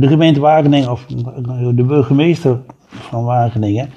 de 0.00 0.08
gemeente 0.08 0.40
Wageningen, 0.40 0.90
of 0.90 1.06
de 1.74 1.84
burgemeester 1.86 2.58
van 2.86 3.24
Wageningen, 3.24 3.90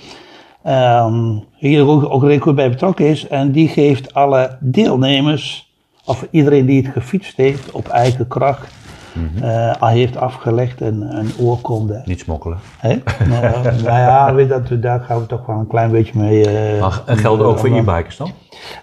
ehm, 0.64 1.38
hier 1.55 1.88
ook, 1.88 2.14
ook 2.14 2.23
redelijk 2.23 2.55
bij 2.55 2.70
betrokken 2.70 3.05
is. 3.05 3.28
En 3.28 3.52
die 3.52 3.68
geeft 3.68 4.14
alle 4.14 4.58
deelnemers, 4.59 5.73
of 6.05 6.27
iedereen 6.32 6.66
die 6.66 6.82
het 6.82 6.94
gefietst 6.94 7.38
heeft, 7.38 7.72
op 7.72 7.88
eigen 7.88 8.27
kracht, 8.27 8.73
eh, 9.42 9.74
al 9.80 9.88
heeft 9.88 10.18
afgelegd 10.18 10.82
een, 10.82 11.02
een 11.18 11.30
oorkonde. 11.40 12.02
Niet 12.06 12.20
smokkelen. 12.20 12.58
Hè? 12.78 12.96
nou, 13.30 13.44
eh, 13.54 13.64
nou 13.64 13.84
ja, 13.84 14.34
weet 14.34 14.50
dat, 14.50 14.82
daar 14.82 15.00
gaan 15.00 15.20
we 15.20 15.26
toch 15.26 15.46
wel 15.46 15.56
een 15.60 15.68
klein 15.68 15.92
beetje 15.92 16.20
mee. 16.20 16.46
eh, 16.50 16.91
geldt 17.05 17.44
ook 17.44 17.60
voor 17.60 17.70
e-bikers 17.77 18.18
dan? 18.18 18.32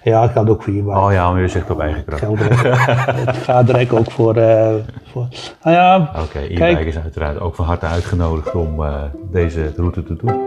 Ja, 0.03 0.23
het 0.23 0.31
geldt 0.31 0.51
ook 0.51 0.63
voor 0.63 0.73
e-bikers. 0.73 0.99
Oh 1.05 1.13
ja, 1.13 1.31
maar 1.33 1.41
je 1.41 1.49
zegt 1.49 1.71
op 1.71 1.81
eigen 1.81 2.05
kracht. 2.05 2.21
Geldt 2.23 2.43
ook- 2.43 2.63
het 3.27 3.37
gaat 3.37 3.67
direct 3.67 3.93
ook 3.93 4.11
voor, 4.11 4.37
eh, 4.37 4.75
voor. 5.13 5.27
Nou 5.63 5.77
ja, 5.77 6.11
Oké, 6.23 6.47
Kijk. 6.55 6.73
e-bikers 6.73 6.99
uiteraard 6.99 7.41
ook 7.41 7.55
van 7.55 7.65
harte 7.65 7.87
uitgenodigd 7.87 8.55
om 8.55 8.85
eh, 8.85 8.95
deze 9.31 9.73
route 9.77 10.03
te 10.03 10.17
doen. 10.17 10.41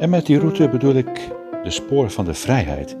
En 0.00 0.10
met 0.10 0.26
die 0.26 0.38
route 0.38 0.68
bedoel 0.68 0.94
ik 0.94 1.30
de 1.62 1.70
Spoor 1.70 2.10
van 2.10 2.24
de 2.24 2.34
Vrijheid. 2.34 2.96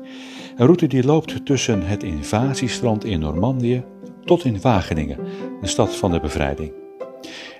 Een 0.56 0.66
route 0.66 0.86
die 0.86 1.04
loopt 1.04 1.46
tussen 1.46 1.82
het 1.82 2.02
invasiestrand 2.02 3.04
in 3.04 3.20
Normandië 3.20 3.84
tot 4.24 4.44
in 4.44 4.60
Wageningen, 4.60 5.18
de 5.60 5.66
stad 5.66 5.96
van 5.96 6.10
de 6.10 6.20
bevrijding. 6.20 6.72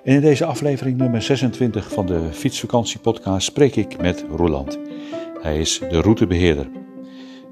En 0.04 0.14
in 0.14 0.20
deze 0.20 0.44
aflevering 0.44 0.96
nummer 0.96 1.22
26 1.22 1.92
van 1.92 2.06
de 2.06 2.28
Fietsvakantiepodcast 2.32 3.46
spreek 3.46 3.76
ik 3.76 4.00
met 4.00 4.24
Roland. 4.36 4.78
Hij 5.40 5.58
is 5.58 5.78
de 5.78 6.00
routebeheerder. 6.00 6.70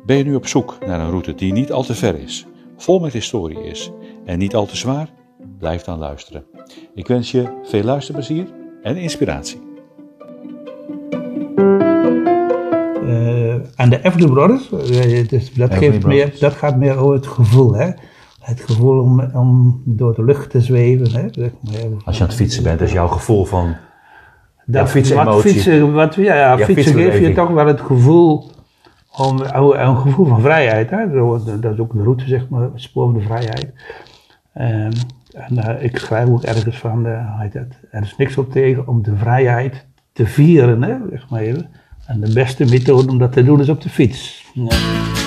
Ben 0.07 0.17
je 0.17 0.25
nu 0.25 0.35
op 0.35 0.47
zoek 0.47 0.79
naar 0.87 1.01
een 1.01 1.11
route 1.11 1.35
die 1.35 1.53
niet 1.53 1.73
al 1.73 1.83
te 1.83 1.95
ver 1.95 2.19
is, 2.19 2.47
vol 2.77 2.99
met 2.99 3.13
historie 3.13 3.63
is 3.65 3.91
en 4.25 4.39
niet 4.39 4.55
al 4.55 4.67
te 4.67 4.77
zwaar? 4.77 5.09
Blijf 5.59 5.83
dan 5.83 5.99
luisteren. 5.99 6.45
Ik 6.95 7.07
wens 7.07 7.31
je 7.31 7.61
veel 7.63 7.83
luisterplezier 7.83 8.47
en 8.83 8.97
inspiratie. 8.97 9.72
Aan 13.77 13.91
de 13.91 14.03
Everly 14.03 14.27
Brothers, 14.27 14.69
dus 15.29 15.55
dat, 15.55 15.71
Everly 15.71 15.91
geeft 15.91 16.07
meer, 16.07 16.37
dat 16.41 16.53
gaat 16.53 16.77
meer 16.77 16.97
over 16.97 17.15
het 17.15 17.27
gevoel. 17.27 17.75
Hè? 17.75 17.91
Het 18.41 18.61
gevoel 18.61 19.03
om, 19.03 19.21
om 19.35 19.83
door 19.85 20.15
de 20.15 20.25
lucht 20.25 20.51
te 20.51 20.61
zweven. 20.61 21.13
Hè? 21.13 21.27
Zeg 21.31 21.51
maar, 21.63 21.75
Als 22.05 22.17
je 22.17 22.23
aan 22.23 22.29
het 22.29 22.37
fietsen 22.37 22.63
bent, 22.63 22.81
is 22.81 22.93
jouw 22.93 23.09
gevoel 23.09 23.45
van... 23.45 23.77
dat, 24.65 24.91
fietsemotie. 24.91 25.33
Wat 25.33 25.41
fietsen, 25.41 25.93
wat, 25.93 26.15
ja, 26.15 26.35
ja, 26.35 26.59
fietsen 26.59 26.95
geeft 26.95 27.19
je 27.19 27.33
toch 27.33 27.51
wel 27.51 27.67
het 27.67 27.81
gevoel, 27.81 28.51
om, 29.17 29.41
een 29.41 29.97
gevoel 29.97 30.27
van 30.27 30.41
vrijheid. 30.41 30.91
Hè? 30.91 31.11
Dat 31.61 31.73
is 31.73 31.79
ook 31.79 31.93
de 31.93 32.03
route, 32.03 32.27
zeg 32.27 32.49
maar, 32.49 32.63
het 32.63 32.81
spoor 32.81 33.05
van 33.05 33.15
de 33.15 33.25
vrijheid. 33.25 33.73
Ehm, 34.53 34.93
en 35.33 35.59
eh, 35.59 35.85
ik 35.85 35.99
schrijf 35.99 36.29
ook 36.29 36.43
ergens 36.43 36.79
van, 36.79 37.03
dat, 37.03 37.67
er 37.91 38.03
is 38.03 38.17
niks 38.17 38.39
op 38.39 38.51
tegen 38.51 38.87
om 38.87 39.03
de 39.03 39.17
vrijheid 39.17 39.87
te 40.13 40.27
vieren, 40.27 40.83
hè, 40.83 40.97
zeg 41.11 41.31
maar 41.31 41.41
even. 41.41 41.71
En 42.07 42.21
de 42.21 42.33
beste 42.33 42.65
methode 42.65 43.11
om 43.11 43.19
dat 43.19 43.33
te 43.33 43.45
doen 43.45 43.61
is 43.61 43.69
op 43.69 43.81
de 43.81 43.89
fiets. 43.89 44.45
Ja. 44.55 45.22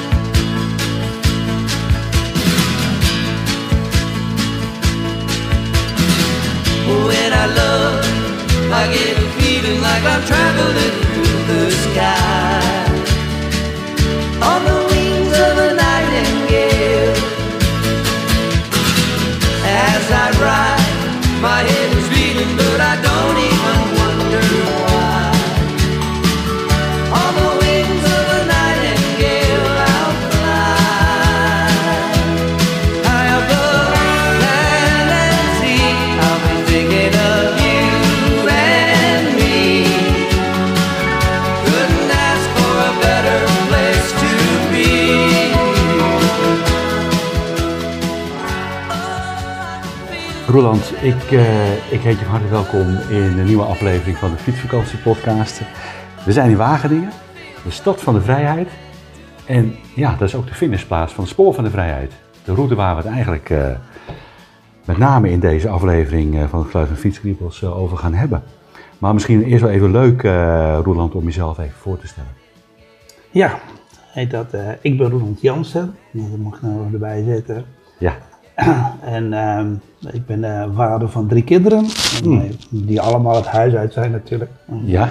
Ik, 51.25 51.31
eh, 51.31 51.91
ik 51.91 52.01
heet 52.01 52.19
je 52.19 52.25
van 52.25 52.33
harte 52.33 52.47
welkom 52.47 52.97
in 53.09 53.39
een 53.39 53.45
nieuwe 53.45 53.63
aflevering 53.63 54.17
van 54.17 54.31
de 54.31 54.37
Fietsvakantiepodcast. 54.37 55.61
We 56.25 56.31
zijn 56.31 56.49
in 56.49 56.57
Wageningen, 56.57 57.11
de 57.63 57.71
stad 57.71 58.01
van 58.01 58.13
de 58.13 58.21
vrijheid. 58.21 58.69
En 59.45 59.75
ja, 59.95 60.15
dat 60.15 60.27
is 60.27 60.35
ook 60.35 60.47
de 60.47 60.53
finishplaats 60.53 61.13
van 61.13 61.23
het 61.23 61.33
Spoor 61.33 61.53
van 61.53 61.63
de 61.63 61.69
Vrijheid. 61.69 62.11
De 62.43 62.53
route 62.53 62.75
waar 62.75 62.95
we 62.95 63.01
het 63.01 63.11
eigenlijk 63.11 63.49
eh, 63.49 63.67
met 64.85 64.97
name 64.97 65.29
in 65.29 65.39
deze 65.39 65.69
aflevering 65.69 66.35
eh, 66.35 66.47
van 66.47 66.59
het 66.59 66.69
Geluid 66.69 66.87
van 66.87 66.97
Fietskriebels 66.97 67.61
eh, 67.63 67.77
over 67.77 67.97
gaan 67.97 68.13
hebben. 68.13 68.43
Maar 68.97 69.13
misschien 69.13 69.43
eerst 69.43 69.63
wel 69.63 69.71
even 69.71 69.91
leuk, 69.91 70.21
Roland, 70.83 71.15
om 71.15 71.25
jezelf 71.25 71.57
even 71.57 71.77
voor 71.77 71.99
te 71.99 72.07
stellen. 72.07 72.31
Ja, 73.31 73.59
heet 74.07 74.31
dat, 74.31 74.47
ik 74.81 74.97
ben 74.97 75.09
Roland 75.09 75.41
Jansen, 75.41 75.95
Nou, 76.11 76.29
dat 76.29 76.39
mag 76.39 76.55
ik 76.55 76.61
nou 76.61 76.93
erbij 76.93 77.23
zetten. 77.23 77.65
Ja, 77.99 78.15
En 79.15 79.33
ehm, 79.33 79.67
ik 80.15 80.25
ben 80.25 80.43
eh, 80.43 80.65
vader 80.75 81.09
van 81.09 81.27
drie 81.27 81.43
kinderen, 81.43 81.85
En, 82.23 82.31
eh, 82.31 82.49
die 82.69 83.01
allemaal 83.01 83.35
het 83.35 83.45
huis 83.47 83.73
uit 83.73 83.93
zijn 83.93 84.11
natuurlijk. 84.11 84.51
ja, 84.83 85.09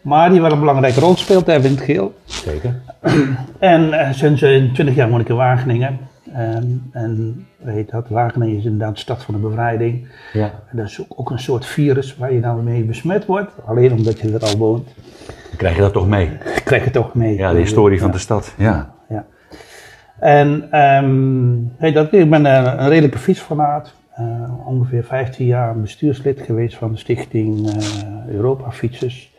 Maar 0.00 0.30
die 0.30 0.40
wel 0.40 0.52
een 0.52 0.58
belangrijke 0.60 1.00
rol 1.00 1.16
speelt, 1.16 1.48
even 1.48 1.64
in 1.64 1.70
het 1.76 1.80
geel. 1.84 2.14
zeker. 2.24 2.80
En 3.58 3.92
eh, 3.92 4.12
sinds 4.12 4.42
eh, 4.42 4.72
20 4.72 4.94
jaar 4.94 5.10
woon 5.10 5.20
ik 5.20 5.28
in 5.28 5.36
Wageningen. 5.36 5.98
Ehm, 6.34 6.64
en 6.92 7.46
weet 7.56 7.90
dat, 7.90 8.08
Wageningen 8.08 8.56
is 8.56 8.64
inderdaad 8.64 8.94
de 8.94 9.00
stad 9.00 9.22
van 9.24 9.34
de 9.34 9.40
bevrijding. 9.40 10.08
Ja. 10.32 10.44
En 10.70 10.76
dat 10.76 10.86
is 10.86 11.00
ook, 11.00 11.06
ook 11.20 11.30
een 11.30 11.38
soort 11.38 11.66
virus 11.66 12.16
waar 12.16 12.32
je 12.32 12.40
dan 12.40 12.64
mee 12.64 12.84
besmet 12.84 13.26
wordt. 13.26 13.50
Alleen 13.66 13.92
omdat 13.92 14.20
je 14.20 14.32
er 14.32 14.40
al 14.42 14.56
woont, 14.56 14.84
Dan 15.26 15.56
krijg 15.56 15.74
je 15.74 15.80
dat 15.80 15.92
toch 15.92 16.06
mee. 16.08 16.30
krijg 16.64 16.82
je 16.82 16.90
het 16.90 16.92
toch 16.92 17.14
mee. 17.14 17.36
Ja, 17.36 17.52
de 17.52 17.58
historie 17.58 18.00
van 18.00 18.10
de 18.10 18.18
stad. 18.18 18.54
Ja. 18.58 18.92
En 20.22 20.68
weet 21.78 21.94
dat, 21.94 22.12
ik 22.12 22.30
ben 22.30 22.44
een, 22.44 22.80
een 22.82 22.88
redelijke 22.88 23.18
fietsfanaat. 23.18 23.92
Eh, 24.14 24.24
ongeveer 24.66 25.04
15 25.04 25.46
jaar 25.46 25.80
bestuurslid 25.80 26.40
geweest 26.40 26.76
van 26.76 26.92
de 26.92 26.98
stichting 26.98 27.68
eh, 27.70 28.34
Europa 28.34 28.70
Fietsers. 28.70 29.30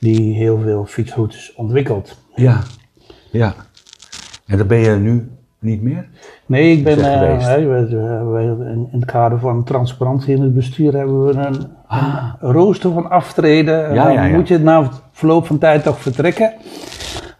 Die 0.00 0.34
heel 0.34 0.58
veel 0.58 0.84
fietsroutes 0.84 1.54
ontwikkelt. 1.54 2.18
Ja, 2.34 2.60
ja. 3.30 3.54
En 4.46 4.58
dat 4.58 4.66
ben 4.66 4.78
je 4.78 4.90
nu 4.90 5.28
niet 5.58 5.82
meer? 5.82 6.06
Nee, 6.46 6.72
ik 6.76 6.84
ben 6.84 6.98
eh, 6.98 7.54
we- 7.54 7.86
we- 7.88 8.54
we- 8.58 8.64
in, 8.64 8.88
in 8.92 9.00
het 9.00 9.04
kader 9.04 9.38
van 9.38 9.64
transparantie 9.64 10.34
in 10.36 10.42
het 10.42 10.54
bestuur 10.54 10.92
hebben 10.96 11.24
we 11.26 11.32
een, 11.32 11.66
Ah. 11.86 12.32
een 12.40 12.52
rooster 12.52 12.92
van 12.92 13.10
aftreden. 13.10 13.86
En 13.88 13.94
Ja, 13.94 14.08
ja, 14.10 14.24
ja. 14.24 14.36
moet 14.36 14.48
je 14.48 14.58
na 14.58 14.90
verloop 15.12 15.46
van 15.46 15.58
tijd 15.58 15.82
toch 15.82 16.00
vertrekken. 16.00 16.52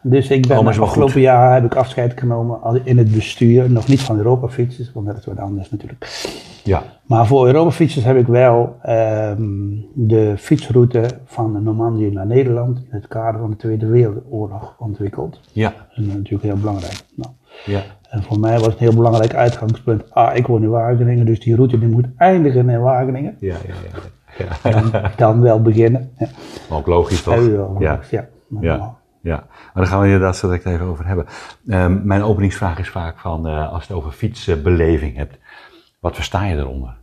Dus 0.03 0.29
ik 0.31 0.47
ben 0.47 0.59
Oh, 0.59 0.67
afgelopen 0.67 1.13
goed. 1.13 1.23
jaar 1.23 1.55
heb 1.55 1.65
ik 1.65 1.75
afscheid 1.77 2.19
genomen 2.21 2.81
in 2.85 2.99
het 2.99 3.13
bestuur. 3.13 3.71
Nog 3.71 3.89
niet 3.89 4.01
van 4.01 4.17
Europa 4.17 4.49
Fietsers, 4.49 4.93
want 4.93 5.07
dat 5.07 5.17
is 5.17 5.25
wat 5.25 5.39
anders 5.39 5.71
natuurlijk. 5.71 6.27
Ja. 6.65 6.83
Maar 7.07 7.27
voor 7.27 7.47
Europa 7.47 7.71
Fietsers 7.71 8.05
heb 8.05 8.17
ik 8.17 8.27
wel 8.27 8.77
ehm, 8.83 9.47
de 9.95 10.35
fietsroute 10.37 11.05
van 11.25 11.63
Normandië 11.63 12.11
naar 12.11 12.27
Nederland 12.27 12.79
in 12.79 12.87
het 12.91 13.09
kader 13.09 13.41
van 13.41 13.51
de 13.51 13.57
Tweede 13.57 13.87
Wereldoorlog 13.87 14.75
ontwikkeld. 14.79 15.41
Ja. 15.53 15.69
En 15.69 16.03
dat 16.03 16.07
is 16.07 16.13
natuurlijk 16.15 16.43
heel 16.43 16.57
belangrijk. 16.57 17.01
Nou, 17.17 17.33
Ja. 17.65 17.81
en 18.11 18.23
voor 18.23 18.39
mij 18.41 18.55
was 18.59 18.67
het 18.67 18.73
een 18.81 18.87
heel 18.87 18.95
belangrijk 18.97 19.35
uitgangspunt. 19.35 20.11
Ah, 20.15 20.37
ik 20.37 20.47
woon 20.47 20.63
in 20.63 20.69
Wageningen, 20.69 21.27
dus 21.27 21.41
die 21.41 21.55
route 21.55 21.79
die 21.79 21.89
moet 21.89 22.07
eindigen 22.17 22.69
in 22.71 22.81
Wageningen. 22.81 23.37
Ja, 23.41 23.57
ja, 23.67 23.75
ja. 24.39 24.51
ja. 24.63 24.71
Dan, 24.71 24.93
dan 25.17 25.41
wel 25.41 25.63
beginnen. 25.63 26.11
Ja, 26.19 26.27
ook 26.71 26.87
logisch 26.87 27.23
toch? 27.23 27.49
Ja. 27.79 28.01
ja. 28.61 28.98
Ja. 29.29 29.45
maar 29.47 29.73
daar 29.75 29.87
gaan 29.87 30.01
we 30.01 30.07
inderdaad 30.07 30.37
zo 30.37 30.47
direct 30.47 30.67
even 30.67 30.87
over 30.87 31.07
hebben. 31.07 31.27
Ehm, 31.69 32.07
mijn 32.07 32.23
openingsvraag 32.23 32.79
is 32.79 32.89
vaak 32.89 33.19
van, 33.19 33.47
eh, 33.47 33.73
als 33.73 33.83
je 33.83 33.89
het 33.89 33.97
over 33.97 34.13
fietsbeleving 34.13 35.17
hebt, 35.17 35.39
wat 36.01 36.15
versta 36.15 36.45
je 36.45 36.57
eronder? 36.57 36.97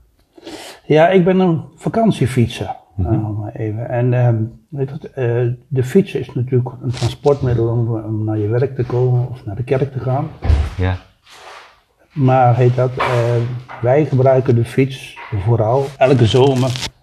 Ja, 0.86 1.07
ik 1.10 1.24
ben 1.24 1.39
een 1.39 1.63
vakantiefietser. 1.75 2.75
Mhm. 2.95 3.39
Maar 3.39 3.51
even. 3.54 3.89
En 3.89 4.13
ehm, 4.13 4.36
weet 4.69 5.12
eh, 5.12 5.25
de 5.68 5.83
fiets 5.83 6.16
is 6.16 6.33
natuurlijk 6.33 6.69
een 6.81 6.92
transportmiddel 6.92 7.68
om, 7.68 7.95
om 7.95 8.24
naar 8.24 8.38
je 8.38 8.48
werk 8.48 8.75
te 8.75 8.83
komen 8.83 9.30
of 9.30 9.45
naar 9.45 9.56
de 9.56 9.63
kerk 9.63 9.92
te 9.92 10.00
gaan. 10.00 10.27
Ja. 10.77 10.95
Maar 12.13 12.56
heet 12.56 12.75
dat, 12.75 12.92
eh, 12.98 13.36
wij 13.81 14.06
gebruiken 14.06 14.56
de 14.56 14.66
fiets 14.66 15.18
vooral 15.44 15.86
elke 15.98 16.25
zomer 16.25 16.94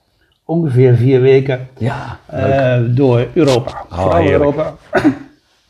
ongeveer 0.45 0.95
vier 0.97 1.21
weken 1.21 1.69
Ja, 1.79 2.19
eh, 2.27 2.81
door 2.89 3.27
Europa. 3.35 3.85
vooral 3.89 4.15
heerlijk. 4.17 4.33
Europa. 4.45 4.75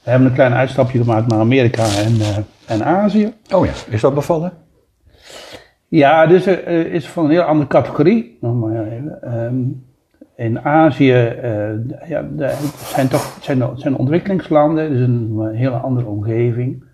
We 0.03 0.11
hebben 0.11 0.29
een 0.29 0.35
klein 0.35 0.53
uitstapje 0.55 0.99
gemaakt 0.99 1.27
naar 1.29 1.39
Amerika 1.39 1.83
en, 1.85 2.21
eh, 2.21 2.37
en 2.67 2.85
Azië. 2.85 3.33
Oh 3.55 3.67
ja, 3.67 3.73
is 3.89 4.01
dat 4.01 4.15
bevallen? 4.15 4.53
Ja, 5.89 6.27
dus 6.27 6.47
eh, 6.47 6.79
is 6.85 7.09
van 7.09 7.25
een 7.25 7.31
heel 7.31 7.43
andere 7.43 7.69
categorie. 7.69 8.39
Ehm, 8.43 9.55
in 10.37 10.61
Azië 10.61 11.13
ja, 12.07 12.23
de- 12.37 12.71
zijn 12.95 13.09
toch 13.09 13.37
zijn, 13.41 13.63
zijn 13.75 13.97
ontwikkelingslanden, 13.97 14.91
dus 14.91 15.01
een 15.01 15.51
hele 15.55 15.77
andere 15.77 16.07
omgeving. 16.07 16.85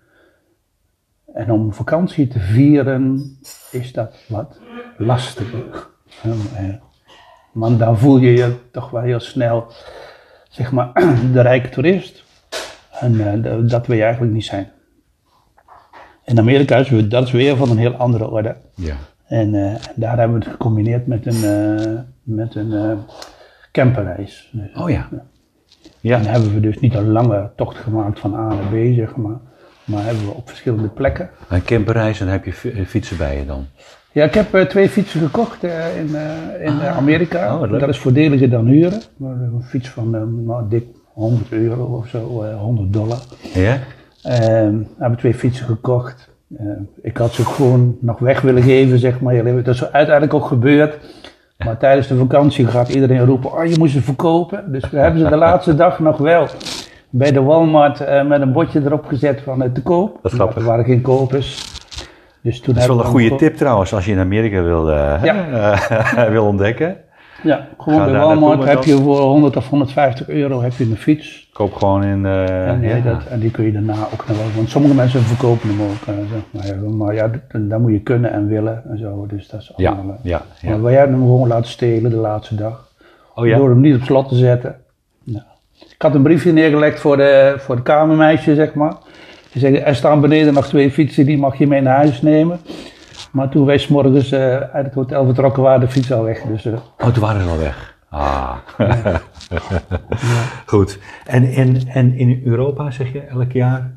En 1.33 1.51
om 1.51 1.73
vakantie 1.73 2.27
te 2.27 2.39
vieren 2.39 3.37
is 3.71 3.91
dat 3.93 4.15
wat 4.27 4.59
lastiger. 4.97 5.87
Ehm, 6.23 6.71
maar 7.51 7.77
dan 7.77 7.97
voel 7.97 8.17
je 8.17 8.31
je 8.33 8.55
toch 8.71 8.89
wel 8.89 9.01
heel 9.01 9.19
snel, 9.19 9.71
zeg 10.49 10.71
maar, 10.71 10.91
de 11.33 11.41
rijke 11.41 11.69
toerist. 11.69 12.23
En 12.91 13.43
eh, 13.43 13.53
dat 13.69 13.87
wil 13.87 13.95
je 13.97 14.03
eigenlijk 14.03 14.33
niet 14.33 14.45
zijn. 14.45 14.71
In 16.25 16.39
Amerika 16.39 16.75
is 16.77 16.89
we- 16.89 17.07
dat 17.07 17.23
is 17.25 17.31
weer 17.31 17.55
van 17.57 17.69
een 17.69 17.77
heel 17.77 17.93
andere 17.95 18.29
orde. 18.29 18.55
Ja. 18.75 18.95
En 19.25 19.55
eh, 19.55 19.75
daar 19.95 20.17
hebben 20.17 20.37
we 20.39 20.43
het 20.43 20.53
gecombineerd 20.53 21.07
met 21.07 21.25
een, 21.25 21.43
eh, 21.43 21.99
met 22.23 22.55
een 22.55 22.99
camperreis. 23.71 24.49
Dus, 24.51 24.81
Oh 24.81 24.89
ja. 24.89 25.07
En 25.11 26.09
dan 26.09 26.25
hebben 26.25 26.53
we 26.53 26.59
dus 26.59 26.79
niet 26.79 26.93
een 26.95 27.11
lange 27.11 27.49
tocht 27.55 27.77
gemaakt 27.77 28.19
van 28.19 28.33
A 28.35 28.47
naar 28.47 28.57
B, 28.69 28.93
zeg 28.95 29.15
maar. 29.15 29.37
Maar 29.83 30.03
hebben 30.03 30.25
we 30.25 30.31
op 30.31 30.47
verschillende 30.49 30.87
plekken. 30.87 31.29
Een 31.49 31.63
camperreis 31.63 32.21
en 32.21 32.27
heb 32.27 32.45
je 32.45 32.53
fi- 32.53 32.85
fietsen 32.85 33.17
bij 33.17 33.37
je 33.37 33.45
dan. 33.45 33.67
Ja, 34.11 34.23
ik 34.25 34.33
heb 34.33 34.53
eh, 34.53 34.61
twee 34.65 34.89
fietsen 34.89 35.19
gekocht 35.21 35.63
eh, 35.63 35.97
in, 35.99 36.15
eh, 36.15 36.65
in 36.65 36.79
eh, 36.79 36.97
Amerika. 36.97 37.59
oh, 37.59 37.79
dat 37.79 37.89
is 37.89 37.97
voordeliger 37.97 38.49
dan 38.49 38.65
huren. 38.65 39.01
Maar 39.17 39.31
Een 39.31 39.63
fiets 39.63 39.89
van 39.89 40.15
eh, 40.15 40.21
nou, 40.45 40.63
dik 40.69 40.85
100 41.13 41.51
euro 41.51 41.83
of 41.83 42.07
zo, 42.07 42.41
eh, 42.43 42.59
100 42.59 42.93
dollar. 42.93 43.17
Ja? 43.53 43.77
We 44.21 44.85
hebben 44.97 45.17
twee 45.17 45.33
fietsen 45.33 45.65
gekocht. 45.65 46.29
Ik 47.01 47.17
had 47.17 47.33
ze 47.33 47.45
gewoon 47.45 47.97
nog 48.01 48.19
weg 48.19 48.41
willen 48.41 48.63
geven, 48.63 48.99
zeg 48.99 49.19
maar. 49.21 49.63
Dat 49.63 49.73
is 49.73 49.91
uiteindelijk 49.91 50.33
ook 50.33 50.45
gebeurd. 50.45 50.97
Maar 51.57 51.77
tijdens 51.77 52.07
de 52.07 52.15
vakantie 52.17 52.65
gaat 52.67 52.89
iedereen 52.89 53.25
roepen, 53.25 53.51
oh 53.53 53.65
je 53.65 53.77
moet 53.77 53.89
ze 53.89 54.01
verkopen. 54.01 54.71
Dus 54.71 54.89
we 54.89 54.97
hebben 54.97 55.21
ze 55.21 55.29
de 55.29 55.35
laatste 55.35 55.75
dag 55.75 55.99
nog 55.99 56.17
wel 56.17 56.47
bij 57.09 57.31
de 57.31 57.41
Walmart 57.41 57.99
met 58.27 58.41
een 58.41 58.51
bordje 58.51 58.81
erop 58.85 59.05
gezet 59.05 59.41
van 59.41 59.71
te 59.73 59.81
koop. 59.81 60.19
Wat 60.21 60.31
grappig. 60.31 60.57
Er 60.57 60.63
waren 60.63 60.85
geen 60.85 61.01
kopers. 61.01 61.77
Dus 62.41 62.59
toen 62.61 62.73
Dat 62.73 62.83
is 62.83 62.89
wel 62.89 62.99
een 62.99 63.05
goede 63.05 63.35
tip 63.35 63.55
trouwens, 63.55 63.93
als 63.93 64.05
je 64.05 64.11
in 64.11 64.19
Amerika 64.19 64.61
wil, 64.61 64.91
eh, 64.91 65.23
Ja. 65.23 66.29
wil 66.31 66.45
ontdekken. 66.45 66.97
Ja, 67.43 67.67
gewoon 67.77 68.05
bij 68.05 68.13
Walmart 68.19 68.63
heb 68.63 68.83
je 68.83 68.95
voor 68.97 69.19
100 69.19 69.55
of 69.57 69.69
150 69.69 70.27
euro 70.29 70.61
heb 70.61 70.71
je 70.73 70.83
een 70.83 70.97
fiets. 70.97 71.49
Koop 71.53 71.73
gewoon 71.73 72.03
in... 72.03 72.25
eh, 72.25 72.67
En, 72.67 72.79
nee, 72.79 72.95
ja. 72.95 73.01
dat, 73.01 73.25
en 73.29 73.39
die 73.39 73.51
kun 73.51 73.65
je 73.65 73.71
daarna 73.71 73.93
ook 74.13 74.27
nog 74.27 74.37
wel. 74.37 74.45
Want 74.55 74.69
sommige 74.69 74.93
mensen 74.95 75.21
verkopen 75.21 75.69
hem 75.69 75.81
ook. 75.81 76.07
eh, 76.07 76.13
zeg 76.31 76.41
maar, 76.51 76.65
ja, 76.65 76.89
maar 76.89 77.13
ja, 77.15 77.27
dat, 77.27 77.69
dat 77.69 77.79
moet 77.79 77.91
je 77.91 77.99
kunnen 77.99 78.31
en 78.31 78.47
willen 78.47 78.81
en 78.89 78.97
zo. 78.97 79.25
Dus 79.27 79.47
dat 79.47 79.59
is 79.61 79.71
ja, 79.75 79.91
allemaal. 79.91 80.15
eh, 80.23 80.29
ja, 80.31 80.41
ja. 80.61 80.69
Maar 80.69 80.81
wij 80.81 80.93
hebben 80.93 81.15
hem 81.15 81.25
gewoon 81.25 81.47
laten 81.47 81.71
stelen 81.71 82.09
de 82.11 82.17
laatste 82.17 82.55
dag. 82.55 82.87
Oh 83.35 83.47
ja? 83.47 83.57
Door 83.57 83.69
hem 83.69 83.79
niet 83.81 83.95
op 83.95 84.01
slot 84.01 84.29
te 84.29 84.35
zetten. 84.35 84.75
Nou, 85.23 85.43
ik 85.89 86.01
had 86.01 86.15
een 86.15 86.23
briefje 86.23 86.51
neergelegd 86.51 86.99
voor 86.99 87.17
de, 87.17 87.55
voor 87.57 87.75
de 87.75 87.81
kamermeisje, 87.81 88.55
zeg 88.55 88.73
maar. 88.73 88.93
Die 89.51 89.61
zei, 89.61 89.75
er 89.75 89.95
staan 89.95 90.21
beneden 90.21 90.53
nog 90.53 90.67
twee 90.67 90.91
fietsen, 90.91 91.25
die 91.25 91.37
mag 91.37 91.57
je 91.57 91.67
mee 91.67 91.81
naar 91.81 91.95
huis 91.95 92.21
nemen. 92.21 92.59
Maar 93.31 93.49
toen 93.49 93.65
wij 93.65 93.77
s'morgens 93.77 94.31
eh 94.31 94.55
uit 94.57 94.85
het 94.85 94.93
hotel 94.93 95.25
vertrokken 95.25 95.63
waren, 95.63 95.79
de 95.79 95.87
fiets 95.87 96.11
al 96.11 96.23
weg. 96.23 96.41
Dus, 96.41 96.65
eh, 96.65 96.73
Oh, 96.97 97.07
toen 97.07 97.23
waren 97.23 97.41
ze 97.41 97.49
al 97.49 97.57
weg. 97.57 97.97
Ah. 98.09 98.55
Goed. 100.65 100.99
En, 101.25 101.43
en, 101.53 101.77
en 101.87 102.13
in 102.17 102.41
Europa 102.45 102.91
zeg 102.91 103.13
je 103.13 103.19
elk 103.21 103.51
jaar? 103.51 103.91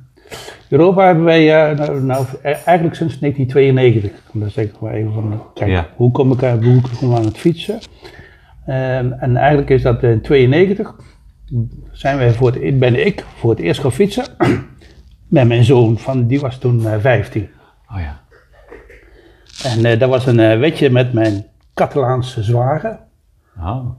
Europa 0.69 1.07
hebben 1.07 1.25
wij, 1.25 1.71
eh, 1.71 1.77
nou, 1.79 2.03
nou, 2.03 2.27
eigenlijk 2.43 2.95
sinds 2.95 3.19
1992. 3.19 4.11
Dan 4.33 4.51
zeg 4.51 4.65
ik 4.65 4.81
maar 4.81 4.93
even 4.93 5.13
van, 5.13 5.43
kijk, 5.55 5.71
Ja. 5.71 5.87
hoe 5.97 6.11
kom 6.11 6.33
ik, 6.33 6.43
aan- 6.43 6.65
hoe 6.65 6.81
kom 6.81 7.11
ik 7.11 7.17
aan 7.19 7.25
het 7.25 7.39
fietsen? 7.39 7.79
Ehm, 8.67 9.13
en 9.13 9.37
eigenlijk 9.37 9.71
is 9.71 9.83
dat 9.83 10.03
in 10.03 10.21
92, 10.21 10.95
zijn 11.91 12.19
wij 12.19 12.33
voor 12.33 12.53
het, 12.53 12.79
ben 12.79 13.07
ik 13.07 13.25
voor 13.37 13.51
het 13.51 13.59
eerst 13.61 13.81
gaan 13.81 13.93
fietsen. 13.93 14.25
Met 15.33 15.49
mijn 15.49 15.65
zoon, 15.65 15.99
van, 15.99 16.27
die 16.27 16.41
was 16.41 16.59
toen 16.59 16.87
eh, 16.87 16.99
15. 17.01 17.49
Oh 17.91 17.99
ja. 18.01 18.21
En 19.65 19.85
eh, 19.85 19.99
dat 19.99 20.09
was 20.09 20.27
een 20.27 20.41
eh, 20.41 20.59
wedje 20.59 20.91
met 20.91 21.13
mijn 21.13 21.47
Catalaanse 21.75 22.43
zwager. 22.43 22.99
Oh. 23.59 23.91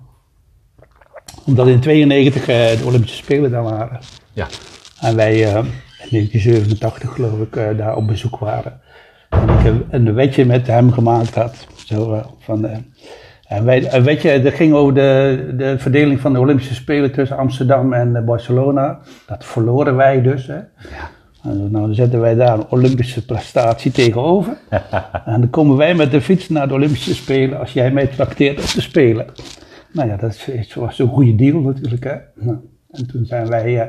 Omdat 1.45 1.67
in 1.67 1.79
92 1.79 2.41
eh, 2.47 2.47
de 2.47 2.85
Olympische 2.85 3.17
Spelen 3.17 3.51
daar 3.51 3.63
waren. 3.63 3.99
Ja. 4.33 4.47
En 4.99 5.15
wij 5.15 5.33
eh, 5.33 5.55
in 5.55 6.09
1987 6.09 7.13
geloof 7.13 7.39
ik 7.39 7.55
eh, 7.55 7.77
daar 7.77 7.95
op 7.95 8.07
bezoek 8.07 8.37
waren. 8.37 8.81
En 9.29 9.49
ik 9.49 9.83
een 9.89 10.13
wetje 10.13 10.45
met 10.45 10.67
hem 10.67 10.91
gemaakt 10.91 11.35
had. 11.35 11.67
Zo, 11.85 12.13
eh, 12.13 12.25
van, 12.39 12.65
eh, 12.65 12.77
en 13.47 13.65
wij, 13.65 13.93
een 13.93 14.03
wetje 14.03 14.41
dat 14.41 14.53
ging 14.53 14.73
over 14.73 14.93
de, 14.93 15.53
de 15.57 15.79
verdeling 15.79 16.19
van 16.19 16.33
de 16.33 16.39
Olympische 16.39 16.73
Spelen 16.73 17.11
tussen 17.11 17.37
Amsterdam 17.37 17.93
en 17.93 18.15
eh, 18.15 18.23
Barcelona. 18.23 18.99
Dat 19.27 19.45
verloren 19.45 19.95
wij 19.95 20.21
dus. 20.21 20.47
Hè. 20.47 20.59
En 21.43 21.71
nou, 21.71 21.85
dan 21.85 21.95
zetten 21.95 22.19
wij 22.19 22.35
daar 22.35 22.53
een 22.57 22.69
Olympische 22.69 23.25
prestatie 23.25 23.91
tegenover. 23.91 24.57
en 25.25 25.39
dan 25.39 25.49
komen 25.49 25.77
wij 25.77 25.95
met 25.95 26.11
de 26.11 26.21
fiets 26.21 26.49
naar 26.49 26.67
de 26.67 26.73
Olympische 26.73 27.15
Spelen 27.15 27.59
als 27.59 27.73
jij 27.73 27.91
mij 27.91 28.07
trakteert 28.07 28.59
op 28.63 28.71
de 28.73 28.81
Spelen. 28.81 29.25
Nou 29.91 30.09
ja, 30.09 30.15
dat 30.17 30.37
is- 30.47 30.73
was 30.73 30.99
een 30.99 31.07
goede 31.07 31.35
deal 31.35 31.59
natuurlijk. 31.59 32.03
Hè. 32.03 32.15
Nou, 32.35 32.57
en 32.91 33.07
toen 33.07 33.25
zijn 33.25 33.47
wij... 33.47 33.81
eh, 33.81 33.87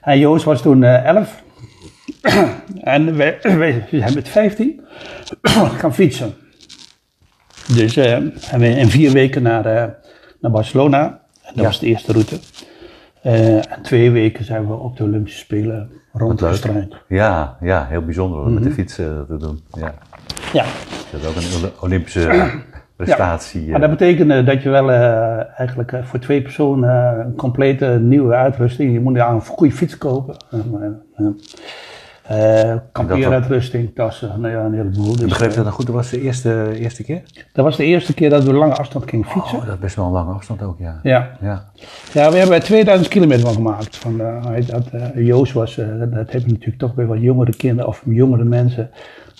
en 0.00 0.18
Joost 0.18 0.44
was 0.44 0.62
toen 0.62 0.82
eh, 0.84 1.04
11. 1.04 1.42
en 2.80 3.16
wij, 3.16 3.38
wij 3.58 3.84
zijn 3.90 4.14
met 4.14 4.28
15 4.28 4.80
gaan 5.80 5.94
fietsen. 5.94 6.34
Dus 7.74 7.96
eh 7.96 8.12
en 8.52 8.58
we 8.58 8.68
in 8.68 8.88
vier 8.88 9.12
weken 9.12 9.42
naar, 9.42 9.66
eh, 9.66 9.84
naar 10.40 10.50
Barcelona. 10.50 11.04
En 11.42 11.52
dat 11.54 11.54
Ja. 11.54 11.62
was 11.62 11.78
de 11.80 11.86
eerste 11.86 12.12
route. 12.12 12.38
Eh, 13.26 13.54
en 13.56 13.82
twee 13.82 14.10
weken 14.10 14.44
zijn 14.44 14.66
we 14.66 14.74
op 14.74 14.96
de 14.96 15.04
Olympische 15.04 15.38
Spelen 15.38 15.90
rondgestruind. 16.12 16.96
Ja, 17.08 17.56
ja, 17.60 17.86
heel 17.88 18.04
bijzonder 18.04 18.38
om 18.40 18.44
met 18.44 18.54
Mhm. 18.54 18.62
de 18.68 18.70
fiets 18.74 18.98
eh, 18.98 19.06
te 19.28 19.36
doen. 19.36 19.60
Ja. 19.72 19.94
Ja, 20.52 20.64
Dat 21.12 21.20
is 21.20 21.26
ook 21.26 21.62
een 21.64 21.70
Olympische 21.80 22.50
prestatie. 22.96 23.66
maar 23.66 23.74
eh. 23.74 23.80
dat 23.88 23.98
betekende 23.98 24.42
dat 24.44 24.62
je 24.62 24.68
wel 24.68 24.90
eh, 24.92 25.58
eigenlijk 25.58 25.92
eh, 25.92 26.04
voor 26.04 26.18
twee 26.18 26.42
personen 26.42 26.90
eh, 27.18 27.24
een 27.24 27.34
complete 27.34 27.86
nieuwe 28.02 28.34
uitrusting. 28.34 28.92
Je 28.92 29.00
moet 29.00 29.16
ja, 29.16 29.30
een 29.30 29.40
goede 29.40 29.74
fiets 29.74 29.98
kopen. 29.98 30.36
Uh, 32.30 32.64
uh, 32.64 32.76
kampeeruitrusting, 32.92 33.94
tassen, 33.94 34.40
nou 34.40 34.54
ja, 34.54 34.64
een 34.64 34.74
heleboel. 34.74 35.12
Ik 35.12 35.18
Dus, 35.18 35.28
begreep 35.28 35.50
eh, 35.50 35.56
dat 35.56 35.64
dan 35.64 35.72
goed, 35.72 35.86
dat 35.86 35.94
was 35.94 36.10
de 36.10 36.20
eerste, 36.20 36.78
eerste 36.78 37.02
keer? 37.02 37.22
dat 37.52 37.64
was 37.64 37.76
de 37.76 37.84
eerste 37.84 38.14
keer 38.14 38.30
dat 38.30 38.44
we 38.44 38.52
lange 38.52 38.74
afstand 38.74 39.10
gingen 39.10 39.26
fietsen. 39.26 39.58
Oh, 39.58 39.64
dat 39.64 39.74
is 39.74 39.80
best 39.80 39.96
wel 39.96 40.04
een 40.04 40.12
lange 40.12 40.32
afstand 40.32 40.62
ook, 40.62 40.78
ja. 40.78 41.00
Ja. 41.02 41.30
Ja. 41.40 41.64
ja, 42.12 42.30
we 42.30 42.36
hebben 42.36 42.56
er 42.56 42.62
2000 42.62 43.08
kilometer 43.08 43.44
van 43.44 43.54
gemaakt. 43.54 43.96
Van, 43.96 44.20
eh, 44.20 44.66
dat, 44.66 44.86
eh, 44.86 45.26
Joost 45.26 45.52
was, 45.52 45.78
eh, 45.78 45.86
dat, 45.98 46.12
dat 46.12 46.32
hebben 46.32 46.50
natuurlijk 46.50 46.78
toch 46.78 46.94
bij 46.94 47.06
wat 47.06 47.20
jongere 47.20 47.56
kinderen 47.56 47.86
of 47.86 48.02
jongere 48.06 48.44
mensen. 48.44 48.90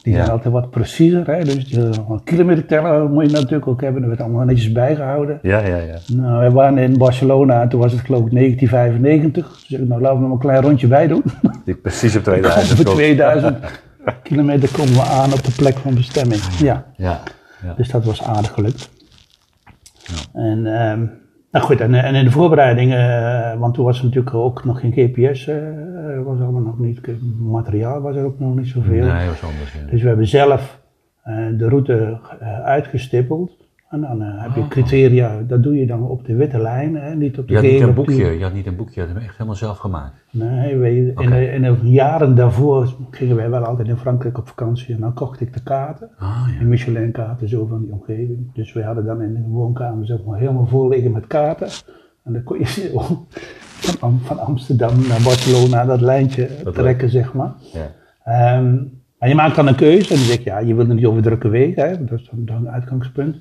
Die 0.07 0.15
Ja. 0.15 0.21
zijn 0.21 0.33
altijd 0.37 0.53
wat 0.55 0.71
preciezer. 0.71 1.27
Hè? 1.27 1.45
Dus 1.45 1.69
de, 1.69 1.91
een 2.09 2.23
kilometer 2.25 2.67
tellen 2.67 3.13
moet 3.13 3.31
je 3.31 3.37
natuurlijk 3.37 3.67
ook 3.67 3.81
hebben. 3.81 4.01
Dat 4.01 4.11
werd 4.11 4.23
allemaal 4.23 4.45
netjes 4.45 4.73
bijgehouden. 4.73 5.39
Ja, 5.43 5.59
ja, 5.67 5.77
ja. 5.77 5.97
Nou, 6.13 6.45
we 6.45 6.51
waren 6.51 6.79
in 6.79 6.99
Barcelona 6.99 7.63
en 7.63 7.69
toen 7.69 7.81
was 7.81 7.93
het 7.93 8.01
geloof 8.01 8.27
ik 8.27 8.33
1995. 8.33 9.65
Dus 9.69 9.79
ik, 9.81 9.89
nou 9.89 10.01
laten 10.01 10.17
we 10.19 10.23
nog 10.25 10.33
een 10.33 10.39
klein 10.39 10.63
rondje 10.63 10.87
bij 10.87 11.07
doen. 11.07 11.23
Die 11.65 11.75
precies 11.75 12.17
op 12.17 12.23
2000 12.23 12.67
Voor 12.77 12.85
komt. 12.85 12.97
2000 12.97 13.57
kilometer 14.23 14.69
komen 14.77 14.93
we 14.93 15.03
aan 15.03 15.33
op 15.33 15.45
de 15.45 15.53
plek 15.57 15.77
van 15.77 15.95
bestemming. 15.95 16.41
Ja, 16.59 16.85
Ja, 16.97 17.21
ja. 17.65 17.75
dus 17.77 17.91
dat 17.91 18.05
was 18.05 18.23
aardig 18.23 18.53
gelukt. 18.53 18.91
En, 20.33 20.67
ehm, 20.81 21.07
nou 21.57 21.69
goed, 21.69 21.81
en, 21.81 21.95
en 21.95 22.15
in 22.15 22.25
de 22.25 22.31
voorbereiding, 22.31 22.95
eh, 22.95 23.59
want 23.59 23.75
toen 23.75 23.85
was 23.85 23.99
er 23.99 24.05
natuurlijk 24.05 24.35
ook 24.35 24.65
nog 24.65 24.81
geen 24.81 24.93
GPS, 24.93 25.47
eh, 25.47 25.57
was 26.25 26.41
allemaal 26.41 26.63
nog 26.63 26.79
niet, 26.79 27.01
materiaal 27.39 28.01
was 28.01 28.17
er 28.17 28.25
ook 28.25 28.39
nog 28.39 28.57
niet 28.57 28.67
zoveel. 28.67 29.05
Nee, 29.05 29.29
was 29.29 29.43
anders. 29.43 29.73
Ja. 29.73 29.91
Dus 29.91 30.03
we 30.03 30.09
hebben 30.09 30.27
zelf 30.27 30.81
eh, 31.23 31.35
de 31.59 31.69
route 31.69 32.19
eh, 32.41 32.61
uitgestippeld. 32.61 33.66
En 33.91 34.01
dan 34.01 34.23
eh, 34.23 34.43
heb 34.43 34.55
je 34.55 34.69
criteria, 34.69 35.43
dat 35.43 35.63
doe 35.63 35.77
je 35.77 35.87
dan 35.87 36.03
op 36.03 36.25
de 36.25 36.35
witte 36.35 36.59
lijn, 36.59 36.95
hè, 36.95 37.15
niet 37.15 37.39
op 37.39 37.49
de 37.49 37.53
Je 37.53 37.59
had 37.59 37.71
niet 37.71 37.81
een 37.81 37.95
boekje, 37.95 38.39
je 38.39 38.43
had 38.43 38.53
niet 38.53 38.67
een 38.67 38.77
boekje, 38.77 39.01
je 39.01 39.07
had 39.07 39.17
hem 39.17 39.25
echt 39.25 39.33
helemaal 39.33 39.55
zelf 39.55 39.79
gemaakt. 39.79 40.15
Nee, 40.31 40.77
weet 40.77 40.95
je, 40.95 41.23
in, 41.23 41.31
de, 41.31 41.53
in 41.53 41.63
de 41.63 41.77
jaren 41.83 42.35
daarvoor 42.35 42.95
gingen 43.11 43.37
wij 43.37 43.51
wel 43.51 43.65
altijd 43.65 43.89
in 43.89 43.97
Frankrijk 43.97 44.39
op 44.39 44.49
vakantie 44.49 44.95
en 44.95 45.01
dan 45.01 45.15
kocht 45.15 45.41
ik 45.41 45.53
de 45.53 45.63
kaarten. 45.63 46.11
Ah, 46.19 46.49
ja. 46.53 46.59
De 46.59 46.65
Michelin-kaarten 46.65 47.49
zo 47.49 47.67
van 47.67 47.81
die 47.81 47.93
omgeving. 47.93 48.55
Dus 48.55 48.73
we 48.73 48.83
hadden 48.83 49.05
dan 49.05 49.23
in 49.23 49.35
de 49.35 49.49
woonkamer 49.49 50.07
zeg 50.07 50.25
maar, 50.25 50.39
helemaal 50.39 50.67
vol 50.67 50.89
liggen 50.89 51.13
met 51.13 51.27
kaarten. 51.27 51.69
En 52.25 52.33
dan 52.33 52.43
kon 52.43 52.59
je 52.59 52.67
zo 52.67 53.27
van, 54.01 54.19
van 54.23 54.39
Amsterdam 54.39 55.07
naar 55.09 55.23
Barcelona 55.23 55.85
dat 55.85 56.01
lijntje 56.01 56.49
trekken, 56.73 57.11
zeg 57.11 57.33
maar. 57.35 57.53
Ja. 57.73 57.91
Ehm, 58.25 58.77
en 59.19 59.29
je 59.29 59.35
maakt 59.35 59.57
dan 59.57 59.67
een 59.67 59.75
keuze 59.75 60.11
en 60.11 60.17
dan 60.17 60.25
zeg 60.25 60.39
je, 60.39 60.45
ja, 60.45 60.59
je 60.59 60.75
wilt 60.75 60.89
er 60.89 60.95
niet 60.95 61.07
over 61.07 61.23
drukke 61.23 61.49
wegen, 61.49 61.89
hè, 61.89 62.05
dat 62.05 62.19
is 62.19 62.29
dan, 62.31 62.45
dan 62.45 62.57
een 62.57 62.73
uitgangspunt. 62.73 63.37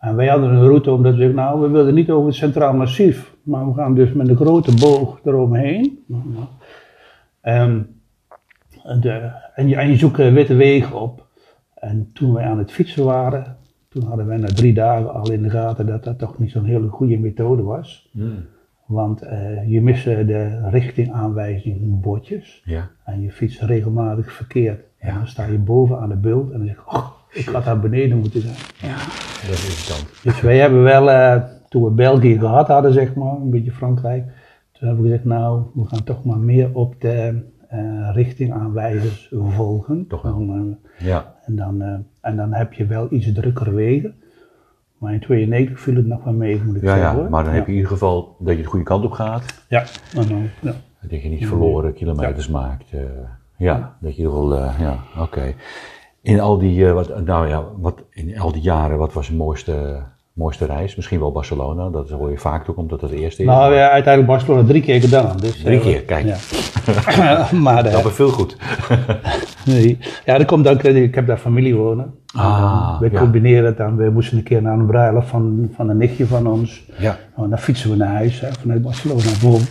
En 0.00 0.16
wij 0.16 0.26
hadden 0.28 0.50
een 0.50 0.66
route 0.66 0.90
omdat 0.90 1.12
we 1.12 1.18
zeggen, 1.18 1.36
nou, 1.36 1.60
we 1.60 1.68
wilden 1.68 1.94
niet 1.94 2.10
over 2.10 2.26
het 2.26 2.36
Centraal 2.36 2.74
Massief, 2.74 3.34
maar 3.42 3.66
we 3.66 3.74
gaan 3.74 3.94
dus 3.94 4.12
met 4.12 4.28
een 4.28 4.36
grote 4.36 4.74
boog 4.80 5.20
eromheen. 5.24 6.04
Ehm, 7.40 7.80
de, 9.00 9.30
en, 9.54 9.68
je, 9.68 9.76
en 9.76 9.88
je 9.90 9.96
zoekt 9.96 10.18
eh, 10.18 10.32
witte 10.32 10.54
wegen 10.54 11.00
op. 11.00 11.26
En 11.74 12.10
toen 12.12 12.32
wij 12.32 12.44
aan 12.44 12.58
het 12.58 12.72
fietsen 12.72 13.04
waren, 13.04 13.56
toen 13.88 14.02
hadden 14.02 14.26
wij 14.26 14.36
na 14.36 14.46
drie 14.46 14.74
dagen 14.74 15.12
al 15.14 15.32
in 15.32 15.42
de 15.42 15.50
gaten 15.50 15.86
dat 15.86 16.04
dat 16.04 16.18
toch 16.18 16.38
niet 16.38 16.50
zo'n 16.50 16.64
hele 16.64 16.88
goede 16.88 17.18
methode 17.18 17.62
was. 17.62 18.08
Hmm. 18.12 18.44
Want 18.86 19.22
eh, 19.22 19.70
je 19.70 19.80
miste 19.82 20.24
de 20.24 20.68
richtingaanwijzingbordjes 20.70 22.62
Ja. 22.64 22.90
en 23.04 23.20
je 23.20 23.32
fietst 23.32 23.60
regelmatig 23.62 24.32
verkeerd. 24.32 24.80
En 24.98 25.14
dan 25.14 25.26
sta 25.26 25.44
je 25.44 25.58
boven 25.58 25.98
aan 26.00 26.08
de 26.08 26.16
bult 26.16 26.50
en 26.50 26.58
dan 26.58 26.66
zeg 26.66 26.76
je, 26.76 26.96
oh, 26.96 27.06
ik 27.32 27.46
had 27.48 27.64
daar 27.64 27.80
beneden 27.80 28.18
moeten 28.18 28.40
zijn. 28.40 28.54
Dat 29.46 29.50
is 29.50 29.64
irritant. 29.68 30.22
Dus 30.22 30.40
wij 30.40 30.58
hebben 30.58 30.82
wel, 30.82 31.10
eh, 31.10 31.42
toen 31.68 31.84
we 31.84 31.90
België 31.90 32.38
gehad 32.38 32.68
hadden, 32.68 32.92
zeg 32.92 33.14
maar, 33.14 33.32
een 33.34 33.50
beetje 33.50 33.72
Frankrijk, 33.72 34.24
toen 34.72 34.88
hebben 34.88 35.04
we 35.04 35.10
gezegd, 35.10 35.24
nou, 35.28 35.62
we 35.74 35.84
gaan 35.86 36.04
toch 36.04 36.24
maar 36.24 36.38
meer 36.38 36.74
op 36.74 36.94
de 37.00 37.42
eh, 37.68 38.10
richtingaanwijzers 38.14 39.28
volgen. 39.32 40.06
Toch 40.08 40.22
wel. 40.22 40.46
Dan, 40.46 40.78
eh, 40.98 41.06
Ja. 41.06 41.34
en, 41.44 41.56
dan, 41.56 41.82
eh, 41.82 41.94
en 42.20 42.36
dan 42.36 42.52
heb 42.52 42.72
je 42.72 42.86
wel 42.86 43.06
iets 43.12 43.32
drukkere 43.32 43.70
wegen. 43.74 44.14
Maar 44.98 45.12
in 45.12 45.20
92 45.20 45.80
viel 45.80 45.94
het 45.96 46.06
nog 46.06 46.24
wel 46.24 46.32
mee, 46.32 46.62
moet 46.64 46.76
ik 46.76 46.82
Ja, 46.82 46.88
zeggen. 46.88 47.04
ja, 47.08 47.14
hoor. 47.14 47.30
maar 47.30 47.42
dan 47.44 47.52
ja. 47.52 47.58
heb 47.58 47.66
je 47.66 47.72
in 47.72 47.76
ieder 47.78 47.92
geval 47.92 48.36
dat 48.38 48.56
je 48.56 48.62
de 48.62 48.68
goede 48.68 48.84
kant 48.84 49.04
op 49.04 49.10
gaat. 49.12 49.64
Ja, 49.68 49.84
en 50.16 50.28
dan, 50.28 50.48
ja. 50.60 50.72
Dat 51.08 51.22
je 51.22 51.28
niet 51.28 51.46
verloren 51.46 51.94
kilometers 51.94 52.48
maakt. 52.48 52.92
eh, 52.92 53.00
ja, 53.56 53.96
dat 54.00 54.16
je 54.16 54.22
er 54.24 54.32
wel, 54.32 54.56
eh, 54.56 54.74
ja, 54.80 54.96
oké. 55.18 55.54
In 56.22 56.40
al 56.40 56.58
die, 56.58 56.86
eh, 56.86 56.92
wat, 56.92 57.24
nou 57.24 57.48
ja, 57.48 57.64
wat, 57.76 58.02
in 58.10 58.38
al 58.38 58.52
die 58.52 58.62
jaren, 58.62 58.98
wat 58.98 59.12
was 59.12 59.26
je 59.26 59.34
mooiste, 59.34 60.02
mooiste 60.32 60.64
reis? 60.64 60.96
Misschien 60.96 61.18
wel 61.18 61.32
Barcelona, 61.32 61.88
dat 61.88 62.10
hoor 62.10 62.30
je 62.30 62.38
vaak 62.38 62.64
toch, 62.64 62.76
omdat 62.76 63.00
dat 63.00 63.10
het 63.10 63.18
eerste 63.18 63.42
is. 63.42 63.48
Nou 63.48 63.74
ja, 63.74 63.88
uiteindelijk 63.90 64.32
Barcelona 64.32 64.68
drie 64.68 64.82
keer 64.82 65.00
gedaan. 65.00 65.36
Dus, 65.36 65.62
Drie 65.62 65.78
eh, 65.78 65.84
keer, 65.84 66.02
kijk. 66.02 66.26
Ja. 66.26 67.48
maar 67.62 67.84
eh, 67.84 68.02
Dat 68.02 68.32
goed. 68.32 68.56
nee. 69.66 69.98
ja, 70.24 70.38
dat 70.38 70.46
komt 70.46 70.68
ook, 70.68 70.82
ik 70.82 71.14
heb 71.14 71.26
daar 71.26 71.38
familie 71.38 71.76
wonen. 71.76 72.14
Ah, 72.34 73.00
we 73.00 73.08
ja. 73.10 73.18
combineren 73.18 73.64
het 73.64 73.76
dan. 73.76 73.96
We 73.96 74.10
moesten 74.10 74.38
een 74.38 74.42
keer 74.42 74.62
naar 74.62 74.78
een 74.78 74.86
bruiloft 74.86 75.28
van, 75.28 75.70
van 75.74 75.88
een 75.88 75.96
nichtje 75.96 76.26
van 76.26 76.46
ons. 76.46 76.84
Ja. 76.98 77.18
Nou, 77.36 77.48
dan 77.48 77.58
fietsen 77.58 77.90
we 77.90 77.96
naar 77.96 78.14
huis, 78.14 78.40
hè, 78.40 78.48
vanuit 78.60 78.82
Barcelona 78.82 79.22
bijvoorbeeld. 79.22 79.70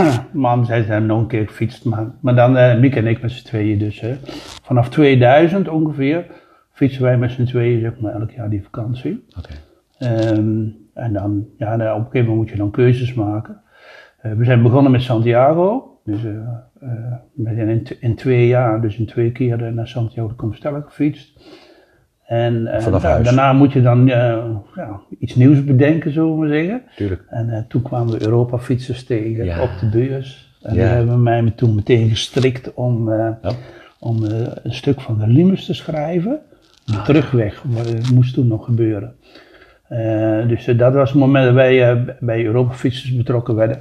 Mam 0.32 0.64
zei, 0.64 0.82
ze 0.82 0.90
hebben 0.90 1.08
nog 1.08 1.20
een 1.20 1.26
keer 1.26 1.46
gefietst. 1.46 1.84
Maar, 1.84 2.10
maar 2.20 2.34
dan, 2.34 2.56
eh 2.56 2.78
Miek 2.78 2.96
en 2.96 3.06
ik 3.06 3.22
met 3.22 3.30
z'n 3.30 3.46
tweeën 3.46 3.78
dus. 3.78 4.00
Hè. 4.00 4.14
Vanaf 4.62 4.88
2000 4.88 5.68
ongeveer 5.68 6.26
fietsen 6.72 7.02
wij 7.02 7.18
met 7.18 7.30
z'n 7.30 7.44
tweeën 7.44 7.80
zeg 7.80 8.00
maar, 8.00 8.12
elk 8.12 8.30
jaar 8.30 8.50
die 8.50 8.62
vakantie. 8.62 9.24
Ehm, 9.98 10.66
en 10.94 11.12
dan, 11.12 11.46
ja, 11.58 11.76
nou, 11.76 11.90
op 11.90 12.04
een 12.04 12.10
gegeven 12.10 12.28
moment 12.28 12.36
moet 12.36 12.50
je 12.50 12.56
dan 12.56 12.70
keuzes 12.70 13.14
maken. 13.14 13.60
Eh, 14.18 14.32
we 14.32 14.44
zijn 14.44 14.62
begonnen 14.62 14.92
met 14.92 15.02
Santiago. 15.02 15.86
Dus 16.04 16.22
we 16.22 17.54
zijn 17.54 17.68
in, 17.68 17.86
in 18.00 18.14
twee 18.14 18.46
jaar, 18.46 18.80
dus 18.80 18.98
in 18.98 19.06
twee 19.06 19.32
keer 19.32 19.72
naar 19.72 19.88
Santiago 19.88 20.28
de 20.28 20.34
Compostela 20.34 20.80
gefietst. 20.80 21.40
En 22.32 22.66
eh, 22.66 23.00
da- 23.00 23.18
daarna 23.22 23.52
moet 23.52 23.72
je 23.72 23.82
dan 23.82 24.08
eh, 24.08 24.44
ja, 24.74 25.00
iets 25.18 25.34
nieuws 25.34 25.64
bedenken, 25.64 26.12
zullen 26.12 26.38
we 26.38 26.48
zeggen. 26.48 26.82
Tuurlijk. 26.96 27.22
En 27.28 27.50
eh, 27.50 27.62
toen 27.68 27.82
kwamen 27.82 28.12
we 28.18 28.24
Europa 28.24 28.58
fietsers 28.58 29.04
tegen 29.04 29.44
Ja. 29.44 29.62
op 29.62 29.70
de 29.80 29.88
beurs. 29.88 30.56
En 30.62 30.74
Ja. 30.74 30.80
die 30.80 30.88
hebben 30.94 31.22
mij 31.22 31.52
toen 31.56 31.74
meteen 31.74 32.08
gestrikt 32.08 32.74
om, 32.74 33.08
om 33.98 34.22
een 34.62 34.72
stuk 34.72 35.00
van 35.00 35.18
de 35.18 35.26
Limes 35.26 35.64
te 35.66 35.74
schrijven. 35.74 36.40
De 36.84 36.92
Ah. 36.96 37.04
terugweg, 37.04 37.64
maar 37.64 37.84
dat 37.84 38.10
moest 38.10 38.34
toen 38.34 38.46
nog 38.46 38.64
gebeuren. 38.64 39.14
Dus 40.48 40.64
dat 40.64 40.94
was 40.94 41.10
het 41.10 41.18
moment 41.18 41.44
dat 41.44 41.54
wij 41.54 42.04
bij 42.20 42.44
Europa 42.44 42.72
fietsers 42.72 43.16
betrokken 43.16 43.54
werden. 43.54 43.78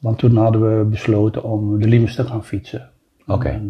Want 0.00 0.18
toen 0.18 0.36
hadden 0.36 0.78
we 0.78 0.84
besloten 0.84 1.44
om 1.44 1.78
de 1.80 1.88
Limes 1.88 2.14
te 2.14 2.24
gaan 2.24 2.44
fietsen. 2.44 2.88
Oké. 3.26 3.60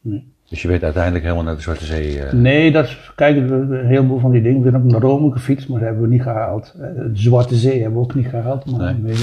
Nee. 0.00 0.32
Dus 0.50 0.62
je 0.62 0.68
weet 0.68 0.82
uiteindelijk 0.84 1.24
helemaal 1.24 1.44
naar 1.44 1.54
de 1.54 1.60
Zwarte 1.60 1.84
Zee. 1.84 2.22
eh, 2.22 2.32
Nee, 2.32 2.72
dat 2.72 2.84
is, 2.84 3.12
kijk, 3.14 3.36
een 3.36 3.86
heleboel 3.86 4.18
van 4.18 4.30
die 4.30 4.42
dingen. 4.42 4.62
We 4.62 4.76
ook 4.76 4.84
naar 4.84 5.00
Rome 5.00 5.32
gefietst, 5.32 5.68
maar 5.68 5.78
dat 5.78 5.88
hebben 5.88 6.08
we 6.08 6.14
niet 6.14 6.22
gehaald. 6.22 6.74
Eh, 6.80 6.88
De 6.94 7.10
Zwarte 7.12 7.54
Zee 7.56 7.80
hebben 7.80 7.98
we 7.98 8.04
ook 8.04 8.14
niet 8.14 8.26
gehaald. 8.28 8.70
Maar 8.78 8.94
Nee. 9.00 9.14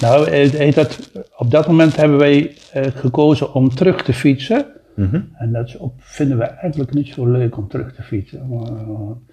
nou, 0.00 0.30
heet 0.30 0.74
dat, 0.74 1.10
op 1.36 1.50
dat 1.50 1.66
moment 1.66 1.96
hebben 1.96 2.18
wij 2.18 2.56
eh, 2.72 2.82
gekozen 2.94 3.54
om 3.54 3.68
terug 3.74 4.02
te 4.02 4.12
fietsen. 4.12 4.66
mhm. 4.94 5.20
En 5.34 5.52
dat 5.52 5.76
vinden 5.98 6.38
we 6.38 6.44
eigenlijk 6.44 6.94
niet 6.94 7.08
zo 7.08 7.26
leuk 7.26 7.56
om 7.56 7.68
terug 7.68 7.94
te 7.94 8.02
fietsen. 8.02 8.48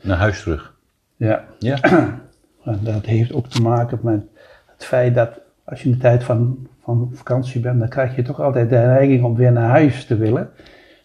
Naar 0.02 0.18
huis 0.18 0.42
terug. 0.42 0.74
ja, 1.16 1.44
Ja. 1.60 1.78
en 2.66 2.80
dat 2.82 3.06
heeft 3.06 3.34
ook 3.34 3.48
te 3.48 3.62
maken 3.62 4.00
met 4.02 4.22
het 4.66 4.86
feit 4.86 5.16
dat 5.16 5.30
als 5.64 5.82
je 5.82 5.86
in 5.90 5.92
de 5.96 6.02
tijd 6.02 6.24
van, 6.24 6.68
van 6.84 7.10
vakantie 7.14 7.62
bent, 7.62 7.80
dan 7.80 7.90
krijg 7.90 8.16
je 8.16 8.22
toch 8.22 8.40
altijd 8.42 8.70
de 8.70 8.76
neiging 8.76 9.24
om 9.24 9.36
weer 9.36 9.52
naar 9.52 9.70
huis 9.70 10.06
te 10.06 10.18
willen. 10.18 10.50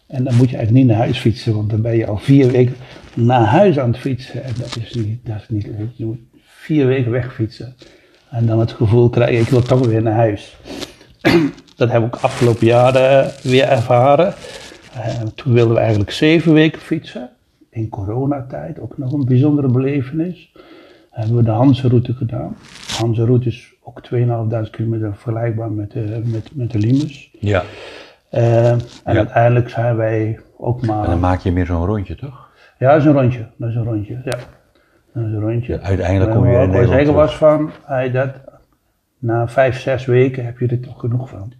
En 0.07 0.23
dan 0.23 0.35
moet 0.35 0.49
je 0.49 0.55
eigenlijk 0.55 0.85
niet 0.85 0.95
naar 0.95 1.05
huis 1.05 1.19
fietsen, 1.19 1.55
want 1.55 1.69
dan 1.69 1.81
ben 1.81 1.97
je 1.97 2.05
al 2.05 2.17
vier 2.17 2.51
weken 2.51 2.75
naar 3.13 3.45
huis 3.45 3.79
aan 3.79 3.91
het 3.91 3.99
fietsen. 3.99 4.43
En 4.43 4.53
dat 4.57 4.77
is 4.79 4.93
niet, 4.93 5.25
dat 5.25 5.35
is 5.35 5.49
niet 5.49 5.67
leuk. 5.67 5.89
Je 5.93 6.05
moet 6.05 6.19
vier 6.43 6.87
weken 6.87 7.11
wegfietsen. 7.11 7.75
En 8.29 8.45
dan 8.45 8.59
het 8.59 8.71
gevoel 8.71 9.09
krijgen, 9.09 9.41
ik 9.41 9.47
wil 9.47 9.61
toch 9.61 9.85
weer 9.85 10.01
naar 10.01 10.13
huis. 10.13 10.57
dat 11.75 11.89
hebben 11.91 12.09
we 12.09 12.15
ook 12.15 12.23
afgelopen 12.23 12.65
jaren 12.67 13.31
weer 13.41 13.63
ervaren. 13.63 14.33
Eh, 14.93 15.21
toen 15.35 15.53
wilden 15.53 15.73
we 15.73 15.79
eigenlijk 15.79 16.11
zeven 16.11 16.53
weken 16.53 16.81
fietsen. 16.81 17.29
In 17.69 17.89
coronatijd, 17.89 18.79
ook 18.79 18.97
nog 18.97 19.11
een 19.11 19.25
bijzondere 19.25 19.67
belevenis. 19.67 20.51
Hebben 21.09 21.35
we 21.35 21.43
de 21.43 21.51
Hanse-route 21.51 22.13
gedaan. 22.13 22.57
De 22.87 22.93
Hanse-route 22.97 23.47
is 23.47 23.73
ook 23.83 24.01
2.500 24.13 24.69
kilometer 24.71 25.15
vergelijkbaar 25.15 25.71
met 25.71 25.91
de, 25.91 26.21
met, 26.25 26.49
met 26.53 26.71
de 26.71 26.77
Limes. 26.77 27.31
Ja. 27.39 27.63
Eh, 28.35 28.69
en 28.71 28.79
Ja. 29.05 29.13
uiteindelijk 29.13 29.69
zijn 29.69 29.95
wij 29.95 30.39
ook 30.57 30.81
En 30.81 30.87
dan 30.87 30.97
maar... 31.07 31.17
maak 31.17 31.39
je 31.39 31.51
meer 31.51 31.65
zo'n 31.65 31.85
rondje, 31.85 32.15
toch? 32.15 32.49
Ja, 32.79 32.91
dat 32.91 32.99
is 32.99 33.05
een 33.05 33.13
rondje. 33.13 33.47
Dat 33.57 33.69
is 33.69 33.75
een 33.75 33.83
rondje, 33.83 34.13
ja. 34.13 34.37
Dat 35.13 35.23
is 35.25 35.31
een 35.33 35.39
rondje. 35.39 35.73
Ja, 35.73 35.79
uiteindelijk 35.79 36.31
En 36.31 36.37
kom 36.37 36.47
je 36.47 36.53
in 36.55 36.61
ik 36.61 36.65
Nederland 36.67 36.89
zeggen 36.89 37.13
terug. 37.13 37.25
was 37.29 37.37
van, 37.37 37.71
hey, 37.85 38.11
dat, 38.11 38.29
na 39.17 39.47
vijf, 39.47 39.79
zes 39.79 40.05
weken 40.05 40.45
heb 40.45 40.59
je 40.59 40.67
er 40.67 40.79
toch 40.79 40.99
genoeg 40.99 41.29
van. 41.29 41.53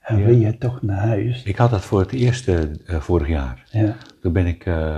En 0.00 0.18
Ja. 0.18 0.24
wil 0.24 0.34
je 0.34 0.58
toch 0.58 0.82
naar 0.82 0.98
huis. 1.06 1.42
Ik 1.42 1.56
had 1.56 1.70
dat 1.70 1.80
voor 1.80 2.00
het 2.00 2.12
eerst 2.12 2.48
eh, 2.48 2.56
vorig 2.86 3.28
jaar. 3.28 3.62
Ja. 3.70 3.92
Toen 4.22 4.32
ben 4.32 4.46
ik 4.46 4.66
eh, 4.66 4.96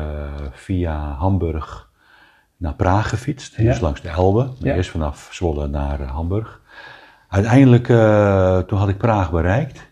via 0.53 0.97
Hamburg 1.19 1.91
naar 2.57 2.75
Praag 2.75 3.09
gefietst, 3.09 3.57
dus 3.57 3.81
langs 3.81 4.01
de 4.01 4.09
Elbe. 4.09 4.49
Eerst 4.63 4.91
vanaf 4.91 5.29
Zwolle 5.33 5.69
naar 5.69 6.01
eh, 6.01 6.11
Hamburg. 6.11 6.61
Uiteindelijk, 7.29 7.89
eh, 7.89 8.59
toen 8.59 8.79
had 8.79 8.89
ik 8.89 8.97
Praag 8.99 9.31
bereikt. 9.31 9.91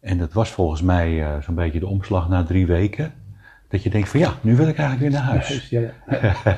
En 0.00 0.18
dat 0.18 0.32
was 0.32 0.50
volgens 0.50 0.82
mij 0.82 1.22
eh, 1.22 1.28
zo'n 1.42 1.54
beetje 1.54 1.80
de 1.80 1.86
omslag 1.86 2.28
na 2.28 2.44
drie 2.44 2.66
weken. 2.66 3.12
Dat 3.68 3.82
je 3.82 3.90
denkt 3.90 4.08
van 4.08 4.20
ja, 4.20 4.32
nu 4.40 4.56
wil 4.56 4.68
ik 4.68 4.78
eigenlijk 4.78 5.10
weer 5.10 5.20
naar 5.20 5.30
huis. 5.30 5.68
Ja, 5.68 5.80
ja. 5.80 5.90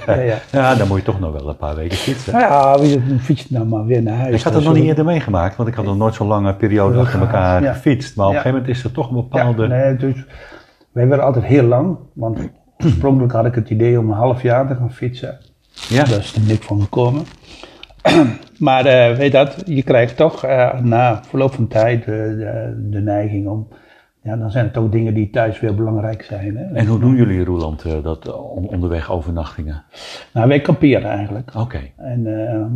ja, 0.14 0.20
ja. 0.20 0.38
Ja, 0.52 0.74
dan 0.74 0.88
moet 0.88 0.98
je 0.98 1.04
toch 1.04 1.20
nog 1.20 1.32
wel 1.32 1.48
een 1.48 1.56
paar 1.56 1.74
weken 1.74 1.96
fietsen. 1.96 2.32
Nou 2.32 2.44
ja, 2.44 2.78
wie 2.80 3.18
fietst 3.18 3.50
nou 3.50 3.66
maar 3.66 3.84
weer 3.84 4.02
naar 4.02 4.16
huis. 4.16 4.34
Ik 4.34 4.42
had 4.42 4.52
Dat 4.52 4.54
het 4.54 4.64
nog 4.64 4.74
niet 4.74 4.88
eerder 4.88 5.04
meegemaakt, 5.04 5.56
want 5.56 5.68
ik 5.68 5.74
had 5.74 5.84
nog 5.84 5.96
nooit 5.96 6.14
zo'n 6.14 6.26
lange 6.26 6.54
periode 6.54 6.98
achter 6.98 7.20
elkaar 7.20 7.62
gefietst. 7.62 8.16
Maar 8.16 8.26
op 8.26 8.32
een 8.32 8.38
gegeven 8.38 8.58
moment 8.60 8.76
is 8.76 8.84
er 8.84 8.92
toch 8.92 9.08
een 9.08 9.14
bepaalde... 9.14 9.62
Ja, 9.62 9.68
nee, 9.68 9.96
dus 9.96 10.24
wij 10.92 11.06
werden 11.06 11.26
altijd 11.26 11.44
heel 11.44 11.62
lang, 11.64 11.98
want 12.12 12.38
oorspronkelijk 12.84 13.32
had 13.32 13.46
ik 13.46 13.54
het 13.54 13.70
idee 13.70 13.98
om 13.98 14.10
een 14.10 14.16
half 14.16 14.42
jaar 14.42 14.66
te 14.68 14.74
gaan 14.74 14.92
fietsen. 14.92 15.38
Ja. 15.88 16.04
Daar 16.04 16.18
is 16.18 16.34
er 16.34 16.40
niks 16.40 16.66
van 16.66 16.80
gekomen. 16.80 17.24
maar 18.58 18.86
eh, 18.86 19.16
weet 19.16 19.32
dat, 19.32 19.62
je 19.66 19.82
krijgt 19.82 20.16
toch 20.16 20.44
eh, 20.44 20.80
na 20.80 21.24
verloop 21.24 21.52
van 21.52 21.68
tijd 21.68 22.00
eh, 22.00 22.06
de, 22.06 22.76
de 22.90 23.00
neiging 23.00 23.48
om, 23.48 23.68
ja, 24.22 24.36
dan 24.36 24.50
zijn 24.50 24.66
het 24.66 24.76
ook 24.76 24.92
dingen 24.92 25.14
die 25.14 25.30
thuis 25.30 25.60
weer 25.60 25.74
belangrijk 25.74 26.22
zijn. 26.22 26.56
Hè? 26.56 26.64
En 26.64 26.86
hoe 26.86 26.98
doen 26.98 27.14
jullie, 27.16 27.44
Roeland, 27.44 27.82
eh, 27.84 28.02
dat 28.02 28.32
on- 28.34 28.68
onderweg 28.68 29.10
overnachtingen? 29.10 29.82
Nou, 30.32 30.48
wij 30.48 30.60
kamperen 30.60 31.10
eigenlijk. 31.10 31.54
Oké, 31.56 31.80
En, 31.96 32.22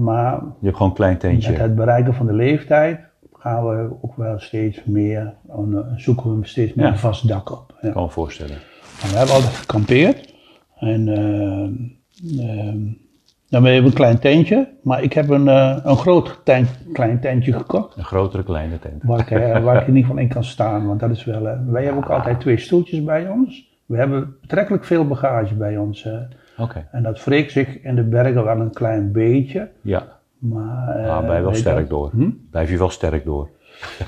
maar 0.03 0.33
je 0.33 0.65
hebt 0.65 0.77
gewoon 0.77 0.89
een 0.91 0.97
klein 0.97 1.13
met 1.13 1.21
tentje. 1.21 1.53
het 1.53 1.75
bereiken 1.75 2.15
van 2.15 2.27
de 2.27 2.33
leeftijd 2.35 3.01
gaan 3.33 3.67
we 3.69 3.91
ook 4.03 4.17
wel 4.17 4.39
steeds 4.39 4.85
meer, 4.85 5.35
eh, 5.49 5.57
zoeken 5.97 6.39
we 6.41 6.47
steeds 6.47 6.75
meer 6.75 6.87
Ja. 6.87 6.93
een 6.93 6.99
vast 6.99 7.29
dak 7.29 7.51
op. 7.53 7.75
Ja. 7.81 7.89
Ik 7.89 7.95
kan 7.95 8.03
me 8.03 8.11
voorstellen. 8.11 8.57
Nou, 9.01 9.13
we 9.13 9.17
hebben 9.19 9.35
altijd 9.35 9.55
gekampeerd. 9.55 10.35
En 10.79 11.09
ehm, 11.09 11.73
dan 13.49 13.65
hebben 13.65 13.83
we 13.83 13.89
een 13.89 13.95
klein 13.95 14.19
tentje. 14.19 14.69
Maar 14.83 15.03
ik 15.03 15.13
heb 15.13 15.29
een, 15.29 15.49
eh, 15.49 15.77
een 15.83 15.97
groot 15.97 16.41
tent, 16.45 16.69
klein 16.93 17.21
tentje 17.21 17.53
gekocht. 17.53 17.97
Een 17.97 18.05
grotere, 18.05 18.43
kleine 18.43 18.79
tent. 18.79 19.03
Waar 19.03 19.21
ik, 19.21 19.31
eh, 19.31 19.63
waar 19.63 19.75
ik 19.77 19.81
in 19.89 19.95
ieder 19.95 20.03
geval 20.09 20.19
in 20.23 20.29
kan 20.29 20.45
staan. 20.45 20.87
Want 20.87 21.01
dat 21.01 21.11
is 21.11 21.25
wel. 21.25 21.49
eh, 21.49 21.59
wij 21.67 21.85
hebben 21.85 22.05
ook 22.05 22.11
altijd 22.11 22.41
twee 22.41 22.59
stoeltjes 22.59 23.05
bij 23.05 23.29
ons. 23.29 23.75
We 23.87 23.97
hebben 23.97 24.37
betrekkelijk 24.41 24.85
veel 24.85 25.07
bagage 25.07 25.55
bij 25.55 25.77
ons. 25.77 26.09
en 26.93 27.03
dat 27.03 27.25
wreekt 27.25 27.53
zich 27.53 27.81
in 27.83 27.95
de 27.95 28.03
bergen 28.03 28.45
wel 28.45 28.61
een 28.61 28.73
klein 28.73 29.13
beetje. 29.13 29.69
ja. 29.81 30.15
Maar. 30.39 31.05
Maar 31.07 31.25
blijf 31.25 31.43
wel 31.43 31.55
sterk 31.55 31.77
dat- 31.79 31.89
door. 31.89 32.11
Hm? 32.11 32.31
Blijf 32.51 32.71
je 32.71 32.79
wel 32.79 32.91
sterk 32.91 33.25
door. 33.25 33.49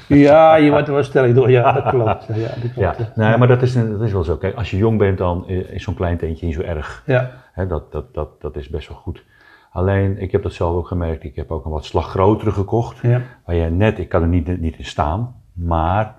Ja, 0.09 0.55
je 0.57 0.71
wordt 0.71 0.89
er 0.89 0.95
wel 0.95 1.03
sterk 1.03 1.35
door. 1.35 1.51
Ja, 1.51 1.73
dat 1.73 1.89
klopt. 1.89 2.27
Ja, 2.27 2.35
dat 2.35 2.75
Ja, 2.77 2.91
klopt. 2.91 3.17
nee, 3.17 3.37
maar 3.37 3.49
dat 3.49 3.63
is, 3.63 3.75
dat 3.75 4.01
is 4.01 4.13
wel 4.13 4.25
zo. 4.25 4.37
Kijk, 4.37 4.55
als 4.57 4.71
je 4.71 4.77
jong 4.77 4.99
bent, 4.99 5.19
dan 5.19 5.49
is 5.49 5.83
zo'n 5.83 5.95
klein 5.95 6.17
tentje 6.17 6.47
niet 6.47 6.55
zo 6.55 6.61
erg. 6.61 7.03
Ja. 7.07 7.31
Hè, 7.53 7.67
dat, 7.67 7.93
dat, 7.93 8.15
dat, 8.15 8.41
dat 8.41 8.57
is 8.57 8.69
best 8.69 8.89
wel 8.89 8.97
goed. 8.99 9.25
Alleen, 9.73 10.19
ik 10.21 10.33
heb 10.33 10.43
dat 10.43 10.53
zelf 10.53 10.77
ook 10.77 10.87
gemerkt. 10.87 11.25
Ik 11.25 11.37
heb 11.37 11.51
ook 11.51 11.65
een 11.65 11.71
wat 11.71 11.85
slag 11.85 12.09
grotere 12.11 12.51
gekocht. 12.51 12.99
Ja. 13.03 13.21
Waar 13.45 13.57
je 13.57 13.71
net, 13.71 13.99
ik 13.99 14.09
kan 14.09 14.23
er 14.23 14.29
niet, 14.29 14.61
niet 14.61 14.79
in 14.79 14.85
staan, 14.85 15.35
maar 15.53 16.15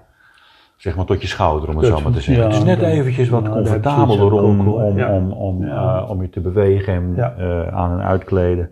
zeg 0.77 0.95
maar 0.95 1.05
tot 1.05 1.21
je 1.21 1.27
schouder, 1.27 1.69
om 1.69 1.77
het 1.77 1.85
zo 1.85 1.99
maar 2.01 2.11
te 2.11 2.21
zeggen. 2.21 2.43
ja, 2.43 2.49
het 2.49 2.57
is 2.57 2.63
net 2.63 2.81
eventjes 2.81 3.29
wat 3.29 3.43
ja, 3.43 3.49
comfortabeler 3.49 4.31
om, 4.31 4.67
om, 4.69 4.97
Ja. 4.97 5.11
om, 5.15 5.31
om, 5.31 5.65
Ja. 5.65 5.97
eh, 5.97 6.09
om 6.09 6.21
je 6.21 6.29
te 6.29 6.39
bewegen 6.39 6.93
en 6.93 7.13
Ja. 7.15 7.33
eh, 7.37 7.67
aan 7.77 7.91
en 7.99 8.05
uitkleden. 8.05 8.69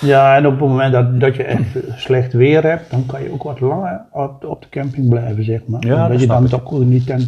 Ja, 0.00 0.36
en 0.36 0.46
op 0.46 0.52
het 0.52 0.60
moment 0.60 0.92
dat, 0.92 1.20
dat 1.20 1.36
je 1.36 1.42
echt 1.44 1.78
slecht 1.96 2.32
weer 2.32 2.62
hebt, 2.62 2.90
dan 2.90 3.06
kan 3.06 3.22
je 3.22 3.32
ook 3.32 3.42
wat 3.42 3.60
langer 3.60 4.00
op, 4.12 4.44
op 4.44 4.62
de 4.62 4.68
camping 4.68 5.08
blijven, 5.08 5.44
zeg 5.44 5.66
maar. 5.66 5.86
Ja, 5.86 6.08
dat 6.08 6.20
je 6.20 6.26
dan 6.26 6.44
ik. 6.44 6.50
toch 6.50 6.72
ook 6.72 6.84
niet 6.84 7.06
ten, 7.06 7.20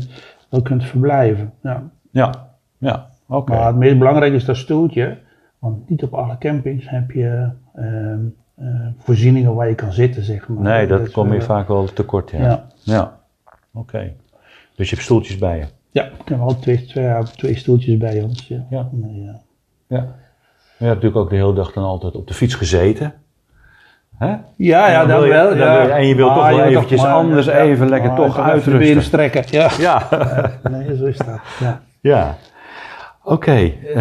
wel 0.49 0.63
kunt 0.63 0.85
verblijven. 0.85 1.53
Ja. 1.63 1.83
Ja, 2.11 2.49
ja, 2.79 3.09
oké. 3.29 3.53
Maar 3.53 3.67
het 3.67 3.77
meest 3.77 3.99
belangrijke 3.99 4.37
is 4.37 4.45
dat 4.45 4.57
stoeltje, 4.57 5.19
want 5.59 5.89
niet 5.89 6.03
op 6.03 6.15
alle 6.15 6.39
campings 6.39 6.89
heb 6.91 7.11
je 7.11 7.49
ehm, 7.75 8.21
eh, 8.55 8.67
voorzieningen 8.99 9.55
waar 9.55 9.69
je 9.69 9.75
kan 9.75 9.93
zitten, 9.93 10.23
zeg 10.23 10.49
maar. 10.49 10.63
Nee, 10.63 10.87
dat 10.87 11.01
is 11.01 11.11
kom 11.11 11.27
je 11.27 11.39
wel- 11.39 11.47
vaak 11.47 11.69
wel 11.69 11.85
tekort, 11.93 12.31
ja. 12.31 12.39
Ja. 12.39 12.67
Ja, 12.83 13.19
oké. 13.73 14.13
Dus 14.77 14.89
je 14.89 14.95
hebt 14.95 15.07
stoeltjes 15.07 15.39
bij 15.39 15.59
je. 15.59 15.65
Ja, 15.91 16.05
ik 16.05 16.29
heb 16.29 16.41
al 16.41 16.59
twee, 16.59 16.85
twee, 16.85 17.23
twee 17.37 17.57
stoeltjes 17.57 17.97
bij 17.97 18.23
ons. 18.23 18.49
Ja. 18.49 18.67
Ja. 18.71 18.89
Ja. 19.15 19.41
Ja. 19.87 20.15
Je 20.83 20.89
hebt 20.89 21.03
natuurlijk 21.03 21.25
ook 21.25 21.31
de 21.31 21.37
hele 21.37 21.55
dag 21.55 21.73
dan 21.73 21.85
altijd 21.85 22.15
op 22.15 22.27
de 22.27 22.35
fiets 22.35 22.55
gezeten. 22.55 23.15
Hè? 24.19 24.27
Ja, 24.57 24.91
ja, 24.91 25.05
dan 25.07 25.23
je- 25.23 25.29
wel. 25.29 25.49
dan 25.49 25.59
ja. 25.59 25.83
je- 25.83 25.89
en 25.89 26.07
je 26.07 26.15
wilt 26.15 26.33
toch 26.35 26.43
Maar 26.43 26.55
wel 26.57 26.65
eventjes 26.65 27.03
maar- 27.03 27.13
anders 27.13 27.47
even 27.47 27.89
lekker 27.89 28.09
maar 28.09 28.19
toch 28.19 28.39
uitrusten. 28.39 29.03
strekken. 29.03 29.45
Ja. 29.51 29.71
Ja. 29.79 30.09
Nee, 30.71 30.97
zo 30.97 31.05
is 31.05 31.17
dat. 31.17 31.39
Ja. 31.61 31.83
Ja. 32.01 32.37
Oké, 33.25 33.53
eh, 33.53 33.95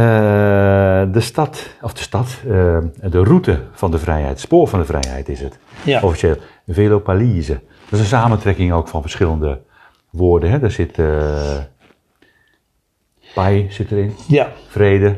de 1.14 1.20
stad, 1.20 1.70
of 1.82 1.94
de 1.94 2.02
stad, 2.02 2.38
eh, 2.48 2.78
de 3.10 3.24
route 3.24 3.60
van 3.72 3.92
de 3.92 3.98
vrijheid, 4.00 4.40
spoor 4.40 4.68
van 4.68 4.80
de 4.80 4.86
vrijheid 4.86 5.30
is 5.30 5.40
het. 5.42 5.60
Ja. 5.84 6.02
Officieel, 6.02 6.36
Velopalise. 6.68 7.54
Dat 7.90 8.00
is 8.00 8.00
een 8.00 8.06
samentrekking 8.20 8.74
ook 8.74 8.88
van 8.88 9.02
verschillende 9.02 9.60
woorden. 10.10 10.50
Hè? 10.52 10.60
Daar 10.60 10.72
zit 10.72 11.00
eh 11.00 11.58
pai 13.34 13.68
zit 13.70 13.92
erin, 13.92 14.14
ja, 14.28 14.48
vrede. 14.68 15.18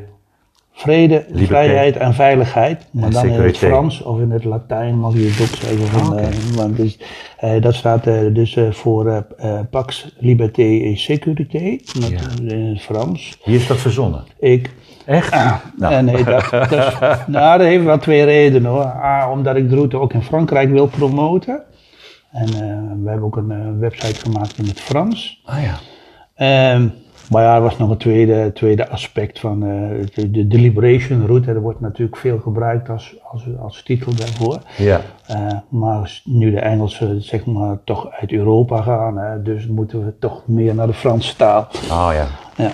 Vrede, 0.73 1.25
Liberté. 1.27 1.45
vrijheid 1.45 1.97
en 1.97 2.13
veiligheid. 2.13 2.85
Maar 2.91 3.03
En 3.03 3.09
dan 3.11 3.25
in 3.27 3.41
het. 3.41 3.57
Frans 3.57 4.01
of 4.01 4.19
in 4.19 4.31
het 4.31 4.43
Latijn 4.43 4.99
mag 4.99 5.13
je 5.13 5.19
het 5.31 5.41
ook 5.41 5.55
zeggen. 5.69 5.87
Van, 5.87 6.01
Ah, 6.01 6.11
oké. 6.13 6.21
eh, 6.21 6.55
maar 6.57 6.71
dus, 6.73 6.97
dat 7.61 7.73
staat 7.75 8.07
eh, 8.07 8.19
dus 8.33 8.57
voor 8.69 9.25
Pax, 9.69 10.15
Liberté 10.19 10.79
et 10.83 10.99
Sécurité. 10.99 11.59
Ja. 11.59 12.19
In 12.47 12.65
het 12.67 12.81
Frans. 12.81 13.37
Wie 13.45 13.55
is 13.55 13.67
dat 13.67 13.77
verzonnen? 13.77 14.23
Ik 14.39 14.73
Echt? 15.05 15.31
Nou. 15.77 15.93
Eh, 15.93 15.99
nee, 15.99 16.23
dat, 16.23 16.49
dat, 16.69 16.71
is- 16.71 16.97
nou, 17.27 17.57
dat 17.57 17.67
heeft 17.67 17.83
wel 17.83 17.97
twee 17.97 18.23
redenen 18.23 18.71
hoor. 18.71 18.85
A, 18.85 19.31
omdat 19.31 19.55
ik 19.55 19.69
de 19.69 19.75
route 19.75 19.97
ook 19.97 20.13
in 20.13 20.21
Frankrijk 20.23 20.69
wil 20.71 20.87
promoten. 20.87 21.63
En 22.31 22.45
we 23.03 23.09
hebben 23.09 23.25
ook 23.25 23.35
een 23.37 23.79
website 23.79 24.19
gemaakt 24.19 24.57
in 24.57 24.65
het 24.65 24.79
Frans. 24.81 25.41
Ah 25.45 25.55
ja. 25.63 25.77
Ehm, 26.35 26.87
maar 27.33 27.43
ja, 27.43 27.55
er 27.55 27.61
was 27.61 27.77
nog 27.77 27.89
een 27.89 27.97
tweede, 27.97 28.51
tweede 28.53 28.89
aspect 28.89 29.39
van 29.39 29.63
eh, 29.63 30.07
de, 30.13 30.31
de, 30.31 30.47
de 30.47 30.57
Liberation 30.57 31.25
route. 31.25 31.53
Dat 31.53 31.61
wordt 31.61 31.79
natuurlijk 31.79 32.17
veel 32.17 32.39
gebruikt 32.39 32.89
als, 32.89 33.15
als, 33.31 33.43
als 33.61 33.83
titel 33.83 34.15
daarvoor. 34.15 34.57
Ja. 34.77 35.01
Eh, 35.27 35.47
maar 35.69 36.21
nu 36.23 36.51
de 36.51 36.59
Engelsen 36.59 37.21
zeg 37.21 37.45
maar 37.45 37.77
toch 37.83 38.11
uit 38.11 38.31
Europa 38.31 38.81
gaan, 38.81 39.17
hè, 39.17 39.41
dus 39.41 39.67
moeten 39.67 40.05
we 40.05 40.13
toch 40.19 40.41
meer 40.45 40.75
naar 40.75 40.87
de 40.87 40.93
Franse 40.93 41.35
taal. 41.35 41.67
Oh 41.89 42.09
ja, 42.13 42.27
Ja. 42.57 42.72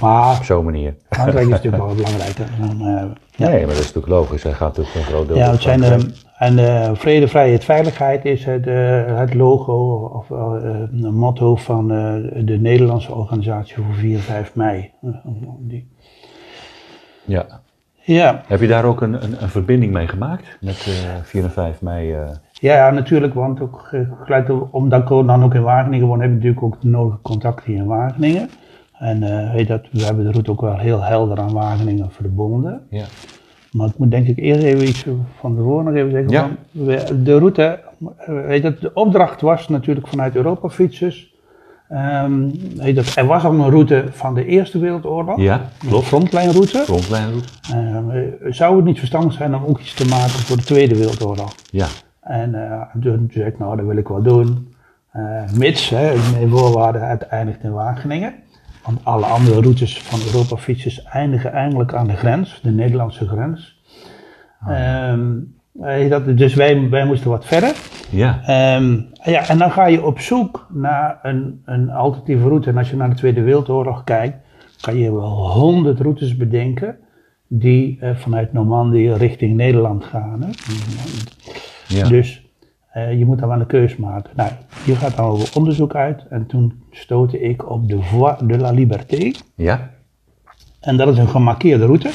Maar 0.00 0.36
op 0.36 0.44
zo'n 0.44 0.64
manier. 0.64 0.94
Frankrijk 1.10 1.44
is 1.44 1.50
natuurlijk 1.50 1.84
wel 1.84 1.94
belangrijker. 1.94 2.46
Eh, 2.60 3.04
ja. 3.30 3.48
Nee, 3.48 3.58
maar 3.66 3.74
dat 3.74 3.84
is 3.84 3.92
natuurlijk 3.92 4.06
logisch. 4.12 4.42
Hij 4.42 4.52
gaat 4.52 4.76
natuurlijk 4.76 4.96
een 5.06 5.12
groot 5.12 5.28
deel 5.28 5.36
Ja, 5.36 5.50
het 5.50 5.62
zijn 5.62 5.80
de, 5.80 6.12
en 6.38 6.58
eh, 6.58 6.90
vrede, 6.94 7.28
vrijheid, 7.28 7.64
veiligheid 7.64 8.24
is 8.24 8.44
het, 8.44 8.66
eh, 8.66 9.18
het 9.18 9.34
logo 9.34 9.94
of 10.14 10.30
eh, 10.30 10.70
een 10.92 11.14
motto 11.14 11.56
van 11.56 11.90
eh, 11.92 12.44
de 12.44 12.58
Nederlandse 12.58 13.14
organisatie 13.14 13.74
voor 13.76 13.94
4 13.94 14.18
5 14.18 14.54
mei. 14.54 14.90
Eh, 15.02 15.08
Ja. 17.24 17.46
Ja, 17.94 18.42
Heb 18.46 18.60
je 18.60 18.66
daar 18.66 18.84
ook 18.84 19.00
een, 19.00 19.22
een, 19.24 19.42
een 19.42 19.48
verbinding 19.48 19.92
mee 19.92 20.08
gemaakt? 20.08 20.58
Met 20.60 20.86
eh 20.86 21.22
4 21.22 21.42
en 21.42 21.50
5 21.50 21.82
mei? 21.82 22.12
eh, 22.12 22.20
ja, 22.52 22.74
ja, 22.74 22.90
natuurlijk, 22.90 23.34
want 23.34 23.60
ook, 23.60 23.88
eh, 23.90 24.00
gelijk 24.24 24.50
omdat 24.70 25.00
ik 25.02 25.08
dan 25.08 25.44
ook 25.44 25.54
in 25.54 25.62
Wageningen 25.62 26.06
woon, 26.06 26.20
heb 26.20 26.28
ik 26.28 26.34
natuurlijk 26.34 26.62
ook 26.62 26.80
de 26.80 26.88
nodige 26.88 27.18
contacten 27.22 27.72
hier 27.72 27.76
in 27.82 27.86
Wageningen. 27.86 28.50
En 28.98 29.22
eh, 29.22 29.52
weet 29.54 29.68
dat, 29.68 29.82
we 29.92 30.04
hebben 30.04 30.24
de 30.24 30.30
route 30.30 30.50
ook 30.50 30.60
wel 30.60 30.76
heel 30.78 31.02
helder 31.02 31.38
aan 31.38 31.52
Wageningen 31.52 32.10
verbonden. 32.10 32.80
ja. 32.90 33.04
Maar 33.72 33.88
ik 33.88 33.98
moet 33.98 34.10
denk 34.10 34.26
ik 34.26 34.38
eerst 34.38 34.62
even 34.62 34.88
iets 34.88 35.04
van 35.38 35.54
tevoren 35.56 35.84
nog 35.84 35.94
even 35.94 36.10
zeggen. 36.10 36.30
Ja. 36.30 36.40
Van, 36.40 36.56
we- 36.84 37.22
de 37.22 37.38
route, 37.38 37.80
weet 38.26 38.62
je, 38.62 38.76
de 38.80 38.90
opdracht 38.94 39.40
was 39.40 39.68
natuurlijk 39.68 40.08
vanuit 40.08 40.36
Europa 40.36 40.68
fietsers. 40.68 41.34
Ehm, 41.88 42.48
weet 42.76 42.96
dat, 42.96 43.16
er 43.16 43.26
was 43.26 43.44
al 43.44 43.52
een 43.52 43.70
route 43.70 44.04
van 44.10 44.34
de 44.34 44.44
Eerste 44.44 44.78
Wereldoorlog. 44.78 45.40
Ja, 45.40 45.54
Een 45.82 45.88
klopt. 45.88 46.06
frontlijnroute. 46.06 46.78
Frontlijnroute? 46.78 47.48
Ehm, 47.72 48.10
eh, 48.10 48.22
zou 48.52 48.76
het 48.76 48.84
niet 48.84 48.98
verstandig 48.98 49.32
zijn 49.32 49.54
om 49.54 49.64
ook 49.64 49.78
iets 49.80 49.94
te 49.94 50.06
maken 50.08 50.30
voor 50.30 50.56
de 50.56 50.62
Tweede 50.62 50.96
Wereldoorlog? 50.96 51.54
Ja. 51.70 51.86
En 52.20 52.54
eh, 52.70 52.82
toen 53.00 53.28
zei 53.32 53.46
ik, 53.46 53.58
nou 53.58 53.76
dat 53.76 53.86
wil 53.86 53.96
ik 53.96 54.08
wel 54.08 54.22
doen. 54.22 54.72
Mits, 55.56 55.88
hè, 55.90 56.12
mijn 56.32 56.48
voorwaarden, 56.48 57.08
het 57.08 57.22
eindigt 57.22 57.62
in 57.62 57.72
Wageningen. 57.72 58.34
Want 58.88 59.04
alle 59.04 59.26
andere 59.26 59.60
routes 59.60 60.02
van 60.02 60.20
Europa 60.26 60.56
fietsers 60.56 61.02
eindigen 61.02 61.52
eigenlijk 61.52 61.94
aan 61.94 62.06
de 62.06 62.16
grens, 62.16 62.60
de 62.62 62.70
Nederlandse 62.70 63.28
grens. 63.28 63.80
Ehm, 64.66 65.36
eh, 65.80 66.10
dat, 66.10 66.36
dus 66.38 66.54
wij, 66.54 66.88
wij 66.88 67.04
moesten 67.04 67.30
wat 67.30 67.46
verder. 67.46 67.76
Ja. 68.10 68.40
Ehm, 68.46 69.00
ja, 69.22 69.48
en 69.48 69.58
dan 69.58 69.70
ga 69.70 69.86
je 69.86 70.04
op 70.04 70.20
zoek 70.20 70.66
naar 70.72 71.18
een, 71.22 71.62
een 71.64 71.90
alternatieve 71.90 72.48
route. 72.48 72.70
En 72.70 72.76
als 72.76 72.90
je 72.90 72.96
naar 72.96 73.10
de 73.10 73.16
Tweede 73.16 73.42
Wereldoorlog 73.42 74.04
kijkt, 74.04 74.36
kan 74.80 74.96
je 74.96 75.12
wel 75.12 75.50
honderd 75.52 76.00
routes 76.00 76.36
bedenken 76.36 76.96
die 77.46 77.98
eh, 78.00 78.16
vanuit 78.16 78.52
Normandië 78.52 79.12
richting 79.12 79.56
Nederland 79.56 80.04
gaan. 80.04 80.42
Hè. 80.42 80.50
ja. 81.86 82.08
Dus 82.08 82.47
eh, 82.92 83.18
je 83.18 83.24
moet 83.24 83.38
dan 83.38 83.48
wel 83.48 83.60
een 83.60 83.66
keus 83.66 83.96
maken. 83.96 84.30
Nou, 84.36 84.50
hier 84.84 84.96
gaat 84.96 85.16
dan 85.16 85.24
over 85.26 85.56
onderzoek 85.56 85.94
uit. 85.94 86.26
En 86.30 86.46
toen 86.46 86.82
stootte 86.90 87.40
ik 87.40 87.70
op 87.70 87.88
de 87.88 88.02
Voie 88.02 88.36
de 88.46 88.58
la 88.58 88.70
Liberté. 88.70 89.32
ja. 89.54 89.90
En 90.80 90.96
dat 90.96 91.08
is 91.08 91.18
een 91.18 91.28
gemarkeerde 91.28 91.84
route. 91.86 92.08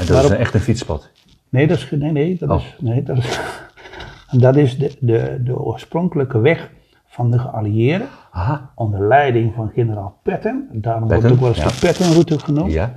En 0.00 0.06
dat 0.06 0.24
is 0.24 0.30
een, 0.30 0.36
echt 0.36 0.54
een 0.54 0.60
fietspad. 0.60 1.10
Nee, 1.48 1.66
dat 1.66 1.76
is, 1.76 1.90
nee, 1.90 2.12
nee, 2.12 2.36
dat 2.38 2.50
Oh. 2.50 2.56
is, 2.56 2.76
nee, 2.80 3.02
dat 3.02 3.16
is, 3.16 3.40
en 4.30 4.38
dat 4.38 4.56
is 4.56 4.78
de, 4.78 4.96
de, 5.00 5.40
de 5.44 5.58
oorspronkelijke 5.58 6.38
weg 6.38 6.70
van 7.06 7.30
de 7.30 7.38
geallieerden. 7.38 8.08
Aha. 8.30 8.70
Onder 8.74 9.06
leiding 9.06 9.54
van 9.54 9.70
generaal 9.74 10.18
Patton. 10.22 10.68
Daarom 10.72 11.08
wordt 11.08 11.22
Patton, 11.22 11.30
het 11.30 11.32
ook 11.32 11.40
wel 11.40 11.48
eens 11.48 11.80
ja. 11.80 11.80
de 11.80 11.86
Pattonroute 11.86 12.38
genoemd. 12.38 12.72
Ja. 12.72 12.94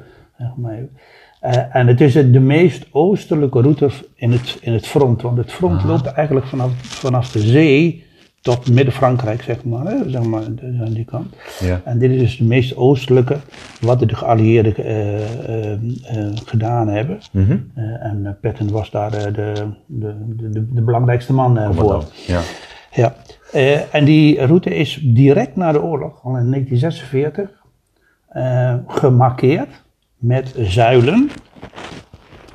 Eh, 1.44 1.76
en 1.76 1.88
het 1.88 2.02
is 2.02 2.14
de, 2.14 2.40
meest 2.40 2.86
oostelijke 2.92 3.62
route 3.62 3.90
in 4.16 4.32
het, 4.32 4.58
in 4.62 4.74
het 4.74 4.88
front. 4.88 5.22
Want 5.22 5.38
het 5.38 5.52
front 5.52 5.84
loopt 5.84 6.06
eigenlijk 6.06 6.46
vanaf, 6.46 6.72
vanaf 6.82 7.32
de 7.32 7.40
zee 7.40 8.04
tot 8.42 8.70
midden-Frankrijk, 8.70 9.42
zeg 9.42 9.64
maar. 9.64 9.86
Hè, 9.86 10.10
zeg 10.10 10.24
maar 10.24 10.44
aan 10.62 10.94
die 10.94 11.06
kant. 11.06 11.36
Ja. 11.60 11.82
En 11.86 12.00
dit 12.00 12.12
is 12.12 12.20
dus 12.20 12.38
de 12.38 12.44
meest 12.44 12.76
oostelijke 12.76 13.38
wat 13.82 14.00
de 14.00 14.16
geallieerden 14.16 14.76
eh, 14.76 15.74
eh, 15.74 15.80
gedaan 16.46 16.88
hebben. 16.88 17.20
Mhm. 17.32 17.58
En 18.00 18.38
Patton 18.42 18.72
was 18.72 18.92
daar 18.92 19.12
de, 19.12 19.52
de, 19.86 20.16
de, 20.28 20.74
de, 20.74 20.82
belangrijkste 20.82 21.34
man 21.34 21.74
voor. 21.74 22.04
Ja. 22.28 22.42
Ja, 22.92 23.16
en 23.92 24.06
die 24.06 24.46
route 24.46 24.76
is 24.76 25.00
direct 25.04 25.56
na 25.56 25.72
de 25.72 25.82
oorlog, 25.82 26.24
al 26.24 26.38
in 26.38 26.50
1946, 26.50 27.50
eh, 28.28 28.76
gemarkeerd 28.88 29.83
met 30.24 30.54
zuilen. 30.58 31.30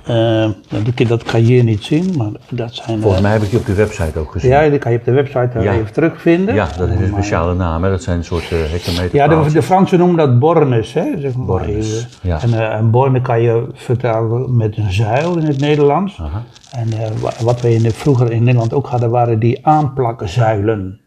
Eh, 0.04 0.48
dat, 0.96 1.08
dat 1.08 1.22
kan 1.22 1.40
je 1.40 1.46
hier 1.46 1.64
niet 1.64 1.82
zien, 1.84 2.14
maar 2.16 2.30
dat 2.50 2.74
zijn. 2.74 2.96
eh, 2.96 3.02
Volgens 3.02 3.22
mij 3.22 3.32
heb 3.32 3.42
ik 3.42 3.50
die 3.50 3.58
op 3.58 3.66
de 3.66 3.74
website 3.74 4.18
ook 4.18 4.32
gezien. 4.32 4.50
ja, 4.50 4.68
die 4.68 4.78
kan 4.78 4.92
je 4.92 4.98
op 4.98 5.04
de 5.04 5.12
website 5.12 5.48
eh, 5.54 5.62
Ja. 5.62 5.72
even 5.72 5.92
terugvinden. 5.92 6.54
Ja, 6.54 6.68
dat 6.78 6.88
is 6.88 7.00
een 7.00 7.06
speciale 7.06 7.54
naam. 7.54 7.84
Hè? 7.84 7.90
Dat 7.90 8.02
zijn 8.02 8.18
een 8.18 8.24
soort 8.24 8.50
uh, 8.50 8.58
hectometer. 8.70 9.14
Ja, 9.16 9.28
de, 9.28 9.52
de 9.52 9.62
Fransen 9.62 9.98
noemen 9.98 10.16
dat 10.16 10.38
bornes, 10.38 10.92
hè, 10.92 11.04
zeg 11.20 11.34
maar. 11.36 11.46
Bornes, 11.46 12.08
ja. 12.22 12.42
En 12.42 12.54
eh, 12.70 12.78
een 12.78 12.90
borne 12.90 13.20
kan 13.20 13.42
je 13.42 13.66
vertalen 13.72 14.56
met 14.56 14.76
een 14.76 14.92
zuil 14.92 15.38
in 15.38 15.46
het 15.46 15.58
Nederlands. 15.60 16.18
Aha. 16.20 16.42
En 16.72 16.92
eh, 16.92 17.10
wa- 17.20 17.32
wat 17.42 17.60
we 17.60 17.74
in 17.74 17.82
de, 17.82 17.90
vroeger 17.90 18.32
in 18.32 18.42
Nederland 18.42 18.72
ook 18.74 18.86
hadden, 18.86 19.10
waren 19.10 19.38
die 19.38 19.66
aanplakzuilen. 19.66 21.00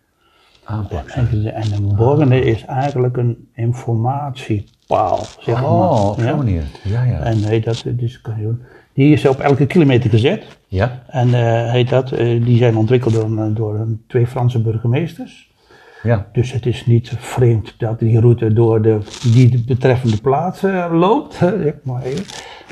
En, 1.07 1.73
een 1.73 1.95
borne 1.95 2.41
is 2.43 2.65
eigenlijk 2.65 3.17
een 3.17 3.47
informatiepaal, 3.55 5.19
zeg 5.39 5.55
maar. 5.61 5.71
Oh, 5.71 6.09
op 6.09 6.19
zo'n 6.19 6.27
ja? 6.27 6.35
manier. 6.35 6.63
Ja, 6.83 7.03
ja. 7.03 7.19
En 7.19 7.37
heet 7.43 7.63
dat, 7.63 7.83
dus 7.87 8.21
kan 8.21 8.33
je 8.37 8.43
doen. 8.43 8.61
Die 8.93 9.13
is 9.13 9.25
op 9.27 9.39
elke 9.39 9.65
kilometer 9.65 10.09
gezet. 10.09 10.45
Ja, 10.67 11.03
En 11.07 11.33
eh, 11.33 11.71
heet 11.71 11.89
dat, 11.89 12.11
eh, 12.11 12.45
die 12.45 12.57
zijn 12.57 12.77
ontwikkeld 12.77 13.15
door, 13.55 13.87
twee 14.07 14.27
Franse 14.27 14.61
burgemeesters. 14.61 15.51
ja. 16.03 16.27
Dus 16.33 16.51
het 16.51 16.65
is 16.65 16.85
niet 16.85 17.13
vreemd 17.17 17.75
dat 17.77 17.99
die 17.99 18.19
route 18.19 18.53
door 18.53 18.81
de, 18.81 18.97
die 19.33 19.63
betreffende 19.67 20.17
plaats 20.21 20.63
eh, 20.63 20.85
loopt. 20.91 21.33
zeg 21.33 21.73
maar 21.83 22.01
even. 22.03 22.25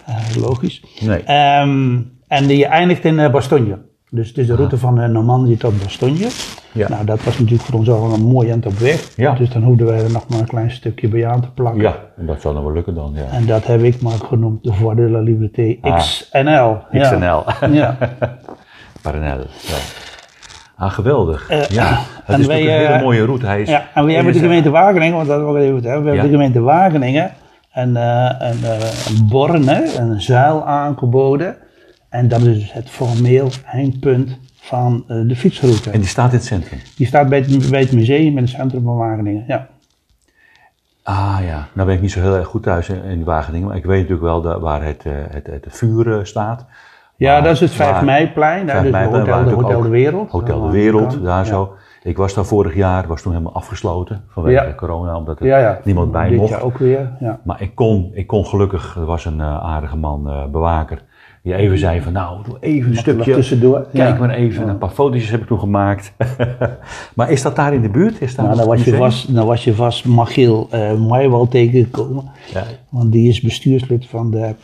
Eh, 0.06 0.36
logisch. 0.42 0.84
Nee. 1.00 1.24
Ehm, 1.24 2.00
en 2.28 2.48
die 2.48 2.66
eindigt 2.66 3.06
in 3.06 3.20
eh, 3.20 3.32
Bastogne. 3.32 3.78
Dus 4.10 4.28
het 4.28 4.38
is 4.38 4.48
de 4.48 4.56
route 4.56 4.78
van 4.78 5.00
eh, 5.00 5.10
Normandië 5.10 5.58
tot 5.58 5.84
Bastogne. 5.84 6.28
Ja. 6.72 6.90
Nou, 6.90 7.06
dat 7.06 7.24
was 7.24 7.40
natuurlijk 7.40 7.64
voor 7.64 7.80
ons 7.80 7.90
al 7.90 8.14
een 8.14 8.22
mooi 8.22 8.50
eind 8.50 8.66
op 8.66 8.74
weg. 8.74 9.16
Ja. 9.16 9.34
Dus 9.34 9.50
dan 9.50 9.64
hoefden 9.64 9.86
wij 9.86 10.04
er 10.04 10.12
nog 10.12 10.30
maar 10.30 10.40
een 10.40 10.48
klein 10.48 10.72
stukje 10.72 11.08
bij 11.08 11.28
aan 11.28 11.42
te 11.42 11.52
plakken. 11.52 11.82
Ja, 11.82 11.96
en 12.18 12.26
dat 12.26 12.42
zal 12.42 12.54
dan 12.54 12.64
wel 12.64 12.74
lukken 12.74 12.96
dan, 12.96 13.12
ja. 13.16 13.38
En 13.38 13.46
dat 13.46 13.66
heb 13.66 13.82
ik 13.82 14.02
maar 14.02 14.18
genoemd 14.28 14.64
de 14.64 14.74
Voie 14.74 14.96
de 14.96 15.10
la 15.10 15.20
Liberté 15.20 15.78
Ah. 15.82 15.98
XNL. 15.98 16.78
Ja. 16.92 17.10
XNL. 17.10 17.72
Ja. 17.72 17.98
Paranel, 19.02 19.38
ja. 19.38 19.78
Ah, 20.76 20.92
geweldig. 20.92 21.50
Eh, 21.50 21.68
ja, 21.68 22.00
het 22.24 22.36
en 22.36 22.40
is 22.40 22.46
wij, 22.48 22.62
een 22.62 22.68
hele 22.70 22.84
eh, 22.84 23.02
mooie 23.02 23.26
route. 23.26 23.46
Hij 23.46 23.62
is, 23.62 23.70
ja, 23.70 23.88
en 23.94 24.06
we 24.06 24.14
hebben 24.14 24.34
de 24.34 24.40
gemeente 24.40 24.70
Wageningen, 24.70 25.16
want 25.16 25.28
dat 25.28 25.42
ik 25.42 25.48
even 25.48 25.74
hebben. 25.74 25.84
We 25.84 26.10
hebben 26.10 26.26
de 26.26 26.32
gemeente 26.32 26.62
Wageningen 26.62 27.32
een, 27.74 27.98
eh, 27.98 28.50
een 29.08 29.28
borne, 29.28 29.98
een 29.98 30.22
zuil 30.22 30.66
aangeboden. 30.66 31.56
En 32.10 32.28
dat 32.28 32.40
is 32.40 32.60
dus 32.60 32.74
het 32.74 32.90
formeel 32.90 33.50
eindpunt 33.66 34.40
van 34.62 35.04
eh, 35.08 35.18
de 35.28 35.36
fietsroute. 35.36 35.90
En 35.92 36.00
die 36.00 36.10
staat 36.10 36.32
in 36.32 36.38
het 36.38 36.46
centrum. 36.46 36.80
Die 36.98 37.08
staat 37.08 37.30
bij 37.30 37.40
het, 37.40 37.70
bij 37.70 37.80
het 37.80 37.92
museum 37.92 38.28
in 38.38 38.38
het 38.38 38.50
centrum 38.50 38.84
van 38.84 38.96
Wageningen. 38.98 39.44
Ja. 39.48 39.68
Ah 41.04 41.38
ja, 41.46 41.68
nou 41.74 41.88
ben 41.88 41.96
ik 41.96 42.02
niet 42.02 42.12
zo 42.12 42.22
heel 42.22 42.36
erg 42.36 42.48
goed 42.48 42.64
thuis 42.64 42.90
in, 42.90 43.04
in 43.04 43.24
Wageningen, 43.24 43.68
maar 43.68 43.78
ik 43.78 43.86
weet 43.86 43.96
natuurlijk 44.10 44.22
wel 44.22 44.42
de- 44.42 44.60
waar 44.60 44.84
het, 44.84 45.06
eh, 45.06 45.14
het, 45.30 45.48
het, 45.48 45.66
vuur 45.70 46.18
eh, 46.18 46.24
staat. 46.24 46.66
Ja, 47.16 47.42
dat 47.42 47.54
is 47.54 47.60
het 47.60 47.72
5 47.72 47.92
waar- 47.92 48.06
meiplein. 48.06 48.66
Daar 48.66 48.76
5 48.76 48.84
dus 48.84 48.92
meiplein, 48.92 49.26
Hotel, 49.26 49.44
de, 49.44 49.62
Hotel 49.64 49.82
de 49.82 49.90
Wereld. 49.90 50.30
Hotel 50.32 50.62
de 50.62 50.70
Wereld, 50.72 51.24
daar 51.24 51.38
Ja. 51.38 51.44
zo. 51.44 51.74
Ik 52.04 52.18
was 52.18 52.34
daar 52.34 52.46
vorig 52.46 52.76
jaar, 52.76 53.08
was 53.08 53.22
toen 53.22 53.32
helemaal 53.32 53.54
afgesloten 53.54 54.24
vanwege 54.28 54.66
Ja. 54.66 54.74
corona, 54.74 55.18
omdat 55.18 55.40
er 55.40 55.46
Ja, 55.46 55.58
ja. 55.58 55.80
niemand 55.84 56.12
bij 56.12 56.30
Dit 56.30 56.38
mocht. 56.38 56.50
jaar 56.50 56.62
ook 56.62 56.78
weer. 56.78 57.12
Ja. 57.20 57.40
Maar 57.44 57.62
ik 57.62 57.76
kon, 57.76 58.12
ik 58.14 58.28
kon 58.28 58.46
gelukkig, 58.46 58.96
er 58.96 59.06
was 59.06 59.26
een 59.26 59.42
aardige 59.42 59.98
man, 59.98 60.48
bewaker, 60.52 61.02
die 61.44 61.56
even 61.56 61.78
zei 61.78 62.02
van 62.02 62.14
nou, 62.14 62.44
doe 62.44 62.58
even 62.60 62.90
een 62.90 62.98
stukje, 62.98 63.34
tussendoor? 63.34 63.88
kijk 63.94 64.14
Ja. 64.14 64.20
maar 64.20 64.30
even. 64.30 64.64
En 64.64 64.70
een 64.70 64.78
paar 64.78 64.90
fotootjes 64.90 65.30
heb 65.30 65.42
ik 65.42 65.48
toen 65.48 65.60
gemaakt. 65.60 66.14
maar 67.16 67.32
is 67.32 67.42
dat 67.42 67.56
daar 67.56 67.74
in 67.74 67.82
de 67.82 67.90
buurt? 67.90 68.22
Is 68.22 68.36
daar 68.36 68.46
Nou, 68.46 68.58
dan 68.58 68.68
was, 68.68 68.84
je 68.84 68.96
vast, 68.96 69.36
dan 69.36 69.46
was 69.46 69.64
je 69.64 69.74
vast 69.74 70.06
uh, 70.74 71.44
tegengekomen. 71.50 72.32
Ja. 72.54 72.64
Want 72.90 73.12
die 73.12 73.30
is 73.30 73.42
bestuurslid 73.42 74.06
van 74.06 74.32
de, 74.32 74.56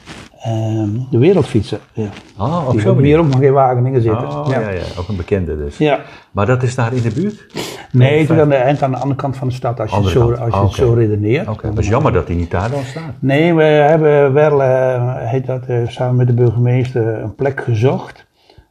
ehm, 0.41 0.89
de 1.11 1.17
Wereldfietsen. 1.17 1.79
Ja. 1.93 2.09
Oh, 2.37 2.67
op 2.69 2.79
zo'n 2.79 2.95
manier. 2.95 3.19
ook 3.19 3.27
nog 3.27 3.41
in 3.41 3.53
Wageningen 3.53 4.01
zitten. 4.01 4.27
Oh, 4.27 4.47
ja. 4.49 4.59
ja. 4.59 4.69
Ja, 4.69 4.81
ook 4.99 5.07
een 5.07 5.15
bekende 5.15 5.57
dus. 5.57 5.77
Ja. 5.77 5.99
Maar 6.31 6.45
dat 6.45 6.63
is 6.63 6.75
daar 6.75 6.93
in 6.93 7.01
de 7.01 7.11
buurt? 7.13 7.45
Nee, 7.91 8.19
het 8.19 8.29
is 8.29 8.37
aan 8.37 8.49
de, 8.49 8.55
eind 8.55 8.81
aan 8.81 8.91
de 8.91 8.97
andere 8.97 9.21
kant 9.21 9.37
van 9.37 9.47
de 9.47 9.53
stad 9.53 9.79
als 9.79 9.89
je 9.91 9.97
het 9.97 10.07
zo, 10.07 10.31
als 10.31 10.37
je 10.37 10.59
Ah, 10.59 10.63
het 10.63 10.73
zo 10.73 10.93
redeneert. 10.93 11.47
Oké, 11.47 11.67
het 11.67 11.77
is 11.77 11.87
jammer 11.87 12.13
dat 12.13 12.27
hij 12.27 12.35
niet 12.35 12.51
daar 12.51 12.71
dan 12.71 12.83
staat. 12.83 13.13
Nee, 13.19 13.53
we 13.53 13.63
hebben 13.63 14.33
wel, 14.33 14.63
eh, 14.63 15.15
heet 15.17 15.45
dat, 15.45 15.65
eh, 15.65 15.87
samen 15.87 16.15
met 16.15 16.27
de 16.27 16.33
burgemeester 16.33 17.21
een 17.21 17.35
plek 17.35 17.61
gezocht. 17.61 18.25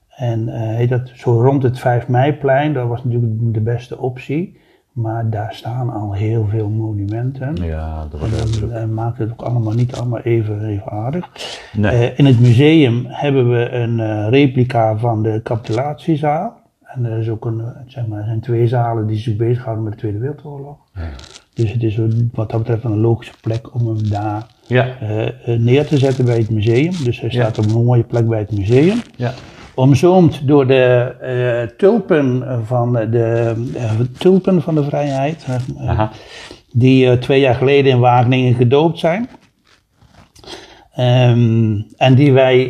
En 0.08 0.48
eh, 0.48 0.76
heet 0.76 0.88
dat, 0.88 1.10
zo 1.14 1.42
rond 1.42 1.62
het 1.62 1.78
5 1.78 2.08
meiplein, 2.08 2.72
dat 2.72 2.88
was 2.88 3.04
natuurlijk 3.04 3.32
de 3.54 3.60
beste 3.60 3.98
optie. 3.98 4.62
Maar 4.94 5.30
daar 5.30 5.54
staan 5.54 5.90
al 5.92 6.12
heel 6.12 6.46
veel 6.50 6.68
monumenten. 6.68 7.56
Ja, 7.56 8.06
dat 8.10 8.20
wordt 8.20 8.34
heel 8.34 8.50
druk. 8.50 8.72
Dat 8.72 8.86
maakt 8.88 9.18
het 9.18 9.30
ook 9.30 9.42
allemaal 9.42 9.72
niet 9.72 9.94
allemaal 9.96 10.20
even, 10.20 10.64
even 10.64 10.90
aardig. 10.90 11.28
Nee. 11.76 12.10
Eh, 12.10 12.18
in 12.18 12.24
het 12.26 12.40
museum 12.40 13.04
hebben 13.08 13.50
we 13.50 13.70
een 13.70 14.00
eh, 14.00 14.26
replica 14.28 14.96
van 14.96 15.22
de 15.22 15.40
capitulatiezaal. 15.42 16.62
En 16.84 17.04
er, 17.04 17.18
is 17.18 17.28
ook 17.28 17.44
een, 17.44 17.60
eh, 17.60 17.66
zeg 17.86 18.06
maar, 18.06 18.18
er 18.18 18.24
zijn 18.24 18.40
twee 18.40 18.68
zalen 18.68 19.06
die 19.06 19.16
zich 19.18 19.36
bezighouden 19.36 19.84
met 19.84 19.92
de 19.92 19.98
Tweede 19.98 20.18
Wereldoorlog. 20.18 20.76
Dus 21.54 21.72
het 21.72 21.82
is 21.82 21.98
wat 22.32 22.50
dat 22.50 22.58
betreft 22.58 22.84
een 22.84 23.00
logische 23.00 23.34
plek 23.40 23.74
om 23.74 23.86
hem 23.86 24.08
daar 24.08 24.46
Ja, 24.66 24.86
eh, 25.00 25.26
eh, 25.26 25.60
neer 25.60 25.86
te 25.86 25.98
zetten 25.98 26.24
bij 26.24 26.38
het 26.38 26.50
museum. 26.50 26.92
Dus 27.04 27.20
hij 27.20 27.30
staat 27.30 27.56
Ja. 27.56 27.62
op 27.62 27.68
een 27.70 27.84
mooie 27.84 28.02
plek 28.02 28.28
bij 28.28 28.38
het 28.38 28.52
museum. 28.56 28.98
ja. 29.16 29.32
Omzoomd 29.74 30.46
door 30.46 30.66
de 30.66 31.14
eh, 31.20 31.76
tulpen, 31.76 32.44
van 32.66 32.92
de, 32.92 33.54
eh, 33.76 33.90
tulpen 34.18 34.62
van 34.62 34.74
de 34.74 34.84
vrijheid. 34.84 35.46
eh, 35.78 36.08
die 36.72 37.18
twee 37.18 37.40
jaar 37.40 37.54
geleden 37.54 37.92
in 37.92 37.98
Wageningen 37.98 38.54
gedoopt 38.54 38.98
zijn. 38.98 39.28
Ehm, 40.92 41.80
en 41.96 42.14
die 42.14 42.32
wij 42.32 42.62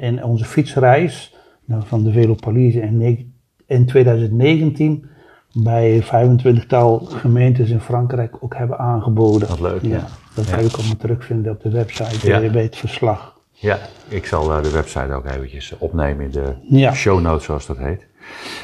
in 0.00 0.24
onze 0.24 0.44
fietsreis 0.44 1.34
nou, 1.64 1.82
van 1.86 2.04
de 2.04 2.12
Velopalise 2.12 2.80
in, 2.80 3.32
in 3.66 3.86
2019 3.86 5.04
bij 5.52 6.02
25-tal 6.02 6.98
gemeentes 6.98 7.70
in 7.70 7.80
Frankrijk 7.80 8.36
ook 8.40 8.56
hebben 8.56 8.78
aangeboden. 8.78 9.48
Wat 9.48 9.60
leuk, 9.60 9.82
ja. 9.82 10.06
Dat 10.34 10.44
Ja. 10.46 10.50
kan 10.54 10.60
je 10.62 10.68
ook 10.70 10.76
allemaal 10.76 10.96
terugvinden 10.96 11.52
op 11.52 11.62
de 11.62 11.70
website 11.70 12.28
Ja. 12.28 12.50
bij 12.50 12.62
het 12.62 12.76
verslag. 12.76 13.40
Ja, 13.62 13.78
ik 14.08 14.26
zal 14.26 14.52
eh, 14.52 14.62
de 14.62 14.70
website 14.70 15.12
ook 15.12 15.26
eventjes 15.26 15.74
opnemen 15.78 16.24
in 16.24 16.30
de 16.30 16.52
Ja. 16.62 16.92
show 16.92 17.20
notes, 17.20 17.44
zoals 17.44 17.66
dat 17.66 17.76
heet. 17.78 18.06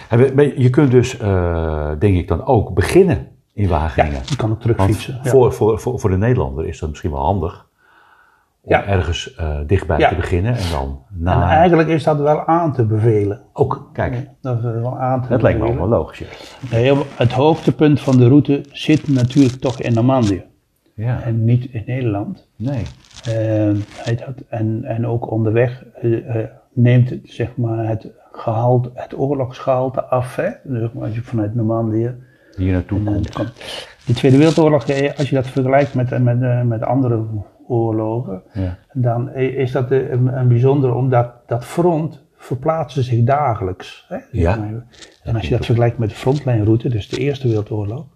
En 0.09 0.53
je 0.63 0.71
kunt 0.71 0.91
dus, 0.91 1.19
eh, 1.19 1.91
denk 1.99 2.17
ik 2.17 2.29
dan 2.29 2.45
ook, 2.47 2.75
beginnen 2.75 3.29
in 3.53 3.63
Ja, 3.63 3.69
Wageningen. 3.69 4.21
je 4.25 4.37
kan 4.37 4.51
ook 4.51 4.61
terugfietsen. 4.61 5.21
ja. 5.23 5.31
voor, 5.31 5.53
voor, 5.53 5.81
voor, 5.81 6.01
voor 6.01 6.11
de 6.11 6.17
Nederlander 6.17 6.67
is 6.67 6.79
dat 6.79 6.89
misschien 6.89 7.11
wel 7.11 7.25
handig 7.25 7.67
om 8.61 8.71
Ja. 8.73 8.85
ergens 8.85 9.35
eh, 9.35 9.57
dichtbij 9.67 9.99
Ja. 9.99 10.09
te 10.09 10.15
beginnen 10.15 10.55
en 10.57 10.71
dan 10.71 11.03
En 11.09 11.23
na... 11.23 11.49
eigenlijk 11.51 11.89
is 11.89 12.03
dat 12.05 12.19
wel 12.19 12.47
aan 12.47 12.73
te 12.73 12.85
bevelen. 12.85 13.43
Ook, 13.53 13.89
kijk, 13.93 14.29
Dat 14.41 14.57
is 14.59 14.63
wel 14.65 14.99
aan 14.99 15.23
te 15.23 15.29
dat 15.29 15.43
lijkt 15.43 15.59
me 15.61 15.67
ook 15.67 15.77
wel 15.79 15.89
logisch. 15.89 16.57
ja. 16.71 16.95
Het 17.17 17.33
hoogtepunt 17.33 18.01
van 18.01 18.17
de 18.17 18.29
route 18.29 18.65
zit 18.73 19.09
natuurlijk 19.09 19.55
toch 19.61 19.81
in 19.81 19.93
Normandië. 19.95 20.45
Ja, 20.95 21.21
En 21.23 21.45
niet 21.45 21.65
in 21.73 21.83
Nederland. 21.87 22.47
nee. 22.57 22.83
Eh, 23.25 23.75
dat, 24.05 24.45
en, 24.49 24.85
en 24.85 25.07
ook 25.07 25.31
onderweg 25.31 25.85
eh, 25.95 26.37
eh, 26.37 26.49
neemt 26.73 27.11
het, 27.11 27.21
zeg 27.25 27.57
maar, 27.57 27.89
het, 27.89 28.11
gehalte, 28.33 28.91
het 28.95 29.19
oorlogsgehalte 29.19 30.05
af. 30.05 30.37
Hè? 30.37 30.49
Dus 30.65 30.91
als 31.01 31.15
je 31.15 31.23
vanuit 31.23 31.55
Normandië. 31.55 32.15
Hier 32.57 32.73
naartoe 32.73 33.03
komt. 33.03 33.33
komt. 33.33 33.53
De 34.07 34.13
Tweede 34.15 34.37
Wereldoorlog, 34.37 34.85
eh, 34.85 35.19
als 35.19 35.29
je 35.29 35.35
dat 35.35 35.47
vergelijkt 35.47 35.95
met, 35.95 36.23
met, 36.23 36.67
met 36.67 36.83
andere 36.83 37.25
oorlogen, 37.67 38.43
Ja. 38.53 38.79
dan 38.93 39.35
is 39.35 39.73
dat 39.73 39.91
een, 39.91 40.39
een 40.39 40.49
bijzonder, 40.49 40.95
omdat 40.95 41.33
dat 41.47 41.65
front 41.65 42.27
verplaatste 42.37 43.03
zich 43.03 43.25
dagelijks. 43.25 44.05
Hè? 44.09 44.17
Ja. 44.31 44.59
En 45.23 45.35
als 45.35 45.49
je 45.49 45.57
dat 45.57 45.65
vergelijkt 45.67 45.99
met 45.99 46.09
de 46.09 46.15
frontlijnroute, 46.15 46.89
dus 46.89 47.09
de 47.09 47.17
Eerste 47.17 47.49
Wereldoorlog, 47.49 48.07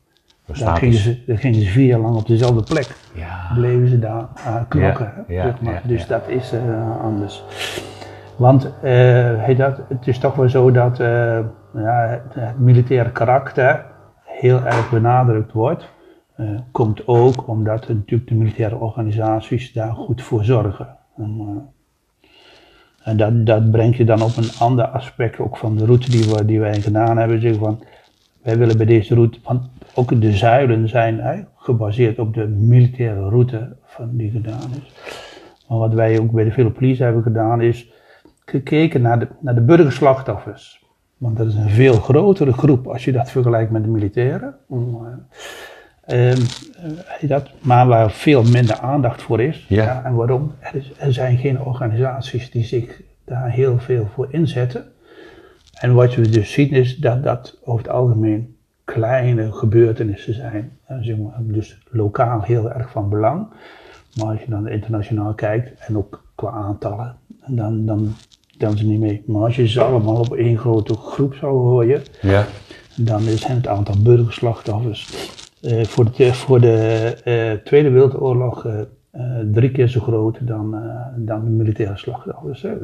Daar 0.47 0.77
gingen, 0.77 0.99
ze, 0.99 1.23
gingen 1.27 1.61
ze 1.61 1.71
vier 1.71 1.87
jaar 1.87 2.01
lang 2.01 2.17
op 2.17 2.27
dezelfde 2.27 2.63
plek 2.63 2.97
Ja, 3.15 3.51
bleven 3.55 3.89
ze 3.89 3.99
daar 3.99 4.27
aan 4.45 4.69
knokken. 4.69 5.25
Ja, 5.29 5.43
zeg 5.43 5.61
maar. 5.61 5.83
dus 5.85 6.07
dat 6.07 6.29
is 6.29 6.53
eh, 6.53 7.01
anders. 7.03 7.45
Want 8.37 8.71
eh, 8.83 9.57
dat, 9.57 9.81
het 9.89 10.07
is 10.07 10.19
toch 10.19 10.35
wel 10.35 10.49
zo 10.49 10.71
dat 10.71 10.97
ja, 11.75 12.23
het, 12.35 12.59
militaire 12.59 13.11
karakter 13.11 13.85
heel 14.25 14.65
erg 14.65 14.91
benadrukt 14.91 15.53
wordt. 15.53 15.91
Komt 16.73 17.07
ook 17.07 17.49
omdat 17.49 17.89
natuurlijk 17.89 18.29
de 18.29 18.35
militaire 18.35 18.77
organisaties 18.77 19.73
daar 19.73 19.93
goed 19.93 20.23
voor 20.23 20.45
zorgen. 20.45 20.97
En, 21.17 21.63
en 23.03 23.17
dat, 23.17 23.47
dat 23.47 23.71
brengt 23.71 23.97
je 23.97 24.05
dan 24.05 24.23
op 24.23 24.37
een 24.37 24.51
ander 24.59 24.85
aspect 24.85 25.39
ook 25.39 25.57
van 25.57 25.77
de 25.77 25.85
route 25.85 26.11
die, 26.11 26.25
we, 26.25 26.45
die 26.45 26.61
wij 26.61 26.81
gedaan 26.81 27.19
hebben. 27.19 27.41
Zeg 27.41 27.57
van, 27.57 27.83
wij 28.43 28.59
willen 28.59 28.77
bij 28.77 28.87
deze 28.87 29.15
route, 29.15 29.39
want 29.43 29.71
ook 29.95 30.21
de 30.21 30.33
zuilen 30.33 30.89
zijn 30.89 31.47
gebaseerd 31.57 32.19
op 32.19 32.35
de 32.35 32.47
militaire 32.47 33.29
route 33.29 33.77
van 33.85 34.17
die 34.17 34.31
gedaan 34.31 34.71
is. 34.83 34.93
Maar 35.69 35.79
wat 35.79 35.95
wij 35.95 36.21
ook 36.21 36.31
bij 36.31 36.45
de 36.45 36.53
Philippolice 36.53 37.03
hebben 37.03 37.23
gedaan 37.23 37.61
is 37.61 37.93
gekeken 38.45 39.03
naar 39.03 39.19
de, 39.19 39.29
naar 39.41 39.55
de 39.55 39.61
burgerslachtoffers. 39.61 40.85
Want 41.17 41.37
dat 41.37 41.47
is 41.47 41.55
een 41.55 41.71
veel 41.71 41.95
grotere 41.95 42.53
groep 42.53 42.87
als 42.87 43.05
je 43.05 43.13
dat 43.13 43.31
vergelijkt 43.31 43.71
met 43.71 43.85
de 43.85 43.91
militairen. 43.91 44.55
Eh, 44.71 46.31
ehm, 46.31 46.41
eh, 47.21 47.29
dat, 47.29 47.51
maar 47.61 47.87
waar 47.87 48.11
veel 48.11 48.43
minder 48.43 48.79
aandacht 48.79 49.23
voor 49.23 49.41
is. 49.41 49.67
Ja. 49.69 50.05
en 50.05 50.15
waarom? 50.15 50.53
Er, 50.59 50.75
is, 50.75 50.93
er 50.99 51.13
zijn 51.13 51.39
geen 51.39 51.61
organisaties 51.61 52.51
die 52.51 52.65
zich 52.65 53.03
daar 53.25 53.51
heel 53.51 53.79
veel 53.79 54.07
voor 54.15 54.29
inzetten. 54.31 54.85
En 55.81 55.95
wat 55.95 56.13
je 56.13 56.21
dus 56.21 56.53
ziet 56.53 56.73
is 56.73 56.97
dat 56.97 57.23
dat 57.23 57.59
over 57.65 57.83
het 57.85 57.93
algemeen 57.93 58.57
kleine 58.85 59.53
gebeurtenissen 59.53 60.35
zijn. 60.35 60.79
Eh, 60.87 60.97
zeg 61.01 61.17
maar, 61.17 61.39
dus 61.41 61.79
lokaal 61.91 62.43
heel 62.43 62.71
erg 62.71 62.91
van 62.91 63.09
belang. 63.09 63.47
Maar 64.17 64.27
als 64.27 64.41
je 64.41 64.51
dan 64.51 64.69
internationaal 64.69 65.35
kijkt 65.35 65.87
en 65.87 65.97
ook 65.97 66.25
qua 66.35 66.51
aantallen, 66.51 67.17
dan, 67.47 67.87
dan 67.87 68.15
tellen 68.59 68.79
ze 68.79 68.87
niet 68.87 69.01
mee. 69.01 69.23
Maar 69.27 69.43
als 69.43 69.57
je 69.57 69.69
ze 69.69 69.83
allemaal 69.83 70.21
op 70.21 70.35
één 70.35 70.59
grote 70.59 70.95
groep 70.95 71.35
zou 71.35 71.69
gooien, 71.69 72.03
ja. 72.21 72.47
dan 72.97 73.21
zijn 73.21 73.57
het 73.57 73.67
aantal 73.67 74.03
burgerslachtoffers 74.03 75.31
eh, 75.63 75.85
voor 75.85 76.13
de, 76.17 76.35
voor 76.35 76.61
de 76.61 77.07
eh, 77.25 77.53
Tweede 77.65 77.91
Wereldoorlog 77.91 78.67
drie 79.53 79.71
keer 79.71 79.89
zo 79.89 80.01
groot 80.01 80.47
dan, 80.47 80.77
dan 81.17 81.45
de 81.45 81.51
militaire 81.51 81.97
slachtoffers. 81.97 82.63
Hè. 82.63 82.77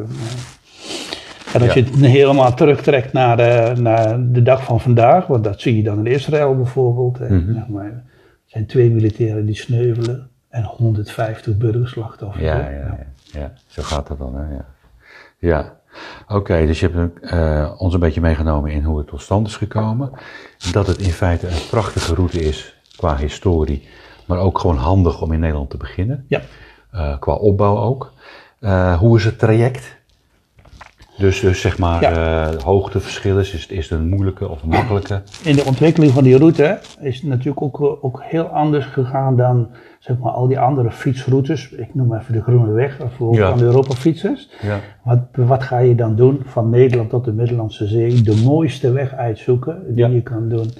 Eh, 1.49 1.55
En 1.55 1.61
als 1.63 1.75
Ja. 1.75 1.81
je 1.81 1.87
het 1.91 1.97
helemaal 2.07 2.55
terugtrekt 2.55 3.13
naar 3.13 3.37
de, 3.37 3.73
naar 3.81 4.33
de 4.33 4.43
dag 4.43 4.65
van 4.65 4.81
vandaag, 4.81 5.27
want 5.27 5.45
dat 5.45 5.61
zie 5.61 5.77
je 5.77 5.83
dan 5.83 5.99
in 5.99 6.07
Israël 6.13 6.57
bijvoorbeeld. 6.57 7.21
eh, 7.21 7.31
Mhm. 7.31 7.53
zeg 7.55 7.67
maar, 7.69 7.85
er 7.85 8.03
zijn 8.47 8.67
twee 8.67 8.91
militairen 8.91 9.47
die 9.47 9.57
sneuvelen 9.57 10.29
en 10.49 10.63
150 10.65 11.57
burgerslachtoffers. 11.57 12.45
Ja, 12.45 12.57
ja, 12.59 12.71
ja, 12.71 12.99
ja. 13.33 13.53
Zo 13.67 13.83
gaat 13.83 14.07
dat 14.07 14.19
dan, 14.19 14.35
hè? 14.35 14.55
Ja. 14.55 14.65
ja. 15.39 15.77
Oké, 16.29 16.67
dus 16.67 16.81
je 16.81 16.89
hebt 16.89 17.21
eh, 17.21 17.71
ons 17.79 17.95
een 17.95 18.01
beetje 18.01 18.21
meegenomen 18.21 18.71
in 18.71 18.83
hoe 18.85 18.99
het 18.99 19.07
tot 19.07 19.21
stand 19.23 19.47
is 19.47 19.57
gekomen. 19.57 20.11
Dat 20.73 20.87
het 20.87 20.99
in 20.99 21.11
feite 21.11 21.47
een 21.47 21.67
prachtige 21.71 22.15
route 22.15 22.41
is 22.41 22.75
qua 22.97 23.17
historie, 23.17 23.89
maar 24.27 24.39
ook 24.39 24.59
gewoon 24.59 24.77
handig 24.77 25.23
om 25.23 25.33
in 25.33 25.41
Nederland 25.41 25.71
te 25.71 25.77
beginnen. 25.77 26.25
Ja. 26.29 26.41
Eh, 26.91 27.19
qua 27.19 27.33
opbouw 27.33 27.77
ook. 27.79 28.13
Eh, 28.61 28.99
hoe 28.99 29.17
is 29.17 29.25
het 29.25 29.39
traject? 29.39 29.97
Dus, 31.19 31.41
dus 31.41 31.61
zeg 31.61 31.79
maar, 31.79 32.01
Ja. 32.03 32.47
eh, 32.53 32.61
hoogteverschillen, 32.63 33.41
is, 33.41 33.53
het- 33.53 33.71
is 33.71 33.91
het 33.91 33.99
een 34.01 34.09
moeilijke 34.09 34.49
of 34.49 34.63
een 34.63 34.69
makkelijke? 34.69 35.23
In 35.45 35.57
de 35.57 35.65
ontwikkeling 35.65 36.13
van 36.13 36.23
die 36.25 36.37
route 36.39 36.79
is 37.01 37.15
het 37.17 37.25
natuurlijk 37.25 37.63
ook, 37.63 37.81
eh, 37.81 38.05
ook 38.05 38.23
heel 38.25 38.45
anders 38.45 38.85
gegaan 38.87 39.37
dan 39.37 39.69
zeg 39.99 40.19
maar, 40.19 40.33
al 40.33 40.47
die 40.47 40.59
andere 40.59 40.91
fietsroutes. 40.91 41.71
Ik 41.71 41.95
noem 41.95 42.15
even 42.15 42.33
de 42.33 42.43
Groene 42.43 42.73
Weg, 42.73 43.01
of 43.01 43.37
Ja. 43.37 43.49
van 43.49 43.59
de 43.59 43.65
Europa-fietsers. 43.65 44.49
Ja. 44.63 44.79
Wat, 45.05 45.19
wat 45.33 45.63
ga 45.63 45.79
je 45.79 45.95
dan 45.95 46.17
doen? 46.17 46.41
Van 46.45 46.71
Nederland 46.71 47.11
tot 47.11 47.25
de 47.25 47.33
Middellandse 47.33 47.87
Zee, 47.87 48.23
de 48.23 48.43
mooiste 48.45 48.93
weg 48.93 49.15
uitzoeken 49.15 49.83
die 49.95 50.09
je 50.09 50.23
kan 50.23 50.49
doen. 50.49 50.71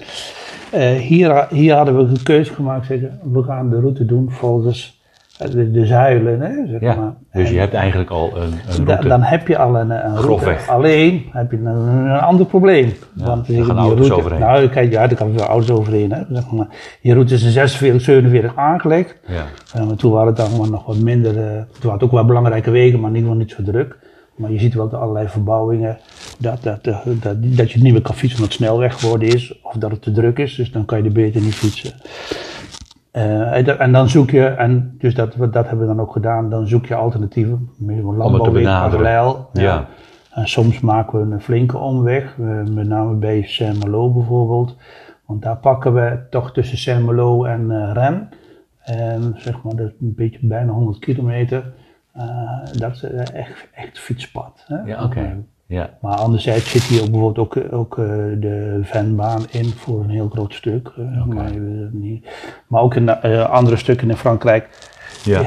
Eh, 0.71 0.89
hier, 0.91 1.47
hier 1.49 1.75
hadden 1.75 1.95
we 1.97 2.01
een 2.01 2.23
keuze 2.23 2.53
gemaakt, 2.53 2.85
zeggen, 2.85 3.19
we 3.33 3.43
gaan 3.43 3.69
de 3.69 3.79
route 3.79 4.05
doen 4.05 4.31
volgens 4.31 4.98
de, 5.47 5.71
de 5.71 5.85
zuilen. 5.85 6.41
Hè, 6.41 6.67
zeg 6.67 6.81
Ja, 6.81 6.95
maar. 6.95 7.13
dus 7.33 7.49
je 7.49 7.55
En 7.55 7.61
hebt 7.61 7.73
eigenlijk 7.73 8.09
al 8.09 8.31
een, 8.35 8.53
een 8.67 8.85
route. 8.85 9.07
dan 9.07 9.21
heb 9.23 9.47
je 9.47 9.57
al 9.57 9.75
een, 9.79 9.89
een 9.89 10.15
route. 10.15 10.55
Alleen 10.67 11.25
heb 11.31 11.51
je 11.51 11.57
een, 11.57 11.65
een 11.65 12.19
ander 12.19 12.45
probleem. 12.45 12.93
Want 13.13 13.47
daar 13.47 13.55
die 13.55 13.65
gaan 13.65 13.77
auto's 13.77 13.97
route, 14.07 14.13
overheen. 14.25 14.39
Nou, 14.39 14.67
kijk, 14.67 14.91
ja, 14.91 15.07
daar 15.07 15.17
kan 15.17 15.31
veel 15.37 15.47
auto's 15.47 15.69
overheen. 15.77 16.11
Hè, 16.11 16.21
zeg 16.31 16.51
maar. 16.51 16.67
Die 17.01 17.13
route 17.13 17.33
is 17.33 17.43
in 17.43 17.51
46, 17.51 18.01
47 18.01 18.55
aangelegd. 18.55 19.15
ja. 19.27 19.43
Ja, 19.73 19.83
maar 19.85 19.95
toen 19.95 20.11
waren 20.11 20.27
het 20.27 20.39
allemaal 20.39 20.69
nog 20.69 20.85
wat 20.85 20.97
minder. 20.97 21.37
eh, 21.37 21.43
toen 21.53 21.63
waren 21.81 21.93
het 21.93 22.03
ook 22.03 22.11
wel 22.11 22.25
belangrijke 22.25 22.71
wegen, 22.71 22.99
maar 22.99 23.11
geval 23.15 23.35
niet 23.35 23.51
zo 23.51 23.63
druk. 23.63 23.97
Maar 24.35 24.51
je 24.51 24.59
ziet 24.59 24.73
wel 24.73 24.89
dat 24.89 24.99
allerlei 24.99 25.27
verbouwingen, 25.27 25.97
dat, 26.37 26.63
dat, 26.63 26.83
dat, 26.83 27.01
dat, 27.21 27.35
dat 27.39 27.71
je 27.71 27.81
niet 27.81 27.93
meer 27.93 28.01
kan 28.01 28.15
fietsen 28.15 28.39
omdat 28.39 28.53
het 28.53 28.63
snelweg 28.65 28.99
geworden 28.99 29.27
is, 29.27 29.59
of 29.63 29.73
dat 29.73 29.91
het 29.91 30.01
te 30.01 30.11
druk 30.11 30.37
is, 30.37 30.55
dus 30.55 30.71
dan 30.71 30.85
kan 30.85 30.97
je 30.97 31.03
er 31.03 31.11
beter 31.11 31.41
niet 31.41 31.55
fietsen. 31.55 31.91
Eh, 33.11 33.79
en, 33.81 33.91
dan 33.91 34.09
zoek 34.09 34.29
je, 34.29 34.45
en 34.45 34.95
dus 34.97 35.15
dat, 35.15 35.35
dat 35.37 35.53
hebben 35.53 35.79
we 35.79 35.85
dan 35.85 36.01
ook 36.01 36.11
gedaan, 36.11 36.49
dan 36.49 36.67
zoek 36.67 36.85
je 36.85 36.95
alternatieven, 36.95 37.69
landbouwweg 37.77 38.51
benaderen. 38.51 39.05
parallel. 39.05 39.49
Ja. 39.53 39.87
En 40.31 40.47
soms 40.47 40.79
maken 40.79 41.19
we 41.19 41.33
een 41.35 41.41
flinke 41.41 41.77
omweg, 41.77 42.37
met 42.67 42.87
name 42.87 43.13
bij 43.13 43.43
Saint-Malo 43.43 44.11
bijvoorbeeld. 44.11 44.77
Want 45.25 45.41
daar 45.41 45.57
pakken 45.57 45.93
we 45.93 46.19
toch 46.29 46.51
tussen 46.51 46.77
Saint-Malo 46.77 47.43
en 47.43 47.71
eh 47.71 47.91
Rennes, 47.93 48.27
en 48.79 49.33
zeg 49.37 49.63
maar 49.63 49.75
dat 49.75 49.87
is 49.87 49.93
een 50.01 50.13
beetje 50.15 50.39
bijna 50.41 50.71
100 50.71 50.99
kilometer, 50.99 51.73
eh, 52.13 52.23
dat 52.77 52.91
is 52.91 53.03
echt, 53.03 53.67
echt 53.73 53.99
fietspad. 53.99 54.63
Hè? 54.67 54.81
Ja, 54.81 55.03
oké. 55.03 55.43
Ja. 55.69 55.97
Maar 56.01 56.15
anderzijds 56.17 56.69
zit 56.71 56.83
hier 56.83 57.01
ook 57.01 57.11
bijvoorbeeld 57.11 57.37
ook, 57.57 57.73
ook 57.73 57.97
eh, 57.97 58.05
de 58.39 58.79
Venbaan 58.83 59.41
in 59.51 59.65
voor 59.65 60.03
een 60.03 60.09
heel 60.09 60.29
groot 60.29 60.53
stuk. 60.53 60.91
eh, 60.97 61.23
maar, 61.25 61.51
niet. 61.91 62.27
maar 62.67 62.81
ook 62.81 62.95
in 62.95 63.09
eh, 63.09 63.49
andere 63.49 63.75
stukken 63.75 64.09
in 64.09 64.15
Frankrijk. 64.15 64.69
Ja. 65.23 65.41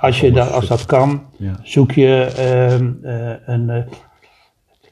Als, 0.00 0.20
je 0.20 0.32
dat, 0.32 0.52
als 0.52 0.66
dat 0.66 0.86
kan, 0.86 1.22
Ja. 1.36 1.52
zoek 1.62 1.92
je 1.92 2.32
ehm, 2.36 2.92
eh, 3.02 3.30
een. 3.46 3.84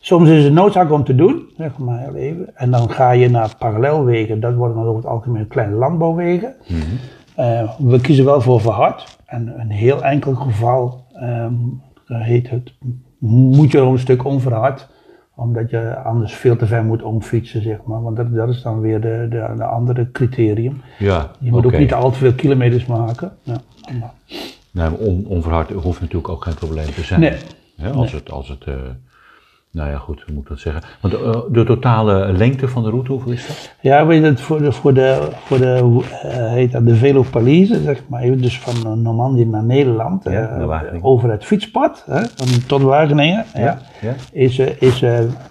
soms 0.01 0.29
is 0.29 0.45
het 0.45 0.53
noodzaak 0.53 0.91
om 0.93 1.05
te 1.05 1.15
doen, 1.15 1.43
zeg 1.57 1.79
maar 1.79 2.15
even. 2.15 2.57
En 2.57 2.71
dan 2.71 2.91
ga 2.91 3.11
je 3.11 3.31
naar 3.31 3.55
parallelwegen. 3.59 4.41
Dat 4.41 4.55
worden 4.55 4.77
dan 4.77 4.85
over 4.87 4.97
het 5.03 5.11
algemeen 5.11 5.49
kleine 5.49 5.75
landbouwwegen. 5.75 6.55
Eh, 7.35 7.71
we 7.79 8.01
kiezen 8.01 8.25
wel 8.25 8.41
voor 8.41 8.61
verhard. 8.61 9.19
En 9.27 9.61
een 9.61 9.71
heel 9.71 10.03
enkel 10.05 10.35
geval 10.35 11.05
ehm, 11.13 11.55
heet 12.07 12.51
het, 12.51 12.73
moet 13.31 13.71
je 13.73 13.79
nog 13.79 13.93
een 13.93 13.99
stuk 13.99 14.25
onverhard. 14.25 14.89
Omdat 15.37 15.71
je 15.71 15.97
anders 15.97 16.33
veel 16.35 16.57
te 16.57 16.67
ver 16.67 16.85
moet 16.85 17.03
omfietsen, 17.03 17.63
zeg 17.63 17.79
maar. 17.85 18.03
Want 18.03 18.17
dat, 18.17 18.35
dat 18.35 18.49
is 18.49 18.63
dan 18.63 18.81
weer 18.81 19.01
de, 19.01 19.27
de, 19.31 19.53
de 19.57 19.65
andere 19.65 20.11
criterium. 20.13 20.81
Ja, 20.99 21.31
Je 21.41 21.51
moet 21.51 21.67
ook 21.67 21.79
niet 21.79 21.95
al 21.95 22.11
te 22.11 22.19
veel 22.19 22.33
kilometers 22.35 22.87
maken. 22.87 23.33
Ja. 23.43 23.61
maar- 24.01 24.13
maar 24.71 24.93
on, 24.93 25.25
onverhard 25.29 25.71
hoeft 25.71 26.01
natuurlijk 26.01 26.29
ook 26.29 26.45
geen 26.45 26.55
probleem 26.55 26.87
te 26.87 27.03
zijn. 27.03 27.21
Nee. 27.21 27.37
Hè, 27.77 27.91
als 27.91 28.13
het, 28.13 28.31
als 28.31 28.49
het 28.49 28.65
eh, 28.65 28.75
nou 29.75 29.91
ja, 29.91 29.99
goed, 29.99 30.23
hoe 30.27 30.35
moet 30.35 30.43
ik 30.43 30.49
dat 30.49 30.59
zeggen? 30.59 30.83
Want 31.01 31.15
eh, 31.15 31.41
de 31.51 31.65
totale 31.65 32.33
lengte 32.33 32.69
van 32.69 32.83
de 32.83 32.91
route, 32.91 33.13
hoeveel 33.13 33.33
is 33.33 33.47
dat? 33.47 33.75
Ja, 33.81 34.07
weet 34.07 34.23
het 34.23 34.41
voor 34.41 34.59
de, 34.63 34.73
voor 34.73 34.95
de, 34.95 35.29
voor 35.45 35.59
de 35.59 36.01
eh, 36.23 36.53
heet 36.53 36.73
dat, 36.73 36.87
de 36.87 36.95
Velopalise, 36.95 37.81
zeg 37.81 38.03
maar 38.09 38.23
even, 38.23 38.43
dus 38.43 38.61
van 38.61 39.03
Normandië 39.03 39.45
naar 39.45 39.65
Nederland, 39.65 40.25
Ja, 40.25 40.59
eh, 40.59 41.05
over 41.05 41.31
het 41.31 41.45
fietspad, 41.45 42.05
hè, 42.07 42.23
tot 42.67 42.83
Wageningen, 42.83 43.45
ja. 43.55 43.79
Ja? 44.01 44.15
is, 44.33 44.59
is 44.59 45.05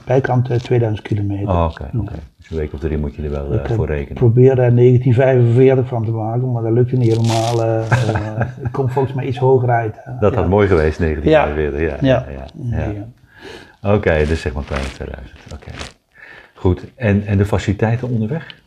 bijkant 0.05 0.49
eh, 0.49 0.57
2000 0.57 1.07
kilometer. 1.07 1.49
Oh, 1.49 1.69
oké. 1.69 1.89
Dus 2.37 2.49
een 2.51 2.57
week 2.57 2.73
of 2.73 2.79
drie 2.79 2.97
moet 2.97 3.15
je 3.15 3.23
er 3.23 3.31
wel 3.31 3.53
Ik 3.53 3.67
voor 3.67 3.87
rekenen. 3.87 4.13
probeer 4.13 4.59
er 4.59 4.75
1945 4.75 5.87
van 5.87 6.05
te 6.05 6.11
maken, 6.11 6.51
maar 6.51 6.63
dat 6.63 6.71
lukte 6.71 6.95
niet 6.95 7.15
helemaal. 7.15 7.83
ik 8.65 8.71
kom 8.71 8.89
volgens 8.89 9.13
mij 9.13 9.25
iets 9.25 9.37
hoger 9.37 9.69
uit. 9.69 9.95
Dat 10.19 10.35
had 10.35 10.47
mooi 10.47 10.67
geweest, 10.67 10.99
1945. 10.99 12.01
Ja. 12.01 12.25
Ja. 12.27 12.91
Ja. 12.93 13.05
Oké, 13.83 14.25
dus 14.27 14.41
zeg 14.41 14.53
maar 14.53 14.63
kleine 14.63 14.87
2000. 14.87 15.39
Oké. 15.53 15.71
Goed, 16.53 16.85
en, 16.95 17.25
en 17.25 17.37
de 17.37 17.45
faciliteiten 17.45 18.09
onderweg? 18.09 18.61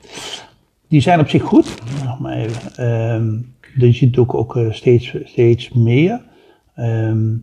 Die 0.89 1.01
zijn 1.01 1.21
op 1.21 1.29
zich 1.29 1.43
goed. 1.43 1.75
Nog 2.05 2.21
maar 2.21 2.37
even. 2.37 2.75
Ehm, 2.77 3.39
je 3.87 3.93
ziet 3.93 4.19
ook, 4.19 4.35
ook 4.35 4.57
eh, 4.57 4.73
steeds, 4.73 5.15
steeds 5.25 5.71
meer. 5.73 6.23
Ehm, 6.75 7.35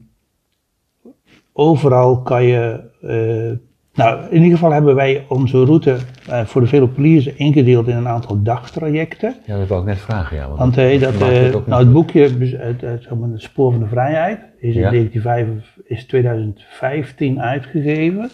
overal 1.53 2.21
kan 2.21 2.43
je. 2.43 2.89
eh, 3.01 3.71
nou, 3.93 4.23
in 4.29 4.41
ieder 4.41 4.57
geval 4.57 4.71
hebben 4.71 4.95
wij 4.95 5.25
onze 5.27 5.65
route 5.65 5.97
eh, 6.29 6.45
voor 6.45 6.61
de 6.61 6.67
Velopoliers 6.67 7.25
ingedeeld 7.25 7.87
in 7.87 7.95
een 7.95 8.07
aantal 8.07 8.43
dagtrajecten. 8.43 9.35
Ja, 9.45 9.57
dat 9.57 9.67
wou 9.67 9.81
ik 9.81 9.87
net 9.87 9.97
vragen, 9.97 10.37
ja. 10.37 10.47
Want, 10.47 10.59
Want 10.59 10.77
eh, 10.77 10.99
dat, 10.99 11.13
eh, 11.13 11.53
het 11.53 11.67
nou, 11.67 11.83
het 11.83 11.93
boekje, 11.93 12.21
het, 12.21 12.81
het, 12.81 13.03
zeg 13.03 13.15
maar, 13.15 13.29
het 13.29 13.41
Spoor 13.41 13.71
van 13.71 13.81
de 13.81 13.87
Vrijheid, 13.87 14.39
is 14.57 14.75
in 14.75 14.81
Ja. 14.81 14.89
1905, 14.89 15.77
is 15.85 16.05
2015 16.05 17.41
uitgegeven. 17.41 18.29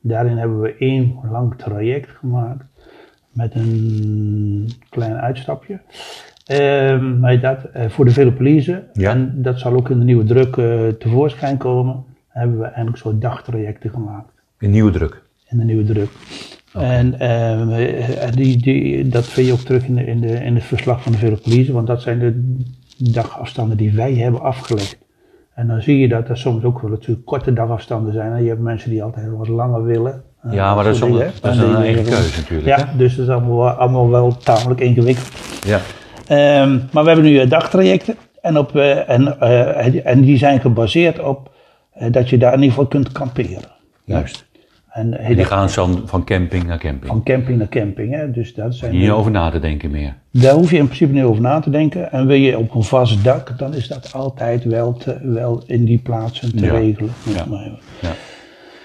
Daarin 0.00 0.36
hebben 0.36 0.60
we 0.60 0.76
één 0.78 1.18
lang 1.30 1.54
traject 1.56 2.10
gemaakt 2.10 2.64
met 3.32 3.54
een 3.54 4.68
klein 4.88 5.14
uitstapje. 5.14 5.80
Ehm, 6.46 7.24
heet 7.24 7.42
dat, 7.42 7.58
voor 7.88 8.04
de 8.04 8.10
Velopolize. 8.10 8.82
Ja. 8.92 9.10
En 9.10 9.32
dat 9.42 9.58
zal 9.58 9.72
ook 9.72 9.90
in 9.90 9.98
de 9.98 10.04
nieuwe 10.04 10.24
druk 10.24 10.54
tevoorschijn 10.98 11.56
komen. 11.56 12.04
Hebben 12.28 12.58
we 12.58 12.64
eigenlijk 12.64 12.96
soort 12.96 13.20
dagtrajecten 13.20 13.90
gemaakt 13.90 14.35
Een 14.58 14.70
nieuwe 14.70 14.90
druk. 14.90 15.22
in 15.48 15.58
de 15.58 15.64
nieuwe 15.64 15.84
druk. 15.84 16.08
En 16.72 17.18
ehm, 17.20 17.70
eh, 17.70 18.30
die, 18.34 18.56
die, 18.62 19.08
dat 19.08 19.24
vind 19.26 19.46
je 19.46 19.52
ook 19.52 19.58
terug 19.58 19.84
in, 19.86 19.94
de, 19.94 20.04
in, 20.06 20.20
de, 20.20 20.32
in 20.44 20.54
het 20.54 20.64
verslag 20.64 21.02
van 21.02 21.12
de 21.12 21.18
Velopolize, 21.18 21.72
want 21.72 21.86
dat 21.86 22.02
zijn 22.02 22.18
de 22.18 22.54
dagafstanden 23.12 23.76
die 23.76 23.92
wij 23.92 24.14
hebben 24.14 24.40
afgelegd. 24.40 24.98
En 25.54 25.66
dan 25.66 25.82
zie 25.82 25.98
je 25.98 26.08
dat 26.08 26.28
er 26.28 26.36
soms 26.38 26.64
ook 26.64 26.80
wel 26.80 26.90
natuurlijk 26.90 27.26
korte 27.26 27.52
dagafstanden 27.52 28.12
zijn. 28.12 28.32
En 28.32 28.42
je 28.42 28.48
hebt 28.48 28.60
mensen 28.60 28.90
die 28.90 29.02
altijd 29.02 29.28
wat 29.30 29.48
langer 29.48 29.84
willen. 29.84 30.22
Eh, 30.42 30.52
Ja, 30.52 30.74
maar 30.74 30.84
dat 30.84 30.94
is, 30.94 31.00
dingen. 31.00 31.30
dat 31.40 31.54
is 31.54 31.58
En 31.60 31.68
een 31.68 31.76
eigen 31.76 32.04
keuze 32.04 32.40
natuurlijk. 32.40 32.68
Ja, 32.78 32.92
dus 32.96 33.16
dat 33.16 33.26
is 33.26 33.32
allemaal, 33.32 33.56
wel- 33.56 33.68
allemaal 33.70 34.10
wel 34.10 34.36
tamelijk 34.36 34.80
ingewikkeld. 34.80 35.28
ja. 35.66 35.80
Ehm, 36.26 36.78
maar 36.92 37.02
we 37.02 37.08
hebben 37.10 37.24
nu 37.24 37.38
eh, 37.38 37.50
dagtrajecten. 37.50 38.14
En, 38.40 38.58
op, 38.58 38.76
en, 38.76 39.40
en 40.04 40.20
die 40.20 40.38
zijn 40.38 40.60
gebaseerd 40.60 41.18
op 41.20 41.50
dat 42.10 42.28
je 42.30 42.38
daar 42.38 42.52
in 42.52 42.58
ieder 42.58 42.70
geval 42.74 42.86
kunt 42.88 43.12
kamperen. 43.12 43.62
Juist. 44.04 44.45
En, 44.96 45.18
En 45.18 45.34
die 45.34 45.44
gaan 45.44 45.70
zo 45.70 46.02
van 46.04 46.24
camping 46.24 46.64
naar 46.66 46.78
camping. 46.78 47.06
van 47.06 47.22
camping 47.22 47.58
naar 47.58 47.68
camping. 47.68 48.14
Hè? 48.14 48.30
Dus 48.30 48.54
dat 48.54 48.74
zijn 48.74 48.92
Niet 48.96 49.10
over 49.10 49.30
na 49.30 49.50
te 49.50 49.58
denken 49.58 49.90
meer. 49.90 50.14
Daar 50.30 50.54
hoef 50.54 50.70
je 50.70 50.76
in 50.76 50.84
principe 50.84 51.12
niet 51.12 51.22
over 51.24 51.42
na 51.42 51.60
te 51.60 51.70
denken. 51.70 52.12
En 52.12 52.26
wil 52.26 52.36
je 52.36 52.58
op 52.58 52.74
een 52.74 52.82
vast 52.82 53.24
dak, 53.24 53.58
dan 53.58 53.74
is 53.74 53.88
dat 53.88 54.12
altijd 54.12 54.64
wel, 54.64 54.92
te, 54.92 55.18
wel 55.22 55.62
in 55.66 55.84
die 55.84 55.98
plaatsen 55.98 56.56
te 56.56 56.64
Ja. 56.64 56.72
regelen. 56.78 57.10
Ja. 57.34 57.44
Maar, 57.48 57.70
Ja. 58.00 58.10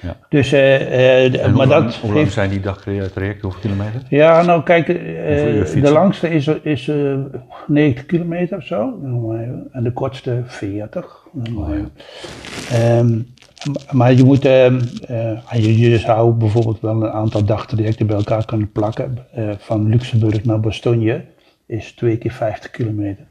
Ja. 0.02 0.18
Dus, 0.30 0.52
eh, 0.52 1.26
eh, 1.26 1.34
maar 1.42 1.50
hoe, 1.50 1.66
lang, 1.66 1.84
dat 1.86 1.96
hoe 1.96 2.14
lang 2.14 2.32
zijn 2.32 2.50
die 2.50 2.60
dagtrajecten? 2.60 3.22
Hoeveel 3.42 3.62
kilometer? 3.62 4.02
Ja, 4.10 4.42
nou 4.42 4.64
kijk, 4.64 4.88
eh, 4.90 4.96
de 5.84 5.92
langste 5.92 6.30
is, 6.30 6.48
is 6.48 6.88
eh, 6.88 7.18
90 7.68 8.06
kilometer 8.06 8.58
of 8.58 8.64
zo. 8.66 9.00
En 9.72 9.84
de 9.84 9.92
kortste 9.94 10.42
40. 10.46 11.28
noem 11.32 11.58
Oh, 11.58 11.68
maar 11.68 11.78
even. 11.78 13.34
Maar 13.92 14.14
je 14.14 14.24
moet, 14.24 14.46
eh, 14.46 14.72
je, 15.52 15.78
je 15.80 15.98
zou 15.98 16.34
bijvoorbeeld 16.34 16.80
wel 16.80 17.04
een 17.04 17.10
aantal 17.12 17.46
dagtrajecten 17.46 18.08
bij 18.08 18.16
elkaar 18.16 18.46
kunnen 18.46 18.72
plakken. 18.72 19.18
Eh, 19.34 19.50
van 19.58 19.90
Luxemburg 19.90 20.44
naar 20.46 20.60
Bastogne 20.60 21.22
is 21.66 21.92
twee 21.92 22.18
keer 22.18 22.32
50 22.32 22.72
kilometer. 22.72 23.26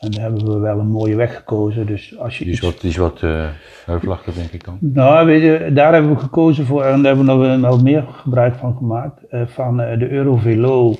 En 0.00 0.10
daar 0.10 0.22
hebben 0.22 0.44
we 0.52 0.58
wel 0.58 0.78
een 0.78 0.90
mooie 0.90 1.16
weg 1.16 1.34
gekozen. 1.36 1.86
Dus 1.86 2.18
als 2.18 2.38
je 2.38 2.44
Die 2.44 2.52
is 2.52 2.58
iets- 2.58 2.66
wat, 2.66 2.80
die 2.80 2.90
is 2.90 2.96
wat 2.96 3.22
eh, 3.22 3.46
heuvelachtig, 3.86 4.34
denk 4.34 4.50
ik 4.50 4.64
dan. 4.64 4.76
nou, 4.80 5.26
weet 5.26 5.42
je, 5.42 5.70
daar 5.72 5.92
hebben 5.92 6.14
we 6.14 6.18
gekozen 6.20 6.66
voor, 6.66 6.84
en 6.84 7.02
daar 7.02 7.16
hebben 7.16 7.40
we 7.50 7.56
nog 7.56 7.82
meer 7.82 8.04
gebruik 8.22 8.54
van 8.56 8.76
gemaakt, 8.76 9.20
van 9.46 9.76
de 9.76 10.08
Eurovelo 10.10 10.96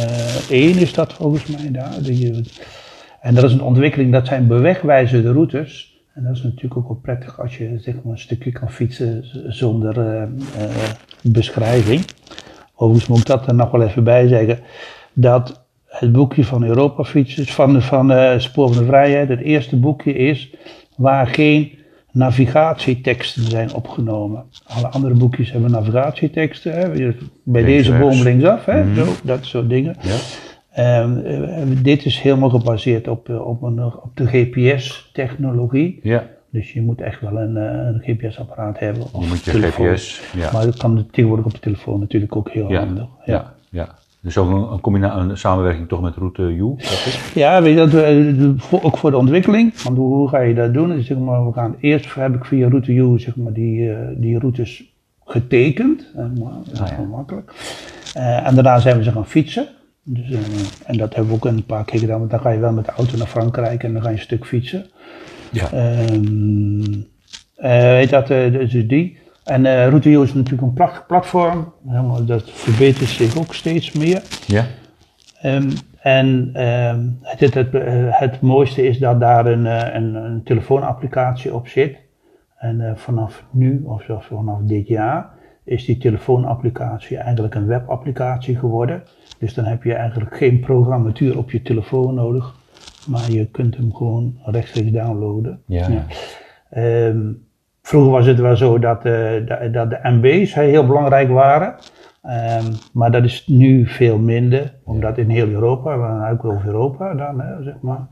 eh 0.00 0.50
1 0.50 0.78
is 0.78 0.92
dat 0.94 1.12
volgens 1.12 1.46
mij 1.46 1.70
daar. 1.70 1.94
Die, 2.02 2.40
en 3.20 3.34
dat 3.34 3.44
is 3.44 3.52
een 3.52 3.62
ontwikkeling, 3.62 4.12
dat 4.12 4.26
zijn 4.26 4.46
bewegwijzerde 4.46 5.32
routes. 5.32 5.91
En 6.14 6.22
dat 6.22 6.36
is 6.36 6.42
natuurlijk 6.42 6.76
ook 6.76 6.88
wel 6.88 6.98
prettig 7.02 7.40
als 7.40 7.58
je 7.58 7.78
zeg 7.78 7.94
maar, 7.94 8.12
een 8.12 8.18
stukje 8.18 8.52
kan 8.52 8.70
fietsen 8.70 9.24
zonder 9.52 10.00
eh, 10.00 10.22
eh, 10.22 10.28
beschrijving. 11.22 12.04
Overigens 12.74 13.08
moet 13.08 13.18
ik 13.18 13.26
dat 13.26 13.46
er 13.46 13.54
nog 13.54 13.70
wel 13.70 13.82
even 13.82 14.04
bij 14.04 14.28
zeggen. 14.28 14.58
Dat 15.12 15.64
het 15.86 16.12
boekje 16.12 16.44
van 16.44 16.64
Europa 16.64 17.04
fietsers, 17.04 17.54
van, 17.54 17.82
van 17.82 18.12
eh, 18.12 18.38
Spoor 18.38 18.68
van 18.68 18.82
de 18.82 18.88
Vrijheid, 18.88 19.28
het 19.28 19.40
eerste 19.40 19.76
boekje 19.76 20.14
is 20.14 20.54
waar 20.96 21.26
geen 21.26 21.78
navigatieteksten 22.10 23.42
zijn 23.42 23.74
opgenomen. 23.74 24.44
Alle 24.66 24.88
andere 24.88 25.14
boekjes 25.14 25.52
hebben 25.52 25.70
navigatieteksten. 25.70 26.72
Hè? 26.72 27.12
Bij 27.44 27.62
deze 27.62 27.92
boom 27.92 28.22
linksaf, 28.22 28.64
hè? 28.64 28.84
Mhm. 28.84 28.94
Zo, 28.94 29.12
dat 29.24 29.44
soort 29.44 29.68
dingen. 29.68 29.96
Ja. 30.00 30.16
Ehm, 30.72 31.18
eh, 31.18 31.62
dit 31.82 32.04
is 32.04 32.20
helemaal 32.20 32.50
gebaseerd 32.50 33.08
op, 33.08 33.28
eh, 33.28 33.46
op, 33.46 33.62
een, 33.62 33.84
op 33.84 34.10
de 34.14 34.26
GPS-technologie. 34.26 36.00
Ja, 36.02 36.24
Dus 36.50 36.72
je 36.72 36.82
moet 36.82 37.00
echt 37.00 37.20
wel 37.20 37.36
een, 37.38 37.56
eh, 37.56 37.64
een 37.86 38.00
GPS-apparaat 38.04 38.78
hebben. 38.78 39.02
je 39.02 39.08
of 39.12 39.28
moet 39.28 39.44
je 39.44 39.50
telefoon. 39.50 39.86
GPS. 39.86 40.22
Ja. 40.36 40.50
Maar 40.52 40.64
dat 40.64 40.76
kan 40.76 41.06
tegenwoordig 41.10 41.46
op 41.46 41.52
de 41.52 41.58
telefoon 41.60 42.00
natuurlijk 42.00 42.36
ook 42.36 42.50
heel 42.50 42.70
ja. 42.70 42.78
handig. 42.84 43.06
Ja. 43.24 43.52
ja. 43.70 43.88
Dus 44.20 44.38
ook 44.38 44.50
een, 44.50 44.72
een, 44.72 44.80
combina- 44.80 45.16
een 45.18 45.36
samenwerking 45.38 45.88
toch 45.88 46.00
met 46.00 46.14
Route 46.16 46.42
U? 46.42 46.74
Ja, 47.34 47.62
weet 47.62 47.78
je, 47.78 47.86
dat, 48.46 48.62
voor- 48.62 48.82
ook 48.82 48.98
voor 48.98 49.10
de 49.10 49.16
ontwikkeling. 49.16 49.82
Want 49.82 49.96
hoe, 49.96 50.28
ga 50.28 50.40
je 50.40 50.54
dat 50.54 50.74
doen? 50.74 51.02
Zeg 51.02 51.18
maar, 51.18 51.46
we 51.46 51.52
gaan 51.52 51.76
eerst 51.80 52.14
heb 52.14 52.34
ik 52.34 52.44
via 52.44 52.68
Route 52.68 52.92
U 52.92 53.18
zeg 53.20 53.36
maar, 53.36 53.52
die, 53.52 53.90
die 54.16 54.38
routes 54.38 54.84
getekend. 55.24 56.06
Dat 56.14 56.30
is 56.72 56.80
Ah, 56.80 56.88
ja. 56.88 57.02
makkelijk. 57.10 57.52
En 58.14 58.54
daarna 58.54 58.78
zijn 58.78 58.96
we 58.96 59.02
ze 59.02 59.12
gaan 59.12 59.26
fietsen. 59.26 59.66
Dus, 60.04 60.30
eh, 60.30 60.40
en 60.86 60.96
dat 60.96 61.14
hebben 61.14 61.32
we 61.32 61.38
ook 61.38 61.44
een 61.44 61.64
paar 61.64 61.84
keer 61.84 62.00
gedaan. 62.00 62.18
Want 62.18 62.30
dan 62.30 62.40
ga 62.40 62.50
je 62.50 62.58
wel 62.58 62.72
met 62.72 62.84
de 62.84 62.92
auto 62.92 63.16
naar 63.16 63.26
Frankrijk 63.26 63.82
en 63.82 63.92
dan 63.92 64.02
ga 64.02 64.08
je 64.08 64.14
een 64.14 64.20
stuk 64.20 64.46
fietsen. 64.46 64.86
Ja. 65.50 65.72
Ehm 65.72 67.10
eh, 67.62 67.80
weet 67.80 68.10
dat, 68.10 68.30
eh, 68.30 68.52
dus 68.52 68.86
die. 68.86 69.18
En 69.44 69.66
eh 69.66 69.88
Route 69.88 70.10
U 70.10 70.22
is 70.22 70.34
natuurlijk 70.34 70.62
een 70.62 70.72
prachtig 70.72 71.06
platform. 71.06 71.72
Helemaal, 71.88 72.24
dat 72.24 72.50
verbetert 72.50 73.08
zich 73.08 73.38
ook 73.38 73.54
steeds 73.54 73.92
meer. 73.92 74.22
Ja? 74.46 74.66
Ehm, 75.40 75.70
en 76.00 76.50
ehm, 76.52 77.06
het, 77.22 77.54
het, 77.54 77.68
het, 78.10 78.40
mooiste 78.40 78.86
is 78.86 78.98
dat 78.98 79.20
daar 79.20 79.46
een, 79.46 79.64
een, 79.96 80.14
een 80.14 80.42
telefoonapplicatie 80.44 81.54
op 81.54 81.68
zit. 81.68 81.96
En 82.56 82.94
vanaf 82.96 83.44
nu, 83.50 83.82
of 83.84 84.02
zelfs 84.02 84.26
vanaf 84.26 84.58
dit 84.62 84.88
jaar, 84.88 85.30
is 85.64 85.84
die 85.84 85.98
telefoonapplicatie 85.98 87.16
eigenlijk 87.16 87.54
een 87.54 87.66
webapplicatie 87.66 88.56
geworden. 88.56 89.02
Dus 89.38 89.54
dan 89.54 89.64
heb 89.64 89.82
je 89.82 89.94
eigenlijk 89.94 90.36
geen 90.36 90.60
programmatuur 90.60 91.38
op 91.38 91.50
je 91.50 91.62
telefoon 91.62 92.14
nodig, 92.14 92.54
maar 93.06 93.30
je 93.30 93.46
kunt 93.46 93.76
hem 93.76 93.94
gewoon 93.94 94.38
rechtstreeks 94.44 94.90
downloaden. 94.90 95.62
Ja. 95.66 95.88
ja. 95.88 96.04
Ehm, 96.70 97.32
vroeger 97.82 98.10
was 98.10 98.26
het 98.26 98.38
wel 98.38 98.56
zo 98.56 98.78
dat, 98.78 99.04
eh, 99.04 99.46
dat, 99.46 99.72
dat 99.72 99.90
de 99.90 99.98
MB's 100.02 100.54
heel 100.54 100.86
belangrijk 100.86 101.28
waren. 101.28 101.74
Ehm, 102.22 102.72
maar 102.92 103.10
dat 103.10 103.24
is 103.24 103.46
nu 103.46 103.86
veel 103.86 104.18
minder, 104.18 104.74
omdat 104.84 105.18
in 105.18 105.28
heel 105.28 105.48
Europa, 105.48 105.90
hebben 105.90 106.30
ook 106.30 106.44
over 106.44 106.66
Europa 106.66 107.14
dan, 107.14 107.40
hè, 107.40 107.62
zeg 107.62 107.80
maar, 107.80 108.06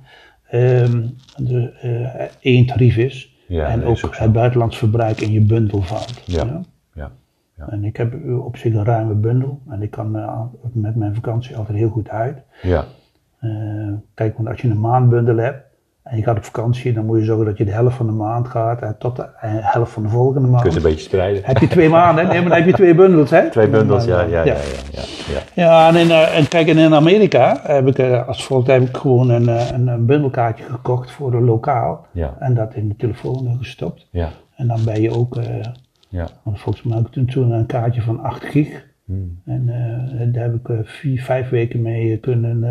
eh, 0.46 0.84
één 2.40 2.66
tarief 2.66 2.96
is. 2.96 3.34
Ja, 3.48 3.66
en 3.66 3.84
ook, 3.84 3.96
is 3.96 4.04
ook 4.04 4.14
zo. 4.14 4.22
het 4.22 4.32
buitenlands 4.32 4.78
verbruik 4.78 5.20
in 5.20 5.32
je 5.32 5.40
bundel 5.40 5.82
valt. 5.82 6.22
Ja. 6.24 6.44
ja. 6.44 6.60
Ja. 7.66 7.72
En 7.72 7.84
ik 7.84 7.96
heb 7.96 8.14
op 8.44 8.56
zich 8.56 8.74
een 8.74 8.84
ruime 8.84 9.14
bundel 9.14 9.58
en 9.70 9.82
ik 9.82 9.90
kan 9.90 10.16
eh, 10.16 10.40
met 10.72 10.96
mijn 10.96 11.14
vakantie 11.14 11.56
altijd 11.56 11.78
heel 11.78 11.88
goed 11.88 12.08
uit. 12.08 12.38
Ja. 12.62 12.84
Eh, 13.38 13.50
kijk, 14.14 14.36
want 14.36 14.48
als 14.48 14.60
je 14.60 14.68
een 14.68 14.80
maandbundel 14.80 15.36
hebt 15.36 15.68
en 16.02 16.16
je 16.16 16.22
gaat 16.22 16.36
op 16.36 16.44
vakantie, 16.44 16.92
dan 16.92 17.04
moet 17.06 17.18
je 17.18 17.24
zorgen 17.24 17.44
dat 17.46 17.58
je 17.58 17.64
de 17.64 17.70
helft 17.70 17.96
van 17.96 18.06
de 18.06 18.12
maand 18.12 18.48
gaat 18.48 18.82
en 18.82 18.96
tot 18.98 19.16
de 19.16 19.22
eh, 19.22 19.50
helft 19.52 19.92
van 19.92 20.02
de 20.02 20.08
volgende 20.08 20.40
Je 20.46 20.52
maand. 20.52 20.62
kunt 20.62 20.76
een 20.76 20.82
beetje 20.82 21.00
spreiden. 21.00 21.42
Heb 21.44 21.58
je 21.58 21.68
twee 21.68 21.88
maanden, 21.88 22.26
nee, 22.28 22.40
maar 22.40 22.48
dan 22.48 22.58
heb 22.58 22.66
je 22.66 22.72
twee 22.72 22.94
bundels, 22.94 23.30
hè? 23.30 23.50
Twee 23.50 23.68
bundels, 23.68 24.04
ja, 24.04 24.20
ja, 24.20 24.44
ja, 24.44 24.54
ja. 24.92 25.02
ja, 25.32 25.40
ja, 25.54 25.88
en, 25.88 25.96
in, 25.96 26.10
eh, 26.10 26.38
en 26.38 26.48
kijk, 26.48 26.68
en 26.68 26.78
in 26.78 26.94
Amerika 26.94 27.60
heb 27.62 27.86
ik 27.86 27.98
eh, 27.98 28.28
als 28.28 28.44
volgt 28.44 28.66
heb 28.66 28.82
ik 28.82 28.96
gewoon 28.96 29.30
een, 29.30 29.48
eh, 29.48 29.70
een, 29.72 29.86
een 29.86 30.06
bundelkaartje 30.06 30.64
gekocht 30.64 31.10
voor 31.10 31.34
een 31.34 31.44
lokaal 31.44 32.06
Ja. 32.12 32.36
en 32.38 32.54
dat 32.54 32.74
in 32.74 32.88
de 32.88 32.96
telefoon 32.96 33.46
eh, 33.46 33.58
gestopt. 33.58 34.06
Ja. 34.10 34.28
En 34.56 34.66
dan 34.66 34.84
ben 34.84 35.00
je 35.02 35.10
ook, 35.18 35.36
eh, 35.36 35.44
Ja. 36.10 36.28
want 36.42 36.60
volgens 36.60 36.84
mij 36.84 36.96
heb 36.96 37.06
ik 37.06 37.12
toen, 37.12 37.26
toen 37.26 37.50
een 37.50 37.66
kaartje 37.66 38.02
van 38.02 38.20
8 38.22 38.44
gig. 38.44 38.88
Hmm. 39.04 39.40
En 39.46 39.68
eh, 39.68 40.26
daar 40.32 40.42
heb 40.42 40.54
ik 40.54 40.68
eh, 40.68 40.76
vier, 40.84 41.22
vijf 41.22 41.48
weken 41.48 41.82
mee 41.82 42.16
kunnen 42.18 42.64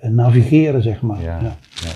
eh, 0.00 0.10
navigeren, 0.10 0.82
zeg 0.82 1.00
maar. 1.02 1.20
Ja. 1.22 1.38
ja. 1.42 1.56
Ja. 1.82 1.90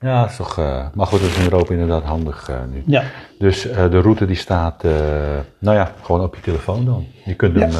Ja, 0.00 0.20
dat 0.20 0.30
is 0.30 0.36
toch. 0.36 0.56
maar 0.94 1.06
goed, 1.06 1.20
dat 1.20 1.28
is 1.28 1.36
in 1.38 1.42
Europa 1.44 1.72
inderdaad 1.72 2.02
handig 2.02 2.50
nu. 2.72 2.82
Ja. 2.86 3.02
Dus 3.38 3.62
de 3.62 4.00
route 4.00 4.26
die 4.26 4.36
staat, 4.36 4.82
nou 5.58 5.76
ja, 5.76 5.92
gewoon 6.02 6.20
op 6.22 6.34
je 6.34 6.40
telefoon 6.40 6.84
dan. 6.84 7.04
Je 7.24 7.34
kunt 7.34 7.54
Ja, 7.58 7.60
hem 7.68 7.70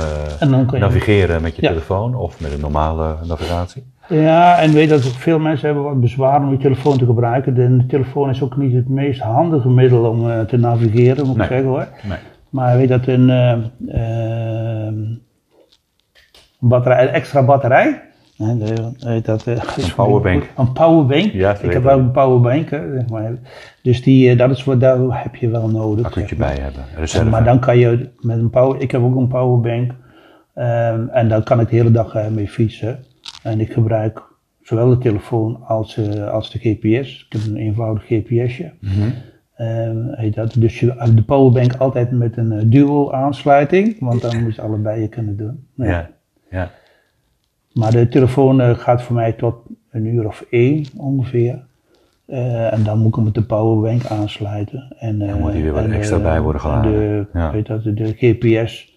en 0.41 0.51
dan 0.51 0.67
kun 0.67 0.79
je- 0.79 0.85
navigeren 0.85 1.43
met 1.43 1.57
je 1.57 1.63
telefoon 1.63 2.15
of 2.15 2.41
met 2.41 2.53
een 2.53 2.61
normale 2.61 3.17
navigatie. 3.27 3.93
Ja, 4.09 4.59
en 4.59 4.73
weet 4.73 4.89
dat 4.89 5.03
veel 5.03 5.39
mensen 5.39 5.67
hebben 5.67 5.85
wat 5.85 6.01
bezwaar 6.01 6.43
om 6.43 6.51
je 6.51 6.57
telefoon 6.57 6.99
te 6.99 7.05
gebruiken. 7.07 7.55
De, 7.55 7.77
de 7.77 7.87
telefoon 7.87 8.31
is 8.31 8.43
ook 8.43 8.57
niet 8.57 8.75
het 8.75 8.89
meest 8.89 9.21
handige 9.21 9.69
middel 9.69 10.05
om 10.11 10.31
eh, 10.31 10.41
te 10.41 10.57
navigeren, 10.57 11.27
moet 11.27 11.37
Nee. 11.37 11.47
ik 11.47 11.53
zeggen 11.53 11.69
hoor. 11.71 11.89
Nee. 12.09 12.19
Maar 12.51 12.77
weet 12.77 12.89
dat 12.89 13.07
een, 13.07 13.31
eh, 13.31 13.53
ehm, 13.89 14.95
batterij, 16.59 17.03
een 17.03 17.13
extra 17.15 17.43
batterij. 17.45 18.03
weet 18.99 19.25
dat, 19.25 19.47
eh, 19.47 19.63
is 19.77 19.95
powerbank. 19.95 20.51
Een 20.57 20.73
powerbank. 20.73 21.33
Ja, 21.33 21.53
dat 21.53 21.63
ik 21.63 21.73
heb 21.73 21.87
ook 21.87 21.99
een 21.99 22.11
powerbank. 22.11 22.71
Hè, 22.71 22.93
zeg 22.95 23.09
maar. 23.09 23.33
Dus 23.83 24.03
die, 24.03 24.31
eh, 24.31 24.39
dat 24.39 24.51
is 24.51 24.65
wat 24.65 24.81
daar 24.81 25.23
heb 25.23 25.37
je 25.37 25.49
wel 25.49 25.69
nodig. 25.69 26.07
Accu'tje 26.07 26.29
zeg 26.29 26.39
maar. 26.39 26.55
bij 26.55 26.65
hebben. 26.65 26.85
Reserve. 26.97 27.31
maar 27.31 27.45
dan 27.45 27.59
kan 27.59 27.79
je 27.79 28.09
met 28.21 28.39
een 28.39 28.51
power, 28.51 28.81
ik 28.81 28.91
heb 28.91 29.03
ook 29.03 29.17
een 29.17 29.29
powerbank 29.29 29.93
ehm, 30.55 31.09
en 31.09 31.29
daar 31.29 31.43
kan 31.43 31.61
ik 31.61 31.69
de 31.69 31.77
hele 31.77 31.91
dag 31.91 32.15
eh, 32.15 32.29
mee 32.29 32.49
fietsen. 32.49 32.99
En 33.45 33.61
ik 33.61 33.73
gebruik 33.73 34.23
zowel 34.63 34.89
de 34.89 34.99
telefoon 34.99 35.63
als, 35.67 35.97
eh, 35.97 36.29
als 36.29 36.51
de 36.51 36.59
GPS. 36.59 37.27
Ik 37.31 37.33
heb 37.33 37.43
een 37.47 37.57
eenvoudig 37.57 38.05
GPSje. 38.07 38.73
Mhm. 38.81 39.11
Ehm, 39.55 39.97
heet 40.11 40.35
dat. 40.35 40.55
Dus 40.59 40.81
je, 40.81 41.11
de 41.15 41.23
powerbank 41.23 41.75
altijd 41.77 42.11
met 42.11 42.37
een 42.37 42.53
eh, 42.53 42.63
duo 42.67 43.11
aansluiting, 43.11 43.97
want 44.01 44.21
dan 44.23 44.43
moet 44.43 44.55
je 44.55 44.63
allebei 44.63 45.01
je 45.01 45.09
kunnen 45.09 45.37
doen. 45.37 45.67
Ja. 45.77 45.87
Ja. 45.87 46.11
Ja. 46.51 46.71
Maar 47.73 47.91
de 47.91 48.09
telefoon 48.09 48.61
eh, 48.61 48.79
gaat 48.79 49.03
voor 49.03 49.15
mij 49.15 49.33
tot 49.33 49.55
een 49.91 50.05
uur 50.05 50.27
of 50.27 50.45
één 50.51 50.85
ongeveer. 50.97 51.63
En 52.27 52.83
dan 52.85 52.99
moet 52.99 53.09
ik 53.09 53.15
hem 53.15 53.25
met 53.25 53.35
de 53.35 53.43
powerbank 53.43 54.07
aansluiten. 54.07 54.95
En, 54.99 55.19
Dan 55.19 55.39
moet 55.41 55.53
die 55.53 55.63
weer 55.63 55.73
wat 55.73 55.85
en, 55.85 55.93
extra 55.93 56.19
bij 56.19 56.41
worden 56.41 56.61
en 56.63 56.69
geladen. 56.69 56.93
De, 56.93 57.27
Ja. 57.33 57.53
weet 57.53 57.67
dat, 57.67 57.83
de 57.85 58.13
GPS, 58.17 58.94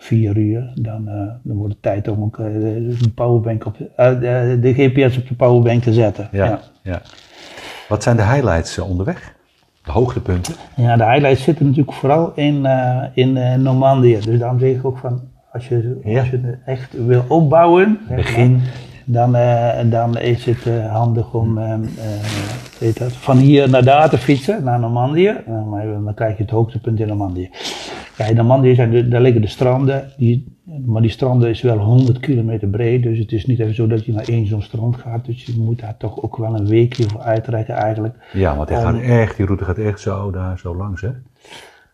vier 0.00 0.36
uur. 0.36 0.72
Dan, 0.74 1.08
eh, 1.08 1.14
dan 1.42 1.56
wordt 1.56 1.72
het 1.72 1.82
tijd 1.82 2.08
om 2.08 2.22
ook 2.22 2.38
eh, 2.38 2.44
de, 2.44 3.10
powerbank 3.14 3.66
op 3.66 3.78
de, 3.78 3.90
eh, 3.96 4.20
de, 4.60 4.74
GPS 4.74 5.16
op 5.16 5.28
de 5.28 5.34
powerbank 5.34 5.82
te 5.82 5.92
zetten. 5.92 6.28
Ja. 6.32 6.44
ja. 6.44 6.60
ja. 6.82 7.02
Wat 7.88 8.02
zijn 8.02 8.16
de 8.16 8.24
highlights 8.24 8.78
onderweg? 8.78 9.34
De 9.84 9.90
hoogtepunten? 9.92 10.54
Ja, 10.76 10.96
de 10.96 11.04
highlights 11.04 11.42
zitten 11.42 11.66
natuurlijk 11.66 11.96
vooral 11.96 12.32
in, 12.34 12.66
in 13.14 13.32
Normandië. 13.62 14.18
Dus 14.20 14.38
daarom 14.38 14.58
zeg 14.58 14.70
ik 14.70 14.84
ook 14.84 14.98
van, 14.98 15.20
als 15.52 15.68
je, 15.68 16.00
Ja. 16.04 16.20
als 16.20 16.30
je 16.30 16.40
het 16.42 16.58
echt 16.64 17.06
wil 17.06 17.24
opbouwen, 17.28 17.98
Begin. 18.08 18.62
dan, 19.04 19.34
eh, 19.34 19.90
dan 19.90 20.18
is 20.18 20.44
het 20.44 20.64
handig 20.90 21.34
om 21.34 21.58
eh, 21.58 21.72
eh, 21.72 21.80
weet 22.78 22.98
dat, 22.98 23.12
van 23.12 23.36
hier 23.36 23.70
naar 23.70 23.84
daar 23.84 24.10
te 24.10 24.18
fietsen, 24.18 24.64
naar 24.64 24.80
Normandië. 24.80 25.36
Maar 25.70 25.86
dan 25.86 26.14
krijg 26.14 26.36
je 26.36 26.42
het 26.42 26.52
hoogtepunt 26.52 27.00
in 27.00 27.06
Normandië. 27.06 27.50
Kijk, 28.20 28.32
in 28.32 28.36
Normandië 28.36 28.74
zijn 28.74 28.90
de, 28.90 29.08
daar 29.08 29.20
liggen 29.20 29.40
de 29.40 29.48
stranden, 29.48 30.12
die, 30.16 30.56
maar 30.86 31.02
die 31.02 31.10
stranden 31.10 31.48
is 31.50 31.62
wel 31.62 31.78
100 31.78 32.20
kilometer 32.20 32.68
breed. 32.68 33.02
Dus 33.02 33.18
het 33.18 33.32
is 33.32 33.46
niet 33.46 33.58
even 33.60 33.74
zo 33.74 33.86
dat 33.86 34.04
je 34.04 34.12
naar 34.12 34.28
één 34.28 34.46
zo'n 34.46 34.62
strand 34.62 34.96
gaat. 34.96 35.24
Dus 35.26 35.44
je 35.44 35.52
moet 35.58 35.80
daar 35.80 35.96
toch 35.98 36.22
ook 36.22 36.36
wel 36.36 36.54
een 36.54 36.66
weekje 36.66 37.04
voor 37.08 37.20
uittrekken 37.20 37.74
eigenlijk. 37.74 38.14
Ja, 38.32 38.56
want 38.56 38.68
hij 38.68 38.80
gaat 38.80 39.00
echt, 39.00 39.36
die 39.36 39.46
route 39.46 39.64
gaat 39.64 39.78
echt 39.78 40.00
zo 40.00 40.30
daar 40.30 40.58
zo 40.58 40.76
langs, 40.76 41.00
hè? 41.00 41.08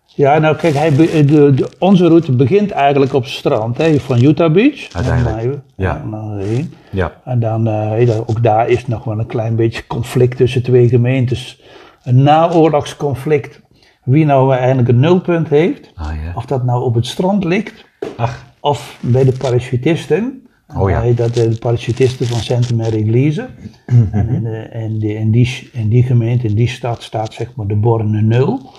Ja, 0.06 0.38
nou 0.38 0.56
kijk, 0.56 0.74
hij 0.74 0.96
de, 0.96 1.24
de- 1.54 1.70
onze 1.78 2.06
route 2.08 2.32
begint 2.32 2.70
eigenlijk 2.70 3.12
op 3.12 3.22
het 3.22 3.32
strand, 3.32 3.78
hè, 3.78 4.00
van 4.00 4.22
Utah 4.22 4.52
Beach. 4.52 4.88
Uiteindelijk, 4.92 5.36
Dan, 5.52 5.62
ja. 5.76 6.02
En. 6.04 6.68
Ja. 6.90 7.12
En 7.24 7.40
dan, 7.40 7.66
eh, 7.66 8.18
ook 8.26 8.42
daar 8.42 8.68
is 8.68 8.86
nog 8.86 9.04
wel 9.04 9.18
een 9.18 9.26
klein 9.26 9.56
beetje 9.56 9.86
conflict 9.86 10.36
tussen 10.36 10.62
twee 10.62 10.88
gemeentes. 10.88 11.62
Een 12.04 12.22
naoorlogsconflict. 12.22 13.64
Wie 14.06 14.24
nou 14.24 14.54
eigenlijk 14.54 14.88
een 14.88 15.00
nulpunt 15.00 15.48
heeft. 15.48 15.90
Ah 15.94 16.06
ja. 16.24 16.32
Of 16.34 16.44
dat 16.46 16.64
nou 16.64 16.82
op 16.84 16.94
het 16.94 17.06
strand 17.06 17.44
ligt, 17.44 17.84
Ach, 18.16 18.44
of 18.60 18.98
bij 19.00 19.24
de 19.24 19.32
parachutisten. 19.38 20.46
Oh 20.76 20.90
ja. 20.90 21.02
Eh, 21.04 21.16
Dat 21.16 21.36
eh, 21.36 21.50
de 21.50 21.56
parachutisten 21.58 22.26
van 22.26 22.38
Sainte-Marie-Église. 22.40 23.46
En 24.10 24.28
in, 24.28 24.42
de- 24.42 24.68
in, 24.72 24.98
die, 24.98 25.14
in, 25.14 25.30
die, 25.30 25.68
in 25.72 25.88
die 25.88 26.02
gemeente, 26.02 26.46
in 26.46 26.54
die 26.54 26.68
stad 26.68 27.02
staat 27.02 27.32
zeg 27.34 27.52
maar 27.54 27.66
de 27.66 27.74
Borne 27.74 28.20
0. 28.22 28.70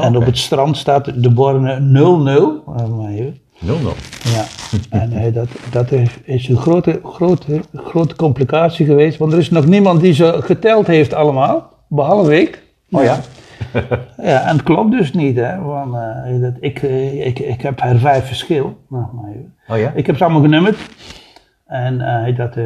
En 0.00 0.16
op 0.16 0.24
het 0.24 0.38
strand 0.38 0.76
staat 0.76 1.22
de 1.22 1.30
Borne 1.32 1.80
00. 1.80 2.62
Eh, 2.76 2.88
maar 2.88 3.10
even. 3.10 3.38
0 3.60 3.78
0. 3.82 3.92
Ja, 4.24 4.44
en 5.00 5.12
eh, 5.12 5.34
dat, 5.34 5.48
dat 5.70 5.92
is, 5.92 6.08
is 6.24 6.48
een 6.48 6.56
grote, 6.56 7.00
grote, 7.04 7.60
grote 7.74 8.16
complicatie 8.16 8.86
geweest, 8.86 9.18
want 9.18 9.32
er 9.32 9.38
is 9.38 9.50
nog 9.50 9.66
niemand 9.66 10.00
die 10.00 10.12
ze 10.12 10.36
geteld 10.42 10.86
heeft 10.86 11.14
allemaal, 11.14 11.72
behalve 11.88 12.40
ik. 12.40 12.62
Oh 12.90 13.02
ja? 13.02 13.20
Ja, 14.22 14.40
en 14.46 14.52
het 14.56 14.62
klopt 14.62 14.90
dus 14.90 15.12
niet, 15.12 15.36
hè. 15.36 15.60
Want, 15.62 15.94
eh, 15.94 16.40
dat, 16.40 16.52
ik, 16.60 16.82
eh, 16.82 17.26
ik, 17.26 17.38
ik 17.38 17.60
heb 17.62 17.80
er 17.80 17.98
vijf 17.98 18.26
verschil. 18.26 18.78
Nou, 18.88 19.04
maar 19.14 19.30
even. 19.30 19.54
Oh 19.68 19.78
ja? 19.78 19.92
Ik 19.94 20.06
heb 20.06 20.16
ze 20.16 20.24
allemaal 20.24 20.42
genummerd. 20.42 20.78
En 21.66 22.00
eh, 22.00 22.36
dat, 22.36 22.56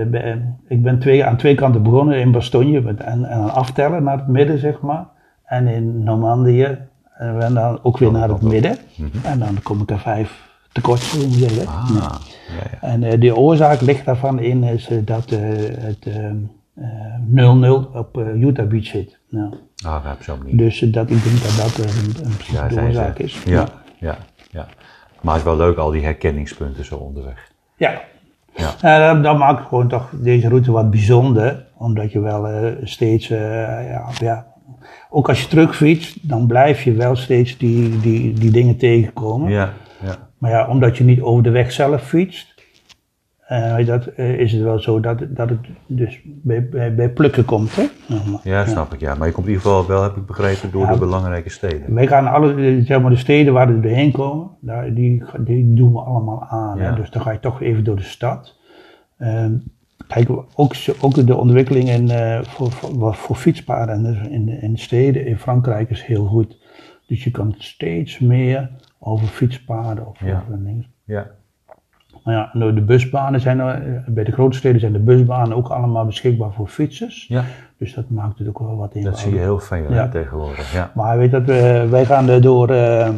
ik 0.68 0.82
ben 0.82 0.98
twee, 0.98 1.24
aan 1.24 1.36
twee 1.36 1.54
kanten 1.54 1.82
begonnen 1.82 2.18
in 2.20 2.32
Bastogne 2.32 2.80
met, 2.80 3.00
en, 3.00 3.24
en 3.24 3.40
aan 3.40 3.54
aftellen 3.54 4.02
naar 4.02 4.16
het 4.16 4.26
midden, 4.28 4.58
zeg 4.58 4.80
maar. 4.80 5.04
En 5.44 5.66
in 5.66 6.02
Normandië 6.02 6.78
en 7.16 7.38
we 7.38 7.52
dan 7.52 7.78
ook 7.82 7.98
weer 7.98 8.12
naar 8.12 8.28
het 8.28 8.42
midden. 8.42 8.76
En 9.24 9.38
dan 9.38 9.62
kom 9.62 9.80
ik 9.80 9.90
er 9.90 9.98
vijf 9.98 10.50
tekort, 10.72 11.00
zeggen. 11.00 11.66
Ah, 11.66 11.90
Ja. 11.94 12.00
ja, 12.00 12.78
ja. 12.80 12.88
En 12.88 13.20
de 13.20 13.36
oorzaak 13.36 13.80
ligt 13.80 14.04
daarvan 14.04 14.38
in 14.38 14.62
is 14.62 14.90
dat 15.04 15.30
het 15.30 16.06
ehm, 16.06 16.36
eh, 16.74 17.74
0-0 17.92 17.92
op 17.94 18.22
Utah 18.36 18.68
Beach 18.68 18.86
zit. 18.86 19.18
Nou, 19.32 19.54
Ah, 19.86 20.12
op 20.12 20.22
zo'n 20.22 20.38
manier. 20.38 20.56
dus 20.56 20.82
eh, 20.82 20.92
dat, 20.92 21.10
ik 21.10 21.22
denk 21.24 21.42
dat 21.42 21.56
dat 21.56 21.86
eh, 21.86 21.96
een, 21.96 22.26
een 22.26 22.76
Ja, 22.76 22.82
oorzaak 22.82 23.18
is. 23.18 23.42
Ja, 23.44 23.68
ja, 23.98 24.18
ja. 24.50 24.66
Maar 25.20 25.34
het 25.34 25.42
is 25.42 25.48
wel 25.48 25.56
leuk, 25.56 25.76
al 25.76 25.90
die 25.90 26.02
herkenningspunten 26.04 26.84
zo 26.84 26.96
onderweg. 26.96 27.50
Ja. 27.76 28.00
Ja. 28.56 28.70
Ja, 28.80 29.12
dat, 29.12 29.22
dat 29.22 29.38
maakt 29.38 29.68
gewoon 29.68 29.88
toch 29.88 30.10
deze 30.12 30.48
route 30.48 30.72
wat 30.72 30.90
bijzonder. 30.90 31.66
Omdat 31.76 32.12
je 32.12 32.20
wel 32.20 32.46
eh, 32.48 32.72
steeds, 32.82 33.30
eh, 33.30 33.40
ja, 33.90 34.08
ja, 34.20 34.46
ook 35.10 35.28
als 35.28 35.42
je 35.42 35.48
terugfietst, 35.48 36.28
dan 36.28 36.46
blijf 36.46 36.82
je 36.82 36.92
wel 36.92 37.16
steeds 37.16 37.58
die, 37.58 38.00
die, 38.00 38.32
die 38.32 38.50
dingen 38.50 38.76
tegenkomen. 38.76 39.50
Ja, 39.50 39.72
ja. 40.04 40.14
Maar 40.38 40.50
ja, 40.50 40.66
omdat 40.68 40.96
je 40.96 41.04
niet 41.04 41.20
over 41.20 41.42
de 41.42 41.50
weg 41.50 41.72
zelf 41.72 42.02
fietst, 42.02 42.51
eh, 43.46 43.86
dat, 43.86 44.06
eh, 44.06 44.38
is 44.38 44.52
het 44.52 44.62
wel 44.62 44.78
zo 44.78 45.00
dat, 45.00 45.18
dat 45.28 45.48
het 45.48 45.58
dus 45.86 46.20
bij, 46.24 46.68
bij, 46.68 46.94
bij 46.94 47.10
plukken 47.10 47.44
komt. 47.44 47.76
Hè? 47.76 47.84
Ja, 48.42 48.66
snap 48.66 48.92
ik. 48.94 49.00
Ja. 49.00 49.14
Maar 49.14 49.26
je 49.26 49.32
komt 49.32 49.46
in 49.46 49.52
ieder 49.52 49.66
geval 49.68 49.86
wel, 49.86 50.02
heb 50.02 50.16
ik 50.16 50.26
begrepen, 50.26 50.70
door 50.70 50.82
Ja. 50.86 50.92
de 50.92 50.98
belangrijke 50.98 51.50
steden. 51.50 51.94
Wij 51.94 52.06
gaan 52.06 52.26
alle, 52.26 52.82
zeg 52.84 53.00
maar, 53.00 53.10
de 53.10 53.16
steden 53.16 53.52
waar 53.52 53.66
we 53.74 53.80
doorheen 53.80 54.12
komen, 54.12 54.50
daar, 54.60 54.94
die, 54.94 55.22
die 55.38 55.74
doen 55.74 55.92
we 55.92 55.98
allemaal 56.00 56.44
aan. 56.44 56.78
Ja. 56.78 56.84
Hè? 56.84 56.94
Dus 56.94 57.10
dan 57.10 57.22
ga 57.22 57.30
je 57.30 57.40
toch 57.40 57.60
even 57.62 57.84
door 57.84 57.96
de 57.96 58.02
stad. 58.02 58.56
Ehm, 59.18 59.52
kijk, 60.06 60.30
ook, 60.54 60.74
ook 61.00 61.26
de 61.26 61.36
ontwikkeling 61.36 61.88
in, 61.88 62.10
eh, 62.10 62.42
voor, 62.42 62.70
voor, 62.70 63.14
voor 63.14 63.36
fietspaden 63.36 64.02
dus 64.02 64.28
in, 64.28 64.44
de- 64.46 64.58
in 64.60 64.78
steden 64.78 65.26
in 65.26 65.38
Frankrijk 65.38 65.90
is 65.90 66.02
heel 66.04 66.24
goed. 66.26 66.58
Dus 67.06 67.24
je 67.24 67.30
kan 67.30 67.54
steeds 67.58 68.18
meer 68.18 68.70
over 68.98 69.26
fietspaden 69.26 70.06
of 70.06 70.24
Ja. 70.24 70.42
over 70.46 70.58
dingen. 72.24 72.38
Ja, 72.38 72.50
nou, 72.52 72.74
de 72.74 72.80
busbanen 72.82 73.40
zijn 73.40 73.60
er, 73.60 73.74
eh, 73.74 74.00
bij 74.06 74.24
de 74.24 74.32
grote 74.32 74.56
steden 74.56 74.80
zijn 74.80 74.92
de 74.92 74.98
busbanen 74.98 75.56
ook 75.56 75.68
allemaal 75.68 76.06
beschikbaar 76.06 76.52
voor 76.52 76.68
fietsers. 76.68 77.26
ja. 77.28 77.44
Dus 77.78 77.94
dat 77.94 78.10
maakt 78.10 78.38
het 78.38 78.48
ook 78.48 78.58
wel 78.58 78.76
wat 78.76 78.92
dat 78.92 79.18
zie 79.18 79.32
je 79.32 79.38
heel 79.38 79.58
veel 79.58 79.92
Ja. 79.92 80.08
tegenwoordig. 80.08 80.72
Ja. 80.72 80.90
Maar 80.94 81.18
weet 81.18 81.30
dat, 81.30 81.44
we, 81.44 81.86
wij 81.90 82.04
gaan 82.04 82.40
door 82.40 82.70
eh, 82.70 83.06
eh, 83.06 83.14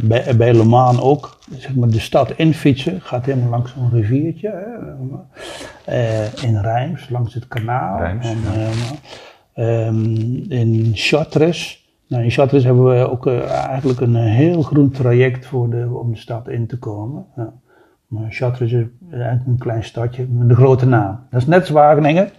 bij, 0.00 0.36
bij 0.36 0.54
Le 0.54 0.64
Mans 0.64 1.00
ook, 1.00 1.38
zeg 1.56 1.74
maar 1.74 1.88
de 1.88 2.00
stad 2.00 2.30
in 2.30 2.54
fietsen. 2.54 3.00
Gaat 3.00 3.24
helemaal 3.24 3.50
langs 3.50 3.72
zo'n 3.74 3.90
riviertje. 3.92 4.48
Eh, 5.84 6.42
in 6.42 6.60
Rijms, 6.60 7.08
langs 7.08 7.34
het 7.34 7.48
kanaal. 7.48 7.98
Rijms, 7.98 8.26
En, 8.26 8.38
ja. 8.54 8.66
eh, 9.54 9.86
ehm, 9.86 10.04
in 10.48 10.90
Chartres. 10.94 11.84
Nou, 12.08 12.22
in 12.24 12.30
Chartres 12.30 12.64
hebben 12.64 12.84
we 12.84 13.10
ook 13.10 13.26
eh, 13.26 13.50
eigenlijk 13.50 14.00
een 14.00 14.14
heel 14.16 14.62
groen 14.62 14.90
traject 14.90 15.46
voor 15.46 15.70
de, 15.70 15.88
om 15.92 16.12
de 16.12 16.18
stad 16.18 16.48
in 16.48 16.66
te 16.66 16.78
komen. 16.78 17.26
Ja. 17.36 17.52
Maar 18.06 18.30
Chartres 18.30 18.72
is 18.72 18.84
een 19.10 19.56
klein 19.58 19.84
stadje 19.84 20.26
met 20.28 20.48
een 20.48 20.56
grote 20.56 20.86
naam. 20.86 21.20
Dat 21.30 21.40
is 21.40 21.46
net 21.46 21.60
als 21.60 21.70
Wageningen. 21.70 22.30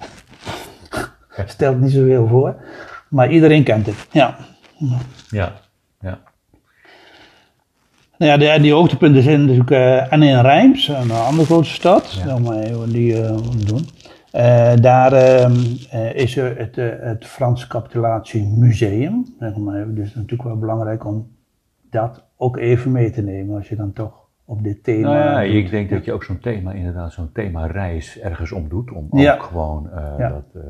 Stelt 1.46 1.80
niet 1.82 1.92
zoveel 1.92 2.28
voor. 2.28 2.56
Maar 3.10 3.32
iedereen 3.32 3.64
kent 3.64 3.86
het. 3.86 4.08
Ja. 4.12 4.36
Ja, 5.30 5.52
ja. 6.00 6.20
Nou 8.18 8.42
ja, 8.42 8.58
die 8.60 8.74
hoogtepunten 8.74 9.24
zijn 9.24 9.42
natuurlijk 9.42 9.72
eh, 9.72 10.14
en 10.14 10.24
in 10.24 10.42
Rijms, 10.42 10.88
een 10.88 11.12
andere 11.12 11.46
grote 11.46 11.70
stad, 11.70 12.22
Ja. 12.26 12.38
maar 12.38 12.58
even 12.58 12.90
die 12.90 13.22
eh, 13.22 13.38
doen. 13.66 13.86
Eh, 14.32 14.74
daar 14.82 15.14
ehm, 15.14 15.56
eh, 15.90 16.14
is 16.16 16.38
er 16.38 16.58
het, 16.58 16.78
eh, 16.78 16.86
het 17.00 17.26
Frans 17.26 17.68
Capitulatiemuseum. 17.68 19.26
Zeg 19.40 19.56
maar. 19.56 19.86
Dus 19.88 19.98
het 19.98 20.06
is 20.08 20.14
natuurlijk 20.16 20.44
wel 20.44 20.58
belangrijk 20.58 21.06
om 21.06 21.28
dat 21.90 22.24
ook 22.38 22.58
even 22.58 22.92
mee 22.92 23.12
te 23.12 23.22
nemen 23.22 23.56
als 23.56 23.70
je 23.70 23.76
dan 23.76 23.94
toch 23.94 24.27
op 24.50 24.64
dit 24.64 24.84
thema. 24.84 25.10
Nou 25.14 25.18
ja, 25.24 25.42
ik 25.42 25.70
denk 25.70 25.90
dat 25.90 26.06
je 26.06 26.14
ook 26.14 26.24
zo'n 26.24 26.40
thema, 26.40 26.72
inderdaad, 26.72 27.14
zo'n 27.14 27.30
thema 27.34 27.66
reis 27.66 28.20
ergens 28.20 28.52
om 28.52 28.70
doet. 28.70 28.92
Om 28.92 29.08
Ja. 29.20 29.34
ook 29.34 29.44
gewoon 29.44 29.90
eh, 29.96 30.04
Ja. 30.18 30.30
dat, 30.30 30.64
eh, 30.64 30.70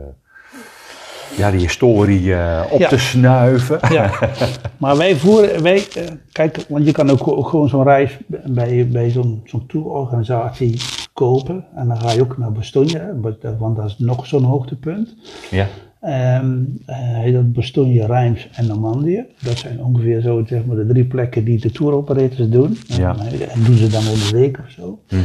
ja, 1.37 1.51
die 1.51 1.59
historie 1.59 2.33
eh, 2.33 2.63
op 2.71 2.79
Ja. 2.79 2.87
te 2.87 2.97
snuiven. 2.97 3.79
Ja, 3.93 4.09
maar 4.77 4.97
wij 4.97 5.15
voeren, 5.15 5.63
wij, 5.63 5.87
kijk, 6.31 6.65
want 6.69 6.85
je 6.85 6.91
kan 6.91 7.09
ook, 7.09 7.27
ook 7.27 7.47
gewoon 7.49 7.69
zo'n 7.69 7.83
reis 7.83 8.17
bij, 8.45 8.87
bij 8.87 9.09
zo'n 9.09 9.41
zo'n 9.45 9.65
tourorganisatie 9.65 10.81
kopen. 11.13 11.65
En 11.75 11.87
dan 11.87 11.97
ga 11.97 12.11
je 12.11 12.21
ook 12.21 12.37
naar 12.37 12.51
Bastogne, 12.51 13.19
want 13.57 13.75
dat 13.75 13.85
is 13.85 13.97
nog 13.97 14.25
zo'n 14.25 14.43
hoogtepunt. 14.43 15.15
Ja, 15.49 15.65
Ehm 16.01 16.55
eh, 16.85 16.95
heet 16.97 17.33
dat 17.33 17.53
Bastogne, 17.53 18.05
Rijms 18.05 18.49
en 18.53 18.67
Normandië. 18.67 19.25
Dat 19.41 19.57
zijn 19.57 19.83
ongeveer 19.83 20.21
zo 20.21 20.43
zeg 20.47 20.65
maar, 20.65 20.75
de 20.75 20.85
drie 20.85 21.05
plekken 21.05 21.43
die 21.43 21.59
de 21.59 21.71
touroperators 21.71 22.49
doen. 22.49 22.77
Ja. 22.87 23.15
En, 23.19 23.49
en 23.49 23.63
doen 23.63 23.75
ze 23.75 23.87
dan 23.87 24.01
in 24.03 24.07
een 24.11 24.39
week 24.41 24.57
of 24.65 24.69
zo. 24.71 24.99
Mhm. 25.09 25.21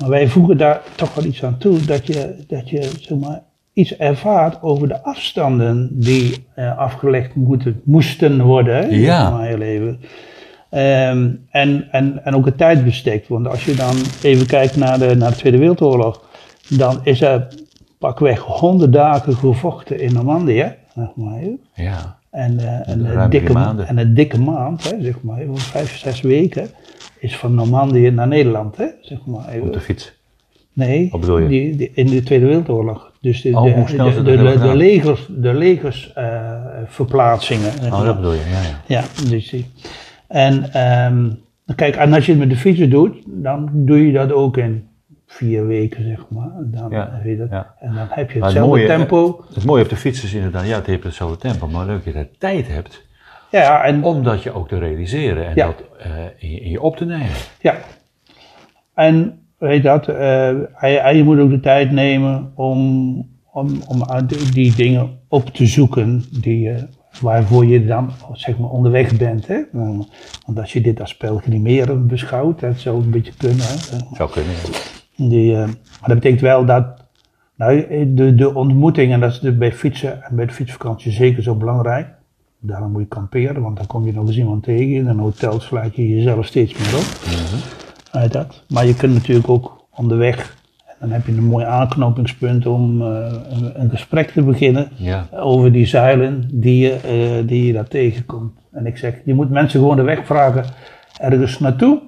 Maar 0.00 0.08
wij 0.08 0.28
voegen 0.28 0.56
daar 0.58 0.80
toch 0.94 1.14
wel 1.14 1.24
iets 1.24 1.44
aan 1.44 1.58
toe, 1.58 1.84
dat 1.84 2.06
je, 2.06 2.34
dat 2.46 2.68
je 2.70 2.90
zeg 3.00 3.18
maar, 3.18 3.42
iets 3.72 3.96
ervaart 3.96 4.62
over 4.62 4.88
de 4.88 5.02
afstanden 5.02 5.88
die 5.92 6.46
eh, 6.54 6.78
afgelegd 6.78 7.34
moeten, 7.34 7.80
moesten 7.84 8.42
worden 8.42 8.94
Ja. 9.00 9.22
zeg 9.22 9.32
maar, 9.32 9.46
heel 9.46 9.60
even. 9.60 10.00
Ehm, 10.70 11.30
en, 11.50 11.88
en, 11.90 12.24
en 12.24 12.34
ook 12.34 12.44
het 12.44 12.58
tijdsbestek. 12.58 13.28
Want 13.28 13.48
als 13.48 13.64
je 13.64 13.74
dan 13.74 13.94
even 14.22 14.46
kijkt 14.46 14.76
naar 14.76 14.98
de, 14.98 15.14
naar 15.16 15.30
de 15.30 15.36
Tweede 15.36 15.58
Wereldoorlog, 15.58 16.22
dan 16.68 17.00
is 17.02 17.20
er 17.20 17.48
pakweg 17.98 18.40
honderd 18.40 18.92
dagen 18.92 19.34
gevochten 19.34 20.00
in 20.00 20.12
Normandië. 20.12 20.74
Zeg 20.94 21.08
maar, 21.14 21.40
ja. 21.74 22.16
En, 22.30 22.58
eh, 22.58 22.92
een 22.94 23.04
drie 23.04 23.28
dikke, 23.28 23.52
maanden. 23.52 23.86
en 23.88 23.98
een 23.98 24.14
dikke 24.14 24.40
maand, 24.40 24.90
hè, 24.90 25.02
zeg 25.02 25.22
maar, 25.22 25.38
even, 25.38 25.56
vijf, 25.56 25.98
zes 25.98 26.20
weken, 26.20 26.68
is 27.18 27.36
van 27.36 27.54
Normandië 27.54 28.10
naar 28.10 28.28
Nederland. 28.28 28.76
Hè, 28.76 28.86
zeg 29.00 29.26
maar, 29.26 29.48
even. 29.48 29.66
op 29.66 29.72
de 29.72 29.80
fiets. 29.80 30.16
Nee, 30.72 31.08
Wat 31.10 31.20
bedoel 31.20 31.38
je? 31.38 31.48
Die, 31.48 31.76
die- 31.76 31.90
in 31.94 32.06
de 32.06 32.22
Tweede 32.22 32.46
Wereldoorlog. 32.46 33.12
Dus 33.20 33.42
de, 33.42 33.50
Oh, 33.56 33.62
de, 34.22 34.72
legers, 34.76 35.26
de 35.36 35.54
legers 35.54 36.12
eh, 36.12 36.52
verplaatsingen. 36.86 37.72
zeg 37.82 37.92
Oh, 37.92 38.04
dat 38.04 38.16
bedoel 38.16 38.32
je, 38.32 38.40
ja, 38.50 38.60
ja. 38.60 39.00
Ja, 39.00 39.28
dus 39.28 39.48
die. 39.50 39.66
En 40.28 40.72
ehm, 40.72 41.30
kijk, 41.74 41.96
en 41.96 42.12
als 42.12 42.26
je 42.26 42.30
het 42.32 42.40
met 42.40 42.50
de 42.50 42.56
fietsen 42.56 42.90
doet, 42.90 43.16
dan 43.26 43.70
doe 43.72 44.06
je 44.06 44.12
dat 44.12 44.32
ook 44.32 44.56
in 44.56 44.87
vier 45.30 45.66
weken, 45.66 46.04
zeg 46.04 46.24
maar. 46.28 46.50
Dan, 46.60 46.90
Ja, 46.90 47.20
weet 47.24 47.32
je 47.32 47.38
dat. 47.38 47.50
ja. 47.50 47.74
En 47.80 47.94
dan 47.94 48.06
heb 48.10 48.30
je 48.30 48.34
het 48.36 48.44
hetzelfde 48.44 48.60
mooie, 48.76 48.86
tempo. 48.86 49.44
Het 49.54 49.64
mooie 49.64 49.82
op 49.82 49.88
de 49.88 49.96
fiets 49.96 50.24
is 50.24 50.34
inderdaad, 50.34 50.66
ja, 50.66 50.74
het 50.74 50.86
heeft 50.86 51.02
hetzelfde 51.04 51.36
tempo, 51.36 51.66
maar 51.68 51.86
leuk 51.86 52.04
dat 52.04 52.14
je 52.14 52.20
de 52.20 52.28
tijd 52.38 52.68
hebt 52.68 53.06
Ja, 53.50 53.84
en, 53.84 54.02
om 54.04 54.22
dat 54.22 54.42
je 54.42 54.52
ook 54.52 54.68
te 54.68 54.78
realiseren 54.78 55.46
en 55.46 55.54
Ja. 55.54 55.66
dat 55.66 55.82
eh, 55.98 56.10
in, 56.38 56.50
je, 56.50 56.60
in 56.60 56.70
je 56.70 56.80
op 56.82 56.96
te 56.96 57.04
nemen. 57.04 57.26
ja. 57.60 57.74
en 58.94 59.38
weet 59.58 59.76
je 59.76 59.82
dat, 59.88 60.08
eh, 60.08 60.48
en- 61.06 61.16
je 61.16 61.24
moet 61.24 61.38
ook 61.38 61.50
de 61.50 61.60
tijd 61.60 61.90
nemen 61.90 62.52
om, 62.54 62.78
om, 63.52 63.82
om 63.86 64.02
die, 64.26 64.50
die 64.52 64.74
dingen 64.74 65.18
op 65.28 65.48
te 65.48 65.66
zoeken 65.66 66.24
die, 66.40 66.60
je- 66.60 66.86
waarvoor 67.20 67.66
je 67.66 67.86
dan 67.86 68.10
zeg 68.32 68.58
maar, 68.58 68.70
onderweg 68.70 69.16
bent. 69.16 69.46
Hè? 69.46 69.62
Want 69.72 70.08
als 70.58 70.72
je 70.72 70.80
dit 70.80 71.00
als 71.00 71.16
pelgrimeren 71.16 72.06
beschouwt, 72.06 72.60
dat 72.60 72.78
zou 72.78 73.02
een 73.02 73.10
beetje 73.10 73.32
kunnen. 73.36 73.66
Hè? 73.66 73.96
Zou 74.16 74.30
kunnen. 74.30 74.50
ja. 74.52 74.78
Die, 75.18 75.52
eh, 75.54 75.58
maar 75.66 76.08
dat 76.08 76.14
betekent 76.14 76.40
wel 76.40 76.64
dat 76.64 76.84
nou, 77.56 77.86
de, 78.14 78.34
de 78.34 78.54
ontmoeting, 78.54 79.12
en 79.12 79.20
dat 79.20 79.40
is 79.42 79.56
bij 79.56 79.72
fietsen 79.72 80.22
en 80.22 80.36
bij 80.36 80.46
de 80.46 80.52
fietsvakantie 80.52 81.12
zeker 81.12 81.42
zo 81.42 81.54
belangrijk. 81.54 82.08
Daarom 82.60 82.92
moet 82.92 83.00
je 83.00 83.08
kamperen, 83.08 83.62
want 83.62 83.76
dan 83.76 83.86
kom 83.86 84.06
je 84.06 84.12
nog 84.12 84.26
eens 84.26 84.36
iemand 84.38 84.62
tegen. 84.62 84.94
In 84.94 85.06
een 85.06 85.18
hotel 85.18 85.60
sluit 85.60 85.96
je 85.96 86.08
jezelf 86.08 86.46
steeds 86.46 86.72
meer 86.78 86.96
op. 86.96 87.04
Uit 88.12 88.32
dat. 88.32 88.62
Maar 88.68 88.86
je 88.86 88.94
kunt 88.94 89.14
natuurlijk 89.14 89.48
ook 89.48 89.86
onderweg, 89.94 90.56
en 90.86 90.94
dan 91.00 91.10
heb 91.10 91.26
je 91.26 91.32
een 91.32 91.44
mooi 91.44 91.64
aanknopingspunt 91.64 92.66
om 92.66 93.02
eh, 93.02 93.32
een, 93.50 93.80
een 93.80 93.90
gesprek 93.90 94.30
te 94.30 94.42
beginnen 94.42 94.88
Ja. 94.96 95.28
over 95.32 95.72
die 95.72 95.86
zeilen 95.86 96.48
die 96.52 96.78
je, 96.78 96.92
eh, 96.92 97.48
die 97.48 97.64
je 97.66 97.72
daar 97.72 97.88
tegenkomt. 97.88 98.52
En 98.72 98.86
ik 98.86 98.96
zeg, 98.96 99.14
je 99.24 99.34
moet 99.34 99.50
mensen 99.50 99.80
gewoon 99.80 99.96
de 99.96 100.02
weg 100.02 100.26
vragen 100.26 100.64
ergens 101.20 101.58
naartoe. 101.58 102.00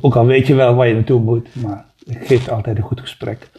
Ook 0.00 0.16
al 0.16 0.26
weet 0.26 0.46
je 0.46 0.54
wel 0.54 0.74
waar 0.74 0.88
je 0.88 0.94
naartoe 0.94 1.20
moet, 1.20 1.48
maar 1.62 1.84
geeft 2.06 2.50
altijd 2.50 2.76
een 2.76 2.82
goed 2.82 3.00
gesprek. 3.00 3.50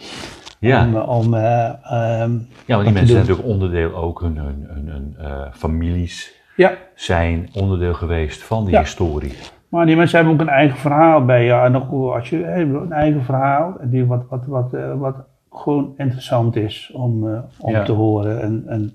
Ja. 0.59 0.85
Om, 0.87 0.95
eh, 0.95 1.09
om, 1.09 1.33
eh, 1.33 1.65
ehm, 1.65 2.31
Ja, 2.65 2.75
want 2.75 2.83
die 2.83 2.93
mensen 2.93 3.07
zijn 3.07 3.19
natuurlijk 3.19 3.47
onderdeel 3.47 3.95
ook, 3.95 4.21
hun, 4.21 4.37
hun, 4.37 4.65
hun, 4.69 4.87
hun, 4.87 5.15
eh, 5.19 5.41
families 5.53 6.33
Ja, 6.55 6.71
zijn 6.95 7.49
onderdeel 7.53 7.93
geweest 7.93 8.43
van 8.43 8.63
die 8.65 8.73
Ja. 8.73 8.79
historie. 8.79 9.33
maar 9.69 9.85
die 9.85 9.95
mensen 9.95 10.17
hebben 10.17 10.35
ook 10.35 10.41
een 10.41 10.53
eigen 10.53 10.77
verhaal 10.77 11.25
bij 11.25 11.45
je. 11.45 11.51
En 11.53 11.75
ook 11.75 12.13
als 12.13 12.29
je 12.29 12.37
hè, 12.43 12.61
een 12.61 12.91
eigen 12.91 13.23
verhaal, 13.23 13.77
die 13.83 14.05
wat, 14.05 14.23
wat, 14.29 14.45
wat, 14.45 14.73
eh, 14.73 14.93
wat 14.99 15.15
gewoon 15.51 15.93
interessant 15.97 16.55
is 16.55 16.91
om, 16.93 17.27
eh, 17.33 17.39
om 17.59 17.71
Ja. 17.71 17.83
te 17.83 17.91
horen. 17.91 18.41
En, 18.41 18.63
en 18.67 18.93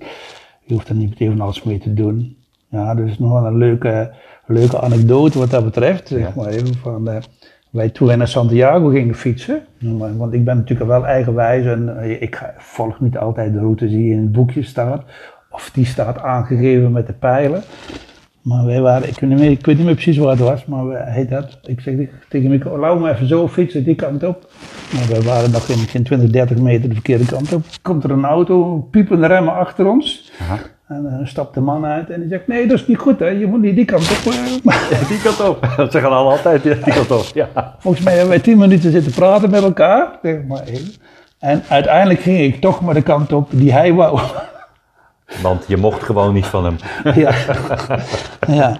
je 0.65 0.75
hoeft 0.75 0.89
er 0.89 0.95
niet 0.95 1.09
meteen 1.09 1.31
van 1.31 1.41
alles 1.41 1.63
mee 1.63 1.79
te 1.79 1.95
doen. 1.95 2.37
Ja, 2.71 2.95
dus 2.95 3.19
nog 3.19 3.33
wel 3.33 3.47
een 3.47 3.57
leuke, 3.57 4.13
leuke 4.47 4.81
anekdote 4.81 5.39
wat 5.39 5.51
dat 5.51 5.65
betreft. 5.65 6.09
Zeg 6.09 6.35
maar 6.35 6.47
even 6.47 6.75
van, 6.75 7.09
eh, 7.09 7.17
wij 7.71 7.89
toen 7.89 8.19
naar 8.19 8.29
Santiago 8.29 8.89
gingen 8.89 9.15
fietsen, 9.15 9.63
want 10.17 10.33
ik 10.33 10.45
ben 10.45 10.57
natuurlijk 10.57 10.91
wel 10.91 11.07
eigenwijs 11.07 11.65
en 11.65 12.01
eh, 12.01 12.23
ik 12.23 12.53
volg 12.59 13.01
niet 13.01 13.19
altijd 13.19 13.53
de 13.53 13.59
route 13.59 13.87
die 13.87 14.13
in 14.13 14.19
het 14.19 14.33
boekje 14.33 14.63
staat. 14.63 15.05
Of 15.51 15.71
die 15.73 15.85
staat 15.85 16.19
aangegeven 16.19 16.93
met 16.93 17.07
de 17.07 17.13
pijlen. 17.13 17.63
Maar 18.43 18.65
wij 18.65 18.81
waren, 18.81 19.09
ik 19.09 19.21
weet 19.21 19.31
niet 19.31 19.39
meer, 19.39 19.51
ik 19.51 19.67
weet 19.67 19.77
niet 19.77 19.85
meer 19.85 19.95
precies 19.95 20.17
wat 20.17 20.31
het 20.31 20.49
was, 20.49 20.65
maar 20.65 21.07
heet 21.07 21.29
dat, 21.31 21.59
ik 21.63 21.81
zeg 21.81 21.95
tegen 22.29 22.51
Mico, 22.51 22.79
laat 22.79 23.01
me 23.01 23.11
even 23.11 23.27
zo 23.27 23.49
fietsen 23.49 23.85
die 23.85 23.95
kant 23.95 24.23
op. 24.23 24.51
Maar 24.93 25.09
wij 25.09 25.23
waren 25.23 25.51
nog 25.51 25.67
geen, 25.67 25.77
geen 25.77 26.03
20, 26.03 26.31
30 26.31 26.59
meter 26.59 26.89
de 26.89 26.95
verkeerde 26.95 27.25
kant 27.25 27.53
op. 27.53 27.63
Komt 27.83 28.05
er 28.05 28.11
een 28.11 28.25
auto, 28.25 28.77
piepende 28.91 29.27
remmen 29.27 29.55
achter 29.55 29.87
ons. 29.87 30.33
En 30.91 31.03
dan 31.03 31.27
stapt 31.27 31.55
de 31.55 31.61
man 31.61 31.85
uit 31.85 32.11
en 32.11 32.21
die 32.21 32.29
zegt, 32.29 32.47
nee 32.47 32.67
dat 32.67 32.79
is 32.79 32.87
niet 32.87 32.99
goed 32.99 33.19
hè, 33.19 33.27
je 33.27 33.47
moet 33.47 33.61
niet 33.61 33.77
die 33.77 33.85
kant 33.85 34.11
op. 34.11 34.35
Maar 34.65 34.89
Die 35.09 35.23
kant 35.23 35.49
op. 35.49 35.69
Dat 35.77 35.93
zeggen 35.93 36.11
al 36.11 36.31
altijd, 36.31 36.63
ja, 36.63 36.75
die 36.75 36.93
kant 36.95 37.11
op. 37.11 37.25
Ja. 37.35 37.75
volgens 37.79 38.05
mij 38.05 38.13
hebben 38.13 38.31
wij 38.31 38.41
10 38.41 38.59
minuten 38.59 38.91
zitten 38.91 39.13
praten 39.13 39.51
met 39.51 39.63
elkaar. 39.63 40.19
Zeg 40.23 40.37
maar 40.49 40.63
even. 40.63 40.93
En 41.39 41.63
uiteindelijk 41.69 42.21
ging 42.21 42.39
ik 42.39 42.61
toch 42.61 42.81
maar 42.81 42.95
de 42.95 43.03
kant 43.03 43.33
op 43.33 43.49
die 43.51 43.73
hij 43.73 43.93
wou. 43.93 44.21
Want 45.43 45.65
je 45.67 45.77
mocht 45.77 46.03
gewoon 46.03 46.35
niet 46.35 46.47
van 46.47 46.65
hem. 46.65 46.77
ja, 47.15 47.33
ja. 48.47 48.79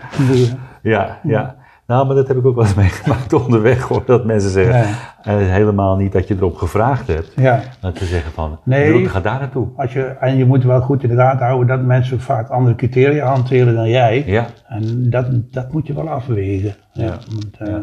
Ja, 0.83 1.19
ja. 1.23 1.55
Nou, 1.91 2.07
maar 2.07 2.17
dat 2.17 2.29
heb 2.29 2.37
ik 2.37 2.47
ook 2.47 2.55
wel 2.55 2.65
eens 2.65 2.75
meegemaakt 2.85 3.33
onderweg, 3.33 3.83
hoor. 3.83 4.03
Dat 4.07 4.25
mensen 4.25 4.51
zeggen, 4.51 4.81
is 5.25 5.49
helemaal 5.49 5.97
niet 5.97 6.13
dat 6.13 6.29
je 6.29 6.35
erop 6.35 6.57
gevraagd 6.57 7.07
hebt. 7.07 7.33
ja. 7.37 7.61
Dat 7.81 7.99
ze 7.99 8.05
zeggen 8.05 8.33
van, 8.33 8.59
Nee. 8.65 8.85
de 8.85 8.91
route 8.91 9.09
gaat 9.09 9.23
daar 9.25 9.39
naartoe. 9.39 9.69
Als 9.77 9.93
je, 9.93 10.03
en 10.03 10.37
je 10.37 10.45
moet 10.45 10.65
wel 10.65 10.81
goed 10.81 11.03
in 11.03 11.09
de 11.09 11.15
gaten 11.15 11.47
houden 11.47 11.67
dat 11.67 11.83
mensen 11.87 12.21
vaak 12.21 12.49
andere 12.49 12.75
criteria 12.77 13.27
hanteren 13.27 13.75
dan 13.75 13.89
jij. 13.89 14.23
Ja, 14.27 14.47
En 14.67 15.11
dat, 15.11 15.27
dat 15.53 15.73
moet 15.73 15.87
je 15.87 15.95
wel 15.95 16.09
afwegen. 16.09 16.75
Ja. 16.93 17.05
Ja. 17.05 17.19
Want, 17.31 17.57
eh, 17.59 17.75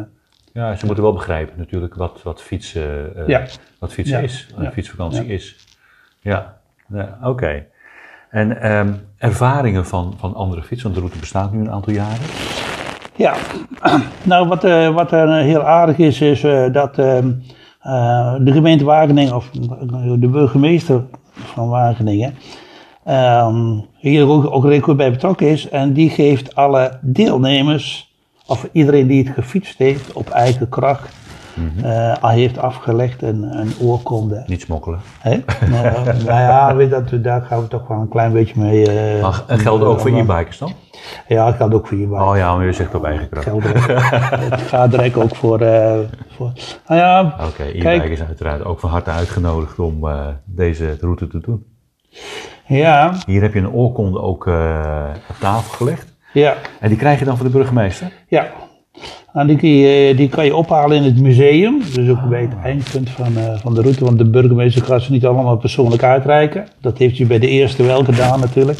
Ja. 0.52 0.76
ze 0.76 0.86
moeten 0.86 1.04
wel 1.04 1.12
begrijpen 1.12 1.54
natuurlijk 1.58 1.94
wat, 1.94 2.20
wat 2.22 2.42
fietsen, 2.42 3.16
eh, 3.16 3.26
Ja. 3.26 3.42
wat 3.78 3.92
fietsen 3.92 4.16
Ja. 4.18 4.24
is, 4.24 4.48
wat 4.56 4.64
een 4.64 4.72
fietsvakantie 4.72 5.26
is. 5.26 5.56
Ja, 6.20 6.54
ja 6.88 7.18
oké. 7.22 7.64
En 8.30 8.60
ehm, 8.60 8.92
ervaringen 9.18 9.86
van, 9.86 10.14
van 10.18 10.34
andere 10.34 10.62
fietsen, 10.62 10.82
want 10.82 10.94
de 10.94 11.00
route 11.00 11.18
bestaat 11.18 11.52
nu 11.52 11.60
een 11.60 11.70
aantal 11.70 11.92
jaren. 11.92 12.18
Ja, 13.18 13.36
nou 14.22 14.48
wat, 14.48 14.64
eh, 14.64 14.94
wat 14.94 15.12
er 15.12 15.34
heel 15.34 15.62
aardig 15.62 15.98
is, 15.98 16.20
is 16.20 16.44
eh, 16.44 16.72
dat 16.72 16.98
ehm, 16.98 17.32
eh, 17.80 18.34
de 18.40 18.52
gemeente 18.52 18.84
Wageningen, 18.84 19.34
of 19.34 19.50
de 20.18 20.28
burgemeester 20.28 21.02
van 21.32 21.68
Wageningen, 21.68 22.34
ehm, 23.04 23.78
hier 23.96 24.28
ook, 24.28 24.54
ook 24.54 24.82
goed 24.82 24.96
bij 24.96 25.10
betrokken 25.10 25.48
is. 25.48 25.68
En 25.68 25.92
die 25.92 26.10
geeft 26.10 26.54
alle 26.54 26.98
deelnemers, 27.00 28.14
of 28.46 28.68
iedereen 28.72 29.06
die 29.06 29.24
het 29.24 29.34
gefietst 29.34 29.78
heeft, 29.78 30.12
op 30.12 30.28
eigen 30.28 30.68
kracht, 30.68 31.16
al 32.20 32.28
heeft 32.30 32.58
afgelegd 32.58 33.22
een, 33.22 33.42
een 33.42 33.72
oorkonde. 33.80 34.42
Niet 34.46 34.60
smokkelen. 34.60 35.00
Hè? 35.18 35.30
nou, 35.70 36.04
nou 36.04 36.40
ja, 36.40 36.76
weet 36.76 36.90
dat, 36.90 37.10
daar 37.22 37.42
gaan 37.42 37.60
we 37.62 37.68
toch 37.68 37.88
wel 37.88 37.98
een 38.00 38.08
klein 38.08 38.32
beetje 38.32 38.60
mee. 38.60 38.86
Mag, 39.20 39.44
en 39.46 39.58
geldt 39.58 39.84
ook 39.84 40.00
voor 40.00 40.10
e-bikers 40.10 40.58
dan? 40.58 40.72
Ja, 41.28 41.46
dat 41.46 41.54
geldt 41.54 41.74
ook 41.74 41.86
voor 41.86 41.98
je 41.98 42.06
Oh 42.10 42.36
ja, 42.36 42.56
maar 42.56 42.66
je 42.66 42.72
zegt 42.72 42.94
op 42.94 43.04
eigen 43.04 43.28
kracht. 43.28 43.46
Geldt 43.46 43.66
ook. 43.66 43.86
het 44.50 44.60
gaat 44.60 44.90
direct 44.90 45.16
ook 45.16 45.36
voor, 45.36 45.60
eh, 45.60 45.98
voor. 46.36 46.52
Nou 46.86 47.00
ja, 47.00 47.34
Oké, 47.46 47.72
Kijk. 47.78 47.84
e-bikers 47.98 48.22
uiteraard 48.22 48.64
ook 48.64 48.80
van 48.80 48.90
harte 48.90 49.10
uitgenodigd 49.10 49.78
om 49.78 50.08
deze 50.44 50.96
route 51.00 51.26
te 51.26 51.40
doen. 51.40 51.64
ja, 52.66 53.12
Hier 53.26 53.42
heb 53.42 53.52
je 53.54 53.58
een 53.60 53.72
oorkonde 53.72 54.20
ook 54.20 54.46
op 55.28 55.36
tafel 55.40 55.72
gelegd. 55.76 56.16
ja, 56.32 56.54
En 56.80 56.88
die 56.88 56.98
krijg 56.98 57.18
je 57.18 57.24
dan 57.24 57.36
van 57.36 57.46
de 57.46 57.52
burgemeester? 57.52 58.12
ja. 58.28 58.46
En 59.32 59.46
die, 59.46 60.28
kan 60.28 60.44
je 60.44 60.56
ophalen 60.56 60.96
in 60.96 61.02
het 61.02 61.20
museum, 61.20 61.82
dus 61.94 62.08
ook 62.08 62.28
bij 62.28 62.40
het 62.40 62.54
eindpunt 62.62 63.10
van, 63.10 63.36
eh, 63.36 63.58
van 63.58 63.74
de 63.74 63.82
route, 63.82 64.04
want 64.04 64.18
de 64.18 64.30
burgemeester 64.30 64.82
gaat 64.84 65.02
ze 65.02 65.12
niet 65.12 65.26
allemaal 65.26 65.56
persoonlijk 65.56 66.02
uitreiken. 66.02 66.68
Dat 66.80 66.98
heeft 66.98 67.18
hij 67.18 67.26
bij 67.26 67.38
de 67.38 67.48
eerste 67.48 67.82
wel 67.82 68.04
gedaan 68.04 68.40
natuurlijk. 68.40 68.78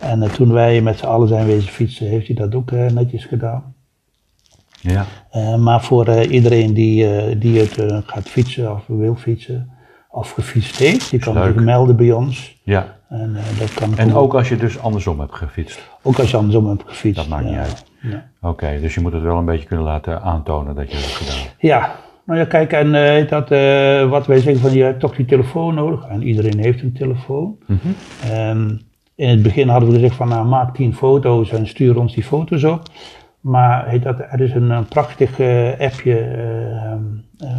En 0.00 0.22
eh, 0.22 0.30
toen 0.30 0.52
wij 0.52 0.80
met 0.80 0.98
z'n 0.98 1.06
allen 1.06 1.28
zijn 1.28 1.46
wezen 1.46 1.68
fietsen, 1.72 2.06
heeft 2.06 2.26
hij 2.26 2.36
dat 2.36 2.54
ook 2.54 2.70
eh, 2.70 2.86
netjes 2.86 3.24
gedaan. 3.24 3.74
Ja. 4.80 5.06
Eh, 5.30 5.56
maar 5.56 5.82
voor 5.82 6.06
eh, 6.06 6.30
iedereen 6.32 6.74
die, 6.74 7.16
eh, 7.16 7.36
die 7.40 7.58
het 7.60 7.78
eh, 7.78 7.98
gaat 8.06 8.28
fietsen 8.28 8.72
of 8.72 8.84
wil 8.86 9.14
fietsen, 9.16 9.70
of 10.10 10.30
gefietst 10.30 10.76
heeft, 10.76 11.10
die 11.10 11.18
kan 11.20 11.44
zich 11.44 11.54
melden 11.54 11.96
bij 11.96 12.12
ons. 12.12 12.60
ja. 12.64 12.96
En 13.08 13.36
eh, 13.36 13.58
dat 13.58 13.74
kan 13.74 13.96
En 13.96 14.14
ook 14.14 14.34
als 14.34 14.48
je 14.48 14.56
dus 14.56 14.78
andersom 14.78 15.20
hebt 15.20 15.34
gefietst. 15.34 15.80
Ook 16.02 16.18
als 16.18 16.30
je 16.30 16.36
andersom 16.36 16.68
hebt 16.68 16.82
gefietst. 16.86 17.16
Dat 17.16 17.28
maakt 17.28 17.44
niet 17.44 17.54
uit. 17.54 17.84
Ja. 18.10 18.24
Oké, 18.40 18.78
dus 18.80 18.94
je 18.94 19.00
moet 19.00 19.12
het 19.12 19.22
wel 19.22 19.38
een 19.38 19.44
beetje 19.44 19.66
kunnen 19.66 19.86
laten 19.86 20.22
aantonen 20.22 20.74
dat 20.74 20.90
je 20.90 20.96
dat 20.96 21.04
hebt 21.04 21.16
gedaan. 21.16 21.52
Ja, 21.58 21.94
nou 22.24 22.38
ja, 22.38 22.44
kijk, 22.44 22.72
en 22.72 22.94
eh, 22.94 23.28
dat, 23.28 23.50
eh, 23.50 24.10
wat 24.10 24.26
wij 24.26 24.38
zeggen 24.38 24.62
van 24.62 24.72
je 24.72 24.82
hebt 24.82 25.00
toch 25.00 25.16
die 25.16 25.26
telefoon 25.26 25.74
nodig. 25.74 26.06
En 26.08 26.22
iedereen 26.22 26.58
heeft 26.58 26.82
een 26.82 26.92
telefoon. 26.92 27.56
Mhm. 27.66 27.78
Ehm, 28.30 28.70
in 29.14 29.28
het 29.28 29.42
begin 29.42 29.68
hadden 29.68 29.88
we 29.88 29.94
gezegd 29.94 30.14
van 30.14 30.28
nou, 30.28 30.46
maak 30.46 30.74
tien 30.74 30.94
foto's 30.94 31.52
en 31.52 31.66
stuur 31.66 31.98
ons 31.98 32.14
die 32.14 32.24
foto's 32.24 32.64
op. 32.64 32.82
Maar 33.44 33.88
heet 33.88 34.02
dat, 34.02 34.18
er 34.18 34.40
is 34.40 34.54
een, 34.54 34.70
een 34.70 34.88
prachtig 34.88 35.38
eh, 35.38 35.70
appje, 35.78 36.18
eh, 36.18 36.92
eh, 37.38 37.58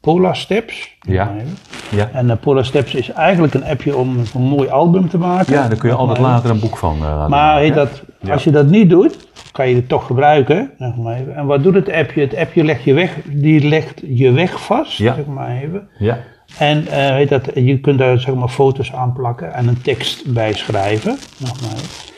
Polar 0.00 0.36
Steps. 0.36 0.96
Ja. 1.00 1.32
Ja. 1.90 2.10
En 2.12 2.30
eh, 2.30 2.36
Polar 2.40 2.64
Steps 2.64 2.94
is 2.94 3.10
eigenlijk 3.10 3.54
een 3.54 3.64
appje 3.64 3.96
om 3.96 4.16
een 4.34 4.42
mooi 4.42 4.68
album 4.68 5.08
te 5.08 5.18
maken. 5.18 5.52
Ja, 5.52 5.68
daar 5.68 5.78
kun 5.78 5.88
je 5.88 5.94
altijd 5.94 6.18
Maar- 6.20 6.30
later 6.30 6.50
een 6.50 6.60
boek 6.60 6.76
van 6.76 6.94
eh, 6.94 7.00
laten 7.00 7.18
Maar 7.18 7.28
maken, 7.28 7.60
heet 7.62 7.68
hè? 7.74 7.74
dat, 7.74 8.02
Ja. 8.20 8.32
als 8.32 8.44
je 8.44 8.50
dat 8.50 8.66
niet 8.66 8.90
doet, 8.90 9.28
kan 9.52 9.68
je 9.68 9.74
het 9.74 9.88
toch 9.88 10.06
gebruiken. 10.06 10.70
Zeg 10.78 10.96
maar 10.96 11.14
even. 11.16 11.34
En 11.36 11.46
wat 11.46 11.62
doet 11.62 11.74
het 11.74 11.92
appje? 11.92 12.20
Het 12.20 12.36
appje 12.36 12.64
legt 12.64 12.82
je 12.84 12.94
weg, 12.94 13.16
die 13.32 13.68
legt 13.68 14.02
je 14.06 14.30
weg 14.32 14.62
vast. 14.62 14.98
Ja. 14.98 15.14
Zeg 15.14 15.26
maar 15.26 15.56
even. 15.62 15.88
Ja, 15.98 16.18
En 16.58 16.86
eh, 16.86 17.28
dat, 17.28 17.48
je 17.54 17.80
kunt 17.80 17.98
daar 17.98 18.18
zeg 18.20 18.34
maar, 18.34 18.48
foto's 18.48 18.92
aan 18.92 19.12
plakken 19.12 19.54
en 19.54 19.68
een 19.68 19.82
tekst 19.82 20.32
bij 20.32 20.52
schrijven. 20.52 21.18
Nog 21.38 21.60
maar. 21.60 21.70
even. 21.70 22.08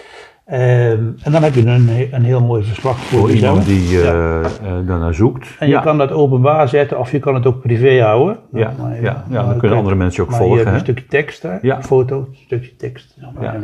Ehm, 0.45 1.11
en 1.23 1.33
dan 1.33 1.43
heb 1.43 1.55
je 1.55 1.67
een, 1.67 2.09
een 2.11 2.25
heel 2.25 2.41
mooi 2.41 2.65
verslag 2.65 2.99
voor, 2.99 3.19
voor 3.19 3.31
jezelf. 3.31 3.51
iemand 3.51 3.67
die 3.67 3.99
Ja. 3.99 4.13
eh 4.13 4.45
eh, 4.45 4.87
daarnaar 4.87 5.15
zoekt. 5.15 5.57
En 5.59 5.69
je 5.69 5.81
kan 5.81 5.99
dat 5.99 6.11
openbaar 6.13 6.69
zetten 6.69 6.99
of 6.99 7.11
je 7.11 7.19
kan 7.19 7.35
het 7.35 7.47
ook 7.47 7.61
privé 7.61 8.01
houden. 8.03 8.39
Ja, 8.53 8.73
maar 8.79 8.95
ja, 8.95 9.01
ja, 9.03 9.23
dan 9.29 9.45
kunnen 9.45 9.61
kijk, 9.61 9.73
andere 9.75 9.95
mensen 9.97 10.23
ook 10.23 10.31
maar 10.31 10.39
volgen, 10.39 10.59
je 10.59 10.65
hè? 10.67 10.73
een 10.75 10.81
stukje 10.81 11.07
tekst, 11.07 11.43
hè? 11.43 11.63
Een 11.63 11.83
foto, 11.85 12.19
een 12.19 12.37
stukje 12.45 12.77
tekst. 12.77 13.17
Maar. 13.35 13.61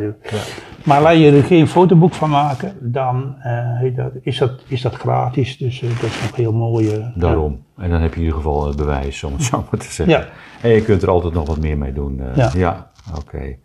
Maar 0.85 1.03
laat 1.03 1.17
je 1.19 1.31
er 1.31 1.43
geen 1.43 1.69
fotoboek 1.69 2.15
van 2.15 2.31
maken, 2.31 2.73
dan 2.81 3.35
eh, 3.41 3.97
dat, 3.97 4.13
is, 4.23 4.39
dat, 4.39 4.63
is 4.67 4.83
dat 4.83 4.95
gratis. 4.95 5.57
Dus 5.57 5.81
dat 5.81 5.91
is 6.03 6.21
nog 6.23 6.37
heel 6.37 6.53
mooi. 6.53 7.11
Daarom. 7.15 7.65
En 7.77 7.91
dan 7.91 8.01
heb 8.01 8.11
je 8.11 8.21
in 8.21 8.25
ieder 8.27 8.37
geval 8.41 8.67
het 8.67 8.77
bewijs, 8.77 9.25
om 9.25 9.33
het 9.33 9.43
zo 9.43 9.65
maar 9.71 9.81
te 9.81 9.93
zeggen. 9.93 10.19
Ja. 10.19 10.27
En 10.63 10.71
je 10.71 10.83
kunt 10.83 11.03
er 11.03 11.11
altijd 11.11 11.35
nog 11.35 11.47
wat 11.47 11.59
meer 11.61 11.79
mee 11.79 11.93
doen. 11.93 12.21
Ja. 12.55 12.91
oké. 13.17 13.57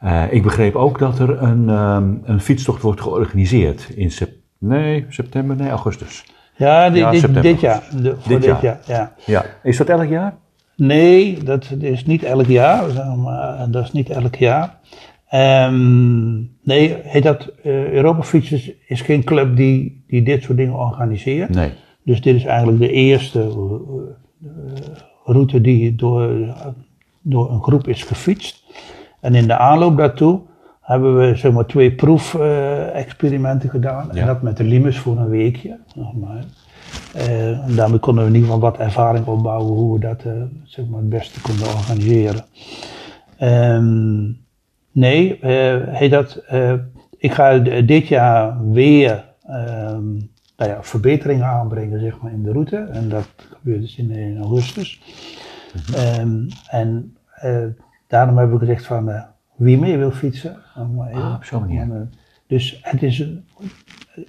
Eh, 0.00 0.22
ik 0.30 0.42
begreep 0.42 0.74
ook 0.74 0.98
dat 0.98 1.18
er 1.18 1.42
een, 1.42 1.68
ehm, 1.68 2.14
een 2.22 2.40
fietstocht 2.40 2.82
wordt 2.82 3.00
georganiseerd 3.00 3.88
in 3.94 4.10
sep 4.10 4.32
nee, 4.58 5.06
september, 5.08 5.56
nee, 5.56 5.68
augustus. 5.68 6.24
Ja, 6.56 6.90
dit, 6.90 6.98
Ja, 6.98 7.10
dit, 7.10 7.20
september. 7.20 7.50
dit 7.52 7.60
jaar. 7.60 7.82
De, 7.96 8.02
Dit 8.02 8.16
dit, 8.26 8.44
jaar. 8.44 8.62
jaar. 8.62 8.80
Ja. 8.86 9.12
Ja. 9.26 9.44
Is 9.62 9.76
dat 9.76 9.88
elk 9.88 10.08
jaar? 10.08 10.34
Nee, 10.76 11.42
dat 11.44 11.70
is 11.78 12.06
niet 12.06 12.22
elk 12.22 12.46
jaar. 12.46 13.16
maar, 13.16 13.70
dat 13.70 13.84
is 13.84 13.92
niet 13.92 14.10
elk 14.10 14.34
jaar. 14.34 14.78
Ehm, 15.28 16.36
nee, 16.62 16.96
heet 17.02 17.22
dat, 17.22 17.52
eh 17.62 17.90
Europa 17.92 18.22
Fietsers 18.22 18.72
is 18.86 19.00
geen 19.00 19.24
club 19.24 19.56
die, 19.56 20.04
die 20.08 20.22
dit 20.22 20.42
soort 20.42 20.58
dingen 20.58 20.74
organiseert. 20.74 21.54
Nee. 21.54 21.70
Dus 22.04 22.20
dit 22.20 22.34
is 22.34 22.44
eigenlijk 22.44 22.78
de 22.78 22.90
eerste 22.90 23.40
eh, 23.40 23.46
eh, 23.48 24.86
route 25.24 25.60
die 25.60 25.94
door, 25.94 26.30
door 27.22 27.50
een 27.50 27.62
groep 27.62 27.88
is 27.88 28.02
gefietst. 28.02 28.59
En 29.20 29.34
in 29.34 29.46
de 29.46 29.56
aanloop 29.56 29.96
daartoe 29.96 30.40
hebben 30.80 31.18
we 31.18 31.34
zeg 31.34 31.52
maar, 31.52 31.66
twee 31.66 31.92
proefexperimenten 31.94 33.70
gedaan. 33.70 34.08
Ja. 34.12 34.20
En 34.20 34.26
dat 34.26 34.42
met 34.42 34.56
de 34.56 34.64
Limes 34.64 34.98
voor 34.98 35.16
een 35.16 35.28
weekje. 35.28 35.78
Nog 35.94 36.16
maar. 36.16 36.44
Eh, 37.14 37.64
en 37.64 37.74
daarmee 37.74 37.98
konden 37.98 38.24
we 38.24 38.30
in 38.30 38.36
ieder 38.36 38.50
geval 38.50 38.70
wat 38.70 38.78
ervaring 38.80 39.26
opbouwen 39.26 39.72
hoe 39.72 39.94
we 39.94 40.00
dat 40.00 40.22
eh, 40.24 40.32
zeg 40.64 40.86
maar, 40.86 41.00
het 41.00 41.08
beste 41.08 41.40
konden 41.40 41.66
organiseren. 41.66 42.44
Ehm, 43.36 44.32
nee, 44.92 45.38
eh, 45.38 46.10
dat, 46.10 46.42
ik 47.18 47.32
ga 47.32 47.58
dit 47.58 48.08
jaar 48.08 48.70
weer 48.70 49.24
ehm, 49.46 50.12
nou 50.56 50.70
ja, 50.70 50.82
verbeteringen 50.82 51.46
aanbrengen 51.46 52.00
zeg 52.00 52.20
maar, 52.20 52.32
in 52.32 52.42
de 52.42 52.52
route. 52.52 52.76
En 52.76 53.08
dat 53.08 53.28
gebeurt 53.58 53.80
dus 53.80 53.96
in, 53.96 54.10
in 54.10 54.38
augustus. 54.38 55.00
Ehm, 55.94 56.48
en 56.68 57.16
daarom 58.10 58.36
hebben 58.38 58.58
we 58.58 58.64
gezegd 58.66 58.86
van 58.86 59.10
eh, 59.10 59.22
wie 59.56 59.78
mee 59.78 59.98
wil 59.98 60.10
fietsen. 60.10 60.56
even. 60.76 61.22
Ah, 61.22 61.34
op 61.34 61.44
zo'n 61.44 61.60
manier. 61.60 61.82
Eh, 61.82 62.00
dus 62.46 62.78
het 62.82 63.02
is 63.02 63.18
een, 63.18 63.44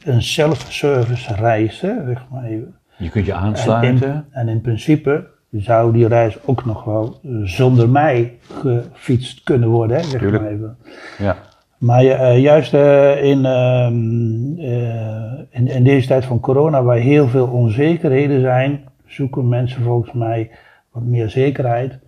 een 0.03 0.21
self-service 0.21 1.33
reis, 1.33 1.81
hè, 1.81 1.93
zeg 2.05 2.25
maar 2.31 2.43
even. 2.43 2.75
Je 2.97 3.09
kunt 3.09 3.25
je 3.25 3.31
En 3.31 3.37
aansluiten. 3.37 4.13
in, 4.13 4.23
en 4.31 4.47
in 4.49 4.61
principe 4.61 5.27
zou 5.51 5.93
die 5.93 6.07
reis 6.07 6.37
ook 6.45 6.65
nog 6.65 6.83
wel 6.83 7.19
zonder 7.43 7.89
mij 7.89 8.37
gefietst 8.61 9.43
kunnen 9.43 9.69
worden, 9.69 9.97
hè, 9.97 10.03
zeg 10.03 10.19
Tuurlijk. 10.21 10.43
maar 10.43 10.51
even. 10.51 10.77
Ja. 11.17 11.35
Maar 11.77 12.05
eh, 12.05 12.39
juist 12.41 12.73
in, 12.73 13.45
ehm, 13.45 14.59
eh, 14.59 15.39
in, 15.49 15.67
in 15.67 15.83
deze 15.83 16.07
tijd 16.07 16.25
van 16.25 16.39
corona, 16.39 16.83
waar 16.83 16.97
heel 16.97 17.27
veel 17.27 17.47
onzekerheden 17.47 18.41
zijn, 18.41 18.81
zoeken 19.05 19.47
mensen 19.49 19.83
volgens 19.83 20.11
mij 20.11 20.51
wat 20.91 21.03
meer 21.03 21.29
zekerheid. 21.29 21.99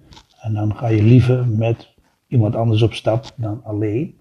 En 0.44 0.54
dan 0.54 0.76
ga 0.76 0.88
je 0.88 1.04
liever 1.04 1.46
met 1.48 1.88
iemand 2.28 2.56
anders 2.56 2.82
op 2.82 2.94
stap 2.94 3.26
dan 3.36 3.62
alleen. 3.64 4.16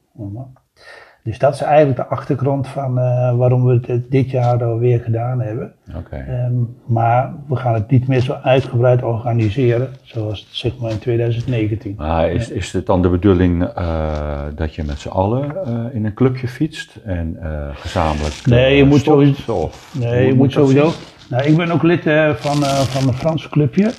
Dus 1.25 1.39
dat 1.39 1.55
is 1.55 1.61
eigenlijk 1.61 1.97
de 1.97 2.07
achtergrond 2.07 2.67
van 2.69 2.99
eh, 2.99 3.37
waarom 3.37 3.65
we 3.65 3.81
het 3.87 4.11
dit 4.11 4.31
jaar 4.31 4.65
alweer 4.65 5.01
gedaan 5.01 5.41
hebben. 5.41 5.73
Oké. 5.97 6.17
Ehm, 6.17 6.53
maar 6.87 7.35
we 7.49 7.57
gaan 7.57 7.75
het 7.75 7.91
niet 7.91 8.09
meer 8.09 8.21
zo 8.21 8.33
uitgebreid 8.33 9.03
organiseren 9.03 9.89
zoals 10.03 10.49
zeg 10.51 10.79
maar 10.79 10.91
in 10.91 10.99
2019. 10.99 11.95
Maar 11.99 12.31
is, 12.31 12.51
is 12.51 12.73
het 12.73 12.87
dan 12.87 13.03
de 13.03 13.09
bedoeling 13.09 13.65
eh, 13.65 14.43
dat 14.55 14.75
je 14.75 14.83
met 14.85 14.99
z'n 14.99 15.09
allen 15.09 15.65
eh, 15.67 15.95
in 15.95 16.05
een 16.05 16.15
clubje 16.15 16.49
fietst 16.49 16.97
en 17.05 17.37
eh, 17.43 17.69
gezamenlijk 17.77 18.47
Nee, 18.47 18.77
je 18.77 18.83
eh, 18.83 18.89
moet 18.89 19.01
stopt? 19.01 19.17
sowieso- 19.23 19.53
Of, 19.55 19.95
Nee, 19.99 20.27
je 20.27 20.35
moet 20.35 20.53
sowieso. 20.53 20.91
Nou, 21.31 21.45
ik 21.45 21.57
ben 21.57 21.71
ook 21.71 21.83
lid 21.83 22.07
eh, 22.07 22.31
van, 22.31 22.63
eh, 22.65 22.69
van 22.79 23.09
een 23.09 23.15
Frans 23.15 23.49
clubje. 23.49 23.91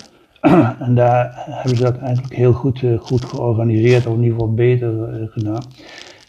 En 0.79 0.95
daar 0.95 1.33
hebben 1.35 1.77
ze 1.77 1.83
dat 1.83 1.97
eigenlijk 1.97 2.35
heel 2.35 2.53
goed, 2.53 2.83
eh, 2.83 2.99
goed 2.99 3.25
georganiseerd, 3.25 4.05
of 4.05 4.13
in 4.15 4.23
ieder 4.23 4.39
geval 4.39 4.53
beter 4.53 5.03
eh, 5.03 5.27
gedaan. 5.27 5.63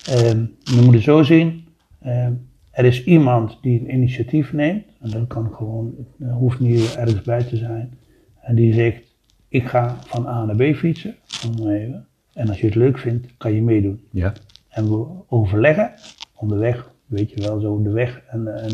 Ehm, 0.08 0.44
je 0.58 0.80
moet 0.84 0.94
het 0.94 1.02
zo 1.02 1.22
zien. 1.22 1.64
ehm, 2.02 2.32
er 2.70 2.84
is 2.84 3.04
iemand 3.04 3.58
die 3.62 3.80
een 3.80 3.94
initiatief 3.94 4.52
neemt. 4.52 4.84
En 5.00 5.10
dat 5.10 5.26
kan 5.26 5.50
gewoon, 5.54 5.94
het 6.18 6.30
hoeft 6.30 6.60
niet 6.60 6.94
ergens 6.96 7.22
bij 7.22 7.42
te 7.42 7.56
zijn. 7.56 7.98
En 8.40 8.54
die 8.54 8.72
zegt, 8.72 9.02
ik 9.48 9.66
ga 9.66 9.96
van 10.06 10.26
A 10.26 10.44
naar 10.44 10.56
B 10.56 10.74
fietsen. 10.76 11.14
Om 11.48 11.68
even. 11.68 12.06
En 12.32 12.48
als 12.48 12.60
je 12.60 12.66
het 12.66 12.74
leuk 12.74 12.98
vindt, 12.98 13.26
kan 13.36 13.52
je 13.52 13.62
meedoen. 13.62 14.00
Ja. 14.10 14.32
En 14.68 14.88
we 14.88 15.06
overleggen 15.28 15.92
onderweg, 16.34 16.90
weet 17.06 17.30
je 17.30 17.40
wel, 17.42 17.60
zo 17.60 17.82
de 17.82 17.90
weg 17.90 18.20
en, 18.28 18.62
en, 18.62 18.70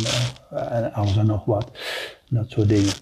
eh, 0.51 0.77
en 0.77 0.93
alles 0.93 1.17
en 1.17 1.27
nog 1.27 1.45
wat. 1.45 1.71
Dat 2.29 2.51
soort 2.51 2.69
dingen. 2.69 2.93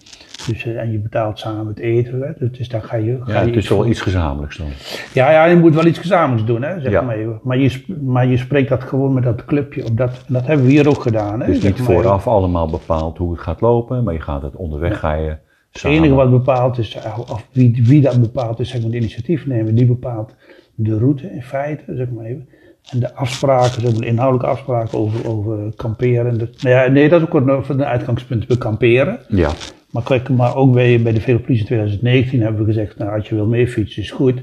Dus, 0.47 0.65
en 0.65 0.91
je 0.91 0.99
betaalt 0.99 1.39
samen 1.39 1.67
het 1.67 1.79
eten. 1.79 2.21
Hè? 2.21 2.49
Dus 2.49 2.69
dan 2.69 2.81
ga 2.83 2.95
je. 2.95 3.17
Ga 3.23 3.31
ja, 3.33 3.39
je 3.41 3.45
het 3.47 3.55
is 3.55 3.69
wel 3.69 3.85
iets 3.85 4.01
gezamenlijks 4.01 4.57
dan. 4.57 4.67
Ja, 5.13 5.31
ja, 5.31 5.45
je 5.45 5.55
moet 5.55 5.75
wel 5.75 5.85
iets 5.85 5.99
gezamenlijks 5.99 6.45
doen, 6.47 6.61
hè, 6.61 6.79
zeg 6.81 6.91
Ja. 6.91 7.01
maar 7.01 7.15
even. 7.15 7.39
Maar 7.43 7.57
je, 7.57 7.83
maar 8.01 8.27
je 8.27 8.37
spreekt 8.37 8.69
dat 8.69 8.83
gewoon 8.83 9.13
met 9.13 9.23
dat 9.23 9.45
clubje 9.45 9.85
op 9.85 9.97
dat. 9.97 10.23
En 10.27 10.33
dat 10.33 10.45
hebben 10.47 10.65
we 10.65 10.71
hier 10.71 10.87
ook 10.89 11.01
gedaan. 11.01 11.39
Hè, 11.39 11.45
Het 11.45 11.55
zeg 11.61 11.63
niet 11.63 11.73
even. 11.73 11.85
vooraf 11.93 12.27
allemaal 12.27 12.69
bepaald 12.69 13.17
hoe 13.17 13.31
het 13.31 13.41
gaat 13.41 13.61
lopen, 13.61 14.03
maar 14.03 14.13
je 14.13 14.21
gaat 14.21 14.41
het 14.41 14.55
onderweg 14.55 14.99
ga 14.99 15.13
je 15.13 15.29
Het 15.29 15.37
samen. 15.71 15.97
enige 15.97 16.13
wat 16.13 16.29
bepaald 16.31 16.77
is, 16.77 16.95
eh, 16.95 17.19
of 17.19 17.47
wie, 17.51 17.81
wie 17.85 18.01
dat 18.01 18.21
bepaalt, 18.21 18.59
is 18.59 18.69
zeg 18.69 18.81
maar 18.81 18.91
de 18.91 18.97
initiatiefnemer. 18.97 19.75
Die 19.75 19.85
bepaalt 19.85 20.35
de 20.75 20.97
route 20.97 21.31
in 21.31 21.41
feite, 21.43 21.83
zeg 21.95 22.09
maar 22.09 22.25
even. 22.25 22.47
En 22.91 22.99
de 22.99 23.13
afspraken, 23.15 23.81
zeg 23.81 23.91
maar, 23.91 24.01
de 24.01 24.05
inhoudelijke 24.07 24.51
afspraken 24.51 24.97
over, 24.99 25.27
over 25.29 25.73
kamperen. 25.75 26.37
Nou 26.37 26.49
ja, 26.75 26.87
nee, 26.87 27.09
dat 27.09 27.21
is 27.21 27.27
ook 27.27 27.33
een, 27.33 27.63
een 27.67 27.83
uitgangspunt 27.85 28.47
bij 28.47 28.57
kamperen. 28.57 29.19
Ja, 29.27 29.49
Maar, 29.91 30.03
kijk, 30.03 30.29
maar 30.29 30.55
ook 30.55 30.73
bij, 30.73 31.01
bij 31.01 31.11
de 31.13 31.21
Velopolis 31.21 31.59
in 31.59 31.65
2019 31.65 32.41
hebben 32.41 32.59
we 32.65 32.73
gezegd, 32.73 32.97
nou, 32.97 33.17
als 33.17 33.29
je 33.29 33.35
wil 33.35 33.45
meefietsen 33.47 34.01
is 34.01 34.11
goed. 34.11 34.41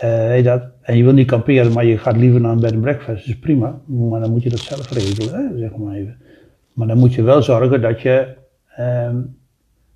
Eh, 0.00 0.44
dat, 0.44 0.62
en 0.82 0.96
je 0.96 1.04
wil 1.04 1.12
niet 1.12 1.26
kamperen, 1.26 1.72
maar 1.72 1.84
je 1.84 1.98
gaat 1.98 2.16
liever 2.16 2.40
naar 2.40 2.52
een 2.52 2.60
bed 2.60 2.72
and 2.72 2.80
breakfast, 2.80 3.28
is 3.28 3.38
prima. 3.38 3.78
Maar 3.86 4.20
dan 4.20 4.30
moet 4.30 4.42
je 4.42 4.48
dat 4.50 4.58
zelf 4.58 4.90
regelen, 4.92 5.34
hè, 5.34 5.58
zeg 5.58 5.76
maar 5.76 5.94
even. 5.94 6.16
Maar 6.72 6.86
dan 6.86 6.98
moet 6.98 7.14
je 7.14 7.22
wel 7.22 7.42
zorgen 7.42 7.80
dat 7.80 8.00
je 8.00 8.26
ehm, 8.76 9.16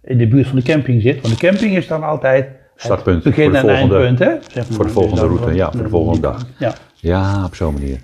in 0.02 0.18
de 0.18 0.28
buurt 0.28 0.46
van 0.46 0.56
de 0.56 0.62
camping 0.62 1.02
zit. 1.02 1.20
Want 1.20 1.40
de 1.40 1.46
camping 1.46 1.76
is 1.76 1.86
dan 1.86 2.02
altijd 2.02 2.48
Startpunt 2.76 3.22
begin 3.22 3.42
voor 3.44 3.52
de 3.52 3.58
en 3.58 3.64
volgende- 3.78 3.96
eindpunt. 4.04 4.18
Hè, 4.30 4.52
zeg 4.52 4.68
maar. 4.68 4.76
voor 4.76 4.84
de 4.84 4.90
volgende 4.90 5.28
Dus 5.28 5.30
route, 5.38 5.54
ja, 5.54 5.70
voor 5.72 5.82
de 5.82 5.88
volgende 5.88 6.20
dag. 6.20 6.46
Ja. 6.58 6.74
ja 6.94 7.44
op 7.44 7.54
zo'n 7.54 7.72
manier. 7.74 8.00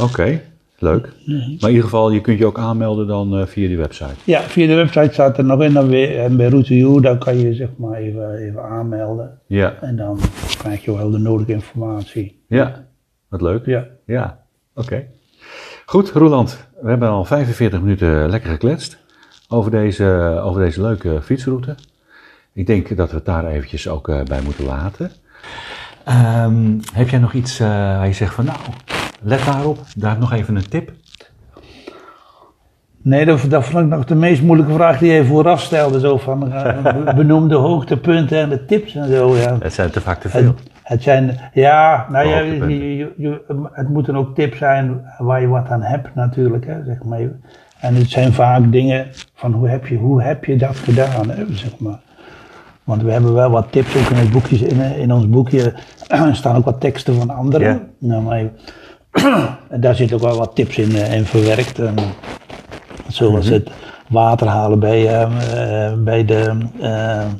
Oké, 0.00 0.40
leuk. 0.82 1.02
Maar 1.26 1.36
in 1.36 1.68
ieder 1.68 1.82
geval, 1.82 2.10
je 2.10 2.20
kunt 2.20 2.38
je 2.38 2.46
ook 2.46 2.58
aanmelden 2.58 3.06
dan 3.06 3.38
eh, 3.38 3.46
via 3.46 3.68
die 3.68 3.76
website. 3.76 4.14
ja, 4.24 4.40
via 4.40 4.66
de 4.66 4.74
website 4.74 5.12
staat 5.12 5.38
er 5.38 5.44
nog 5.44 5.62
in. 5.62 5.72
Dan 5.72 5.88
weer, 5.88 6.18
en 6.18 6.36
bij 6.36 6.48
Route 6.48 6.74
U, 6.74 7.00
dan 7.00 7.18
kan 7.18 7.38
je 7.38 7.54
zeg 7.54 7.68
maar 7.76 7.98
even, 7.98 8.34
even 8.36 8.62
aanmelden. 8.62 9.38
Ja, 9.46 9.74
En 9.80 9.96
dan 9.96 10.18
krijg 10.58 10.84
je 10.84 10.96
wel 10.96 11.10
de 11.10 11.18
nodige 11.18 11.52
informatie. 11.52 12.44
ja. 12.48 12.84
Wat 13.28 13.40
leuk. 13.40 13.66
Ja. 13.66 13.86
Ja, 14.06 14.38
oké. 14.74 15.04
Goed, 15.86 16.10
Roeland, 16.10 16.68
we 16.80 16.88
hebben 16.88 17.08
al 17.08 17.24
45 17.24 17.80
minuten 17.80 18.28
lekker 18.30 18.50
gekletst 18.50 18.98
over 19.48 19.70
deze, 19.70 20.40
over 20.44 20.60
deze 20.62 20.80
leuke 20.82 21.22
fietsroute. 21.22 21.74
Ik 22.52 22.66
denk 22.66 22.96
dat 22.96 23.10
we 23.10 23.16
het 23.16 23.24
daar 23.24 23.46
eventjes 23.46 23.88
ook 23.88 24.08
eh, 24.08 24.22
bij 24.22 24.40
moeten 24.42 24.64
laten. 24.64 25.10
Ehm, 26.04 26.78
heb 26.92 27.08
jij 27.08 27.18
nog 27.18 27.32
iets 27.32 27.60
eh, 27.60 27.68
waar 27.68 28.06
je 28.06 28.12
zegt 28.12 28.34
van 28.34 28.44
nou, 28.44 28.58
let 29.22 29.44
daarop, 29.44 29.78
daar 29.96 30.18
nog 30.18 30.32
even 30.32 30.56
een 30.56 30.68
tip? 30.68 30.92
Nee, 33.02 33.24
dat, 33.24 33.40
dat 33.48 33.64
vond 33.64 33.84
ik 33.84 33.90
nog 33.90 34.04
de 34.04 34.14
meest 34.14 34.42
moeilijke 34.42 34.72
vraag 34.72 34.98
die 34.98 35.12
je 35.12 35.24
vooraf 35.24 35.60
stelde. 35.60 36.00
Zo 36.00 36.16
van, 36.18 36.52
eh, 36.52 36.82
be- 36.82 37.12
benoem 37.16 37.48
de 37.48 37.54
hoogtepunten 37.54 38.38
en 38.38 38.48
de 38.48 38.64
tips 38.64 38.94
en 38.94 39.08
zo. 39.08 39.36
Ja. 39.36 39.56
Het 39.60 39.72
zijn 39.72 39.90
te 39.90 40.00
vaak 40.00 40.20
te 40.20 40.28
veel. 40.28 40.42
Het, 40.42 40.56
het 40.82 41.02
zijn, 41.02 41.38
ja, 41.52 42.06
nou 42.10 42.28
ja, 42.28 42.38
je, 42.38 42.96
je, 42.96 43.12
je- 43.16 43.68
het 43.72 43.88
moeten 43.88 44.16
ook 44.16 44.34
tips 44.34 44.58
zijn 44.58 45.02
waar 45.18 45.40
je 45.40 45.46
wat 45.46 45.68
aan 45.68 45.82
hebt 45.82 46.14
natuurlijk, 46.14 46.66
hè, 46.66 46.84
zeg 46.84 47.02
maar. 47.04 47.20
En 47.80 47.94
het 47.94 48.10
zijn 48.10 48.32
vaak 48.32 48.72
dingen 48.72 49.06
van 49.34 49.52
hoe 49.52 49.68
heb 49.68 49.86
je, 49.86 49.96
hoe 49.96 50.22
heb 50.22 50.44
je 50.44 50.56
dat 50.56 50.76
gedaan, 50.76 51.30
hè, 51.30 51.44
zeg 51.50 51.78
maar. 51.78 52.00
Want 52.84 53.02
we 53.02 53.12
hebben 53.12 53.34
wel 53.34 53.50
wat 53.50 53.72
tips 53.72 53.96
ook 53.96 54.10
in, 54.10 54.16
het 54.16 54.30
boekje, 54.30 54.56
in, 54.66 54.80
in 54.80 55.12
ons 55.12 55.28
boekje. 55.28 55.72
Staan 56.32 56.56
ook 56.56 56.64
wat 56.64 56.80
teksten 56.80 57.14
van 57.14 57.30
anderen. 57.30 57.68
Ja. 57.68 57.80
Nou, 57.98 58.22
maar, 58.22 58.42
en 59.70 59.80
daar 59.80 59.94
zitten 59.94 60.16
ook 60.16 60.22
wel 60.22 60.36
wat 60.38 60.54
tips 60.54 60.78
in, 60.78 60.94
eh, 60.96 61.14
in 61.14 61.24
verwerkt. 61.24 61.78
En, 61.78 61.94
zoals 63.08 63.44
Mhm. 63.44 63.52
het 63.54 63.70
water 64.08 64.46
halen 64.46 64.78
bij, 64.78 65.06
eh, 65.08 65.22
eh, 65.86 65.92
bij 65.98 66.24
de 66.24 66.58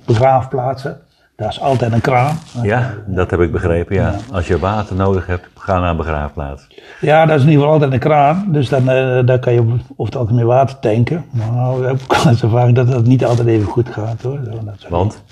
begraafplaatsen. 0.06 1.00
Daar 1.36 1.48
is 1.50 1.60
altijd 1.60 1.92
een 1.92 2.00
kraan. 2.00 2.36
Ja, 2.62 2.94
dat 3.06 3.30
heb 3.30 3.40
ik 3.40 3.52
begrepen, 3.52 3.96
ja. 3.96 4.14
Als 4.32 4.46
je 4.46 4.58
water 4.58 4.96
nodig 4.96 5.26
hebt, 5.26 5.46
ga 5.54 5.80
naar 5.80 5.90
een 5.90 5.96
begraafplaats. 5.96 6.66
Ja, 7.00 7.26
dat 7.26 7.36
is 7.36 7.42
in 7.42 7.48
ieder 7.48 7.60
geval 7.62 7.72
altijd 7.72 7.92
een 7.92 7.98
kraan. 8.08 8.46
Dus 8.48 8.68
dan, 8.68 8.84
daar 9.26 9.38
kan 9.38 9.52
je 9.52 9.60
over 9.60 10.04
het 10.04 10.16
algemeen 10.16 10.46
water 10.46 10.78
tanken. 10.78 11.24
Maar 11.30 11.52
nou, 11.52 11.80
we 11.80 11.86
hebben 11.86 12.06
eens 12.28 12.42
ervaring 12.42 12.76
dat 12.76 12.90
dat 12.90 13.04
niet 13.06 13.24
altijd 13.24 13.48
even 13.48 13.66
goed 13.66 13.88
gaat 13.88 14.22
hoor. 14.22 14.38
Zo, 14.44 14.50
dat 14.64 14.86
Want? 14.88 15.22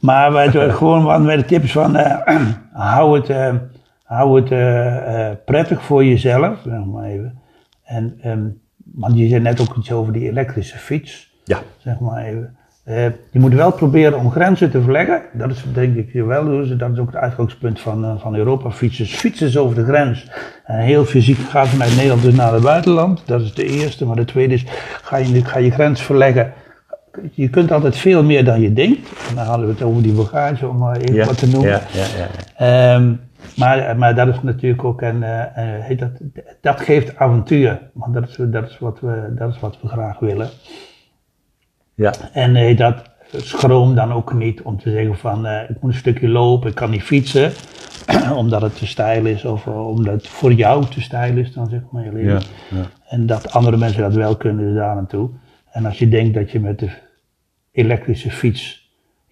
Maar 0.00 0.32
wij 0.32 0.50
doen 0.50 0.72
gewoon 0.72 1.02
wat 1.04 1.24
bij 1.24 1.36
de 1.36 1.44
tips 1.44 1.72
van 1.72 1.96
eh, 1.96 2.36
hou 2.72 3.20
het, 3.20 3.28
hou 4.12 4.40
het 4.40 4.50
eh, 4.50 5.28
eh, 5.30 5.36
prettig 5.44 5.82
voor 5.82 6.04
jezelf. 6.04 6.58
Zeg 6.64 6.84
maar 6.84 7.04
even. 7.04 7.38
En, 7.84 8.18
ehm, 8.20 8.46
want 8.94 9.18
je 9.18 9.28
zei 9.28 9.40
net 9.40 9.60
ook 9.60 9.76
iets 9.76 9.92
over 9.92 10.12
die 10.12 10.28
elektrische 10.28 10.78
fiets. 10.78 11.32
Ja. 11.44 11.58
Zeg 11.78 12.00
maar 12.00 12.24
even. 12.24 12.56
Eh, 12.84 13.04
je 13.04 13.38
moet 13.38 13.54
wel 13.54 13.72
proberen 13.72 14.18
om 14.18 14.30
grenzen 14.30 14.70
te 14.70 14.82
verleggen. 14.82 15.22
Dat 15.32 15.50
is 15.50 15.64
denk 15.72 15.96
ik 15.96 16.12
wel. 16.24 16.44
Dus 16.44 16.76
dat 16.76 16.90
is 16.92 16.98
ook 16.98 17.06
het 17.06 17.16
uitgangspunt 17.16 17.80
van, 17.80 18.18
van 18.20 18.34
Europa. 18.34 18.70
Fietsers 18.70 19.14
fietsen 19.14 19.60
over 19.60 19.74
de 19.74 19.84
grens. 19.84 20.30
En 20.64 20.78
heel 20.78 21.04
fysiek 21.04 21.38
gaat 21.38 21.68
vanuit 21.68 21.94
Nederland 21.94 22.22
dus 22.22 22.34
naar 22.34 22.52
het 22.52 22.62
buitenland. 22.62 23.22
Dat 23.26 23.40
is 23.40 23.54
de 23.54 23.64
eerste. 23.64 24.04
Maar 24.06 24.16
de 24.16 24.24
tweede 24.24 24.54
is, 24.54 24.64
ga 25.02 25.16
je, 25.16 25.44
ga 25.44 25.58
je 25.58 25.70
grens 25.70 26.02
verleggen. 26.02 26.52
Je 27.32 27.48
kunt 27.48 27.72
altijd 27.72 27.96
veel 27.96 28.22
meer 28.22 28.44
dan 28.44 28.60
je 28.60 28.72
denkt. 28.72 29.08
En 29.28 29.34
dan 29.34 29.44
hadden 29.44 29.66
we 29.66 29.72
het 29.72 29.82
over 29.82 30.02
die 30.02 30.12
bagage, 30.12 30.68
om 30.68 30.76
maar 30.78 30.96
even 30.96 31.14
Ja, 31.14 31.26
wat 31.26 31.38
te 31.38 31.48
noemen. 31.48 31.70
ja, 31.70 32.04
ja. 32.16 32.94
Ehm, 32.94 33.12
maar, 33.56 33.96
maar 33.98 34.14
dat 34.14 34.28
is 34.28 34.42
natuurlijk 34.42 34.84
ook 34.84 35.00
een, 35.00 35.22
eh, 35.22 35.98
dat, 35.98 36.10
dat 36.60 36.80
geeft 36.80 37.16
avontuur. 37.16 37.90
Want 37.92 38.14
dat 38.14 38.28
is, 38.28 38.36
dat, 38.38 38.70
is 38.70 38.78
wat 38.78 39.00
we, 39.00 39.32
dat 39.34 39.54
is 39.54 39.60
wat 39.60 39.80
we 39.80 39.88
graag 39.88 40.18
willen. 40.18 40.48
Ja, 41.94 42.12
En 42.32 42.56
eh, 42.56 42.76
dat 42.76 43.10
schroom 43.30 43.94
dan 43.94 44.12
ook 44.12 44.32
niet 44.34 44.62
om 44.62 44.78
te 44.78 44.90
zeggen 44.90 45.18
van 45.18 45.46
eh, 45.46 45.70
ik 45.70 45.80
moet 45.80 45.92
een 45.92 45.98
stukje 45.98 46.28
lopen, 46.28 46.68
ik 46.68 46.74
kan 46.74 46.90
niet 46.90 47.02
fietsen. 47.02 47.52
omdat 48.36 48.62
het 48.62 48.78
te 48.78 48.86
stijl 48.86 49.26
is 49.26 49.44
of 49.44 49.66
omdat 49.66 50.14
het 50.14 50.28
voor 50.28 50.52
jou 50.52 50.86
te 50.86 51.00
stijl 51.00 51.36
is 51.36 51.52
dan 51.52 51.68
zeg 51.68 51.80
maar 51.90 52.04
je 52.04 52.12
leven. 52.12 52.32
ja, 52.32 52.40
ja. 52.70 52.84
En 53.08 53.26
dat 53.26 53.52
andere 53.52 53.76
mensen 53.76 54.02
dat 54.02 54.14
wel 54.14 54.36
kunnen, 54.36 54.64
dus 54.64 54.74
daar 54.74 54.94
naartoe. 54.94 55.30
En 55.70 55.86
als 55.86 55.98
je 55.98 56.08
denkt 56.08 56.34
dat 56.34 56.50
je 56.50 56.60
met 56.60 56.78
de 56.78 56.90
elektrische 57.72 58.30
fiets 58.30 58.81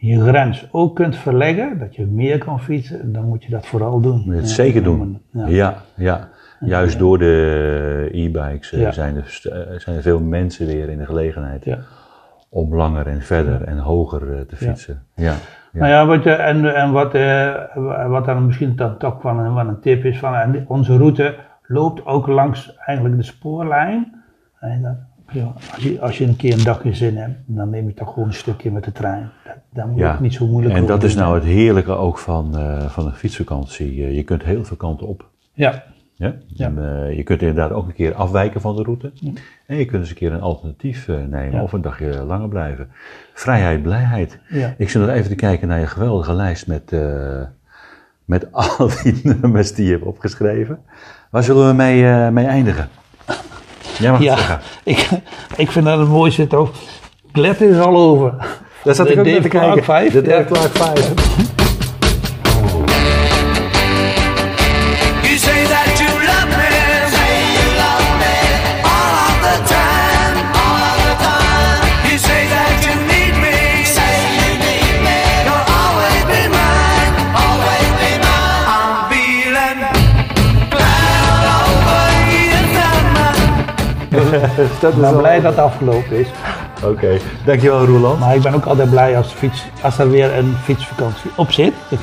je 0.01 0.21
grens 0.21 0.69
ook 0.71 0.95
kunt 0.97 1.17
verleggen, 1.17 1.79
dat 1.79 1.95
je 1.95 2.07
meer 2.07 2.39
kan 2.39 2.61
fietsen, 2.61 3.13
dan 3.13 3.25
moet 3.25 3.45
je 3.45 3.51
dat 3.51 3.67
vooral 3.67 4.01
doen. 4.01 4.17
Moet 4.25 4.35
je 4.35 4.41
het 4.41 4.49
zeker 4.51 4.83
doen. 4.83 5.23
Ja. 5.33 5.47
Ja, 5.47 5.75
ja. 5.97 6.29
Juist 6.61 6.99
door 6.99 7.19
de 7.19 8.09
e-bikes 8.13 8.73
eh, 8.73 8.81
Ja. 8.81 8.93
zijn, 8.93 9.17
er, 9.17 9.41
eh, 9.53 9.79
zijn 9.79 9.97
er 9.97 10.03
veel 10.03 10.21
mensen 10.21 10.67
weer 10.67 10.89
in 10.89 10.99
de 10.99 11.05
gelegenheid 11.07 11.65
Ja. 11.65 11.79
om 12.49 12.75
langer 12.75 13.07
en 13.07 13.23
verder 13.23 13.63
en 13.65 13.79
hoger 13.79 14.35
eh, 14.35 14.41
te 14.41 14.57
fietsen. 14.57 15.03
Ja. 15.15 15.35
Nou 15.73 15.89
ja, 15.89 16.07
wat, 16.07 16.23
je- 16.23 16.31
en, 16.33 16.75
en 16.75 16.93
wat, 16.93 17.15
eh, 17.15 17.55
wat 18.09 18.25
dan 18.25 18.47
misschien 18.47 18.77
dan 18.77 18.99
toch 18.99 19.23
wel 19.23 19.39
een, 19.39 19.55
wel 19.55 19.67
een 19.67 19.81
tip 19.81 20.05
is, 20.05 20.19
van, 20.19 20.35
en 20.35 20.65
onze 20.69 20.97
route 20.97 21.35
loopt 21.67 22.07
ook 22.07 22.27
langs 22.27 22.77
eigenlijk 22.77 23.17
de 23.17 23.23
spoorlijn. 23.23 24.23
En 24.61 24.83
dat, 24.83 24.97
ja, 25.33 25.53
als, 25.74 25.83
je, 25.83 26.01
als 26.01 26.18
je 26.18 26.24
een 26.26 26.37
keer 26.37 26.53
een 26.53 26.64
dagje 26.64 26.95
zin 26.95 27.16
hebt, 27.16 27.35
dan 27.47 27.70
neem 27.70 27.87
je 27.87 27.95
toch 27.95 28.12
gewoon 28.12 28.28
een 28.28 28.35
stukje 28.35 28.70
met 28.70 28.85
de 28.85 28.93
trein. 28.93 29.31
Daar 29.72 29.87
moet 29.87 29.99
Ja. 29.99 30.12
ook 30.12 30.20
niet 30.20 30.35
zo 30.35 30.47
moeilijk 30.47 30.74
En 30.74 30.87
dat 30.87 31.03
is 31.03 31.14
nou 31.14 31.35
het 31.35 31.45
heerlijke 31.45 31.93
ook 31.93 32.18
van, 32.18 32.57
eh, 32.59 32.89
van 32.89 33.07
een 33.07 33.12
fietsvakantie. 33.12 34.14
Je 34.14 34.22
kunt 34.22 34.43
heel 34.43 34.64
veel 34.64 34.76
kanten 34.76 35.07
op. 35.07 35.28
Ja, 35.53 35.85
Ja? 36.16 36.35
Ja. 36.47 36.66
En, 36.66 37.07
eh, 37.07 37.16
je 37.16 37.22
kunt 37.22 37.41
inderdaad 37.41 37.72
ook 37.72 37.87
een 37.87 37.95
keer 37.95 38.14
afwijken 38.14 38.61
van 38.61 38.76
de 38.76 38.83
route. 38.83 39.12
En 39.66 39.76
je 39.76 39.85
kunt 39.85 40.01
eens 40.01 40.11
een 40.11 40.16
keer 40.16 40.33
een 40.33 40.41
alternatief 40.41 41.09
eh, 41.09 41.16
nemen 41.28 41.62
of 41.62 41.72
een 41.72 41.81
dagje 41.83 42.24
langer 42.24 42.49
blijven. 42.49 42.89
Vrijheid, 43.35 43.83
blijheid. 43.83 44.39
Ik 44.78 44.91
zit 44.91 45.01
nog 45.03 45.11
even 45.11 45.31
te 45.31 45.37
kijken 45.37 45.68
naar 45.68 45.81
je 45.81 45.87
geweldige 45.87 46.33
lijst 46.33 46.66
met, 46.66 46.95
met 48.24 48.53
al 48.53 48.91
die 49.03 49.20
nummers 49.41 49.72
die 49.74 49.85
je 49.87 49.93
hebt 49.93 50.05
opgeschreven. 50.05 50.78
Waar 51.31 51.43
zullen 51.43 51.66
we 51.68 51.74
mee, 51.74 52.31
mee 52.31 52.47
eindigen? 52.47 52.89
Ja, 54.01 54.17
ja 54.19 54.61
ik, 54.85 55.09
ik 55.57 55.71
vind 55.71 55.85
dat 55.85 55.99
een 55.99 56.09
mooi 56.09 56.31
zit 56.31 56.55
ook. 56.55 56.73
Glet 57.33 57.61
is 57.61 57.79
al 57.79 57.97
over. 57.97 58.35
Daar 58.85 58.95
zat 58.95 59.07
de, 59.07 59.13
ik 59.13 59.19
ook 59.19 59.25
David 59.25 59.53
naar 59.53 59.73
te 59.73 59.81
kijken. 59.81 60.25
De 60.25 60.45
Dave 60.47 60.69
5. 60.69 61.60
Dat 84.81 84.93
Ik 84.95 85.01
ben 85.01 85.17
blij 85.17 85.41
dat 85.41 85.51
het 85.57 85.65
afgelopen 85.65 86.17
is. 86.19 86.27
Oké, 86.85 87.17
dankjewel 87.45 87.85
Roland. 87.87 88.19
Maar 88.21 88.35
ik 88.35 88.43
ben 88.43 88.55
ook 88.55 88.65
altijd 88.65 88.91
blij 88.91 89.17
als, 89.17 89.33
fiets, 89.33 89.65
als 89.83 89.99
er 89.99 90.11
weer 90.11 90.37
een 90.39 90.57
fietsvakantie 90.63 91.31
op 91.37 91.51
zit. 91.53 91.73
Dat. 91.89 91.99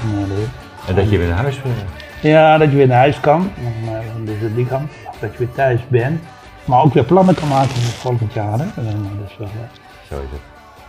En 0.88 0.96
dat 0.96 1.10
je 1.10 1.18
weer 1.18 1.28
naar 1.28 1.38
huis 1.38 1.58
eh, 1.58 2.32
Ja, 2.32 2.58
dat 2.58 2.70
je 2.72 2.76
weer 2.78 2.88
naar 2.88 2.98
huis 2.98 3.20
kan. 3.20 3.52
Maar, 3.86 4.02
dus 4.24 4.36
die 4.56 4.66
kan. 4.66 4.88
Dat 5.20 5.32
je 5.32 5.38
weer 5.38 5.52
thuis 5.56 5.80
bent. 5.88 6.22
Maar 6.66 6.84
ook 6.84 6.94
weer 6.94 7.04
plannen 7.04 7.36
kan 7.36 7.48
maken 7.48 7.70
voor 7.70 7.94
volgend 8.12 8.34
jaar. 8.34 8.58
Hè. 8.60 8.64
Eh, 8.66 8.84
dus 9.22 9.38
wel, 9.38 9.48
eh, 9.48 10.10
Zo 10.10 10.16
is 10.16 10.30
het. 10.32 10.40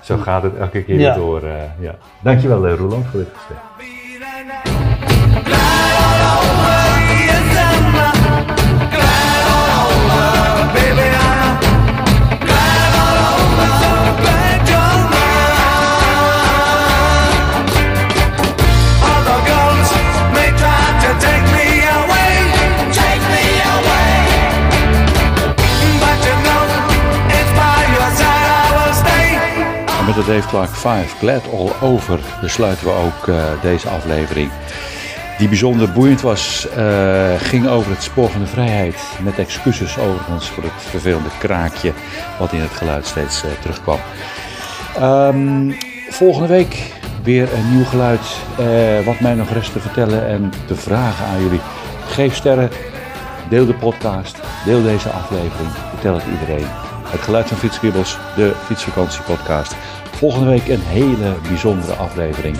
Zo 0.01 0.16
gaat 0.16 0.43
het 0.43 0.57
elke 0.57 0.83
keer 0.83 0.99
Ja. 1.01 1.14
door. 1.14 1.43
eh, 1.43 1.53
ja. 1.79 1.95
Dankjewel 2.21 2.66
eh, 2.66 2.75
Roland 2.75 3.07
voor 3.11 3.21
dit 3.21 3.29
gesprek. 3.35 3.59
De 30.19 30.33
Dave 30.33 30.49
Clark 30.49 30.71
5, 30.71 31.14
Glad 31.19 31.43
All 31.53 31.89
Over, 31.89 32.21
besluiten 32.41 32.87
we 32.87 32.93
ook 32.93 33.29
eh, 33.29 33.45
deze 33.62 33.89
aflevering. 33.89 34.51
Die 35.39 35.49
bijzonder 35.49 35.93
boeiend 35.93 36.21
was, 36.21 36.69
eh, 36.69 37.35
ging 37.39 37.69
over 37.69 37.91
het 37.91 38.03
spoor 38.03 38.29
van 38.29 38.41
de 38.41 38.47
vrijheid. 38.47 38.97
Met 39.23 39.39
excuses 39.39 39.99
overigens 39.99 40.49
voor 40.49 40.62
het 40.62 40.83
vervelende 40.83 41.29
kraakje 41.39 41.93
wat 42.39 42.53
in 42.53 42.61
het 42.61 42.71
geluid 42.71 43.07
steeds 43.07 43.43
eh, 43.43 43.51
terugkwam. 43.61 43.99
Ehm, 44.97 45.73
volgende 46.11 46.49
week 46.49 46.93
weer 47.23 47.49
een 47.55 47.75
nieuw 47.75 47.85
geluid. 47.85 48.37
Wat 49.05 49.21
mij 49.21 49.35
nog 49.35 49.51
rest 49.51 49.73
te 49.73 49.81
vertellen 49.81 50.27
en 50.27 50.53
te 50.66 50.75
vragen 50.75 51.27
aan 51.27 51.43
jullie. 51.43 51.61
Geef 52.07 52.35
sterren, 52.35 52.71
deel 53.49 53.66
de 53.66 53.75
podcast, 53.75 54.39
deel 54.64 54.83
deze 54.83 55.09
aflevering, 55.09 55.71
vertel 55.91 56.14
het 56.14 56.25
iedereen. 56.33 56.88
Het 57.11 57.21
geluid 57.21 57.49
van 57.49 57.57
Fietskribbels, 57.57 58.19
de 58.37 58.53
fietsvakantiepodcast. 58.65 59.75
Volgende 60.11 60.49
week 60.49 60.69
een 60.69 60.81
hele 60.81 61.35
bijzondere 61.49 61.93
aflevering. 61.93 62.57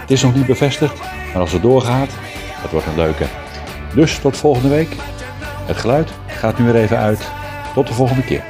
Het 0.00 0.10
is 0.10 0.22
nog 0.22 0.34
niet 0.34 0.46
bevestigd, 0.46 1.00
maar 1.32 1.42
als 1.42 1.52
het 1.52 1.62
doorgaat, 1.62 2.10
het 2.54 2.70
wordt 2.70 2.86
een 2.86 2.96
leuke. 2.96 3.26
Dus 3.94 4.18
tot 4.18 4.36
volgende 4.36 4.68
week. 4.68 4.96
Het 5.66 5.76
geluid 5.76 6.10
gaat 6.26 6.58
nu 6.58 6.64
weer 6.64 6.74
even 6.82 6.98
uit. 6.98 7.28
Tot 7.74 7.86
de 7.86 7.94
volgende 7.94 8.24
keer. 8.24 8.49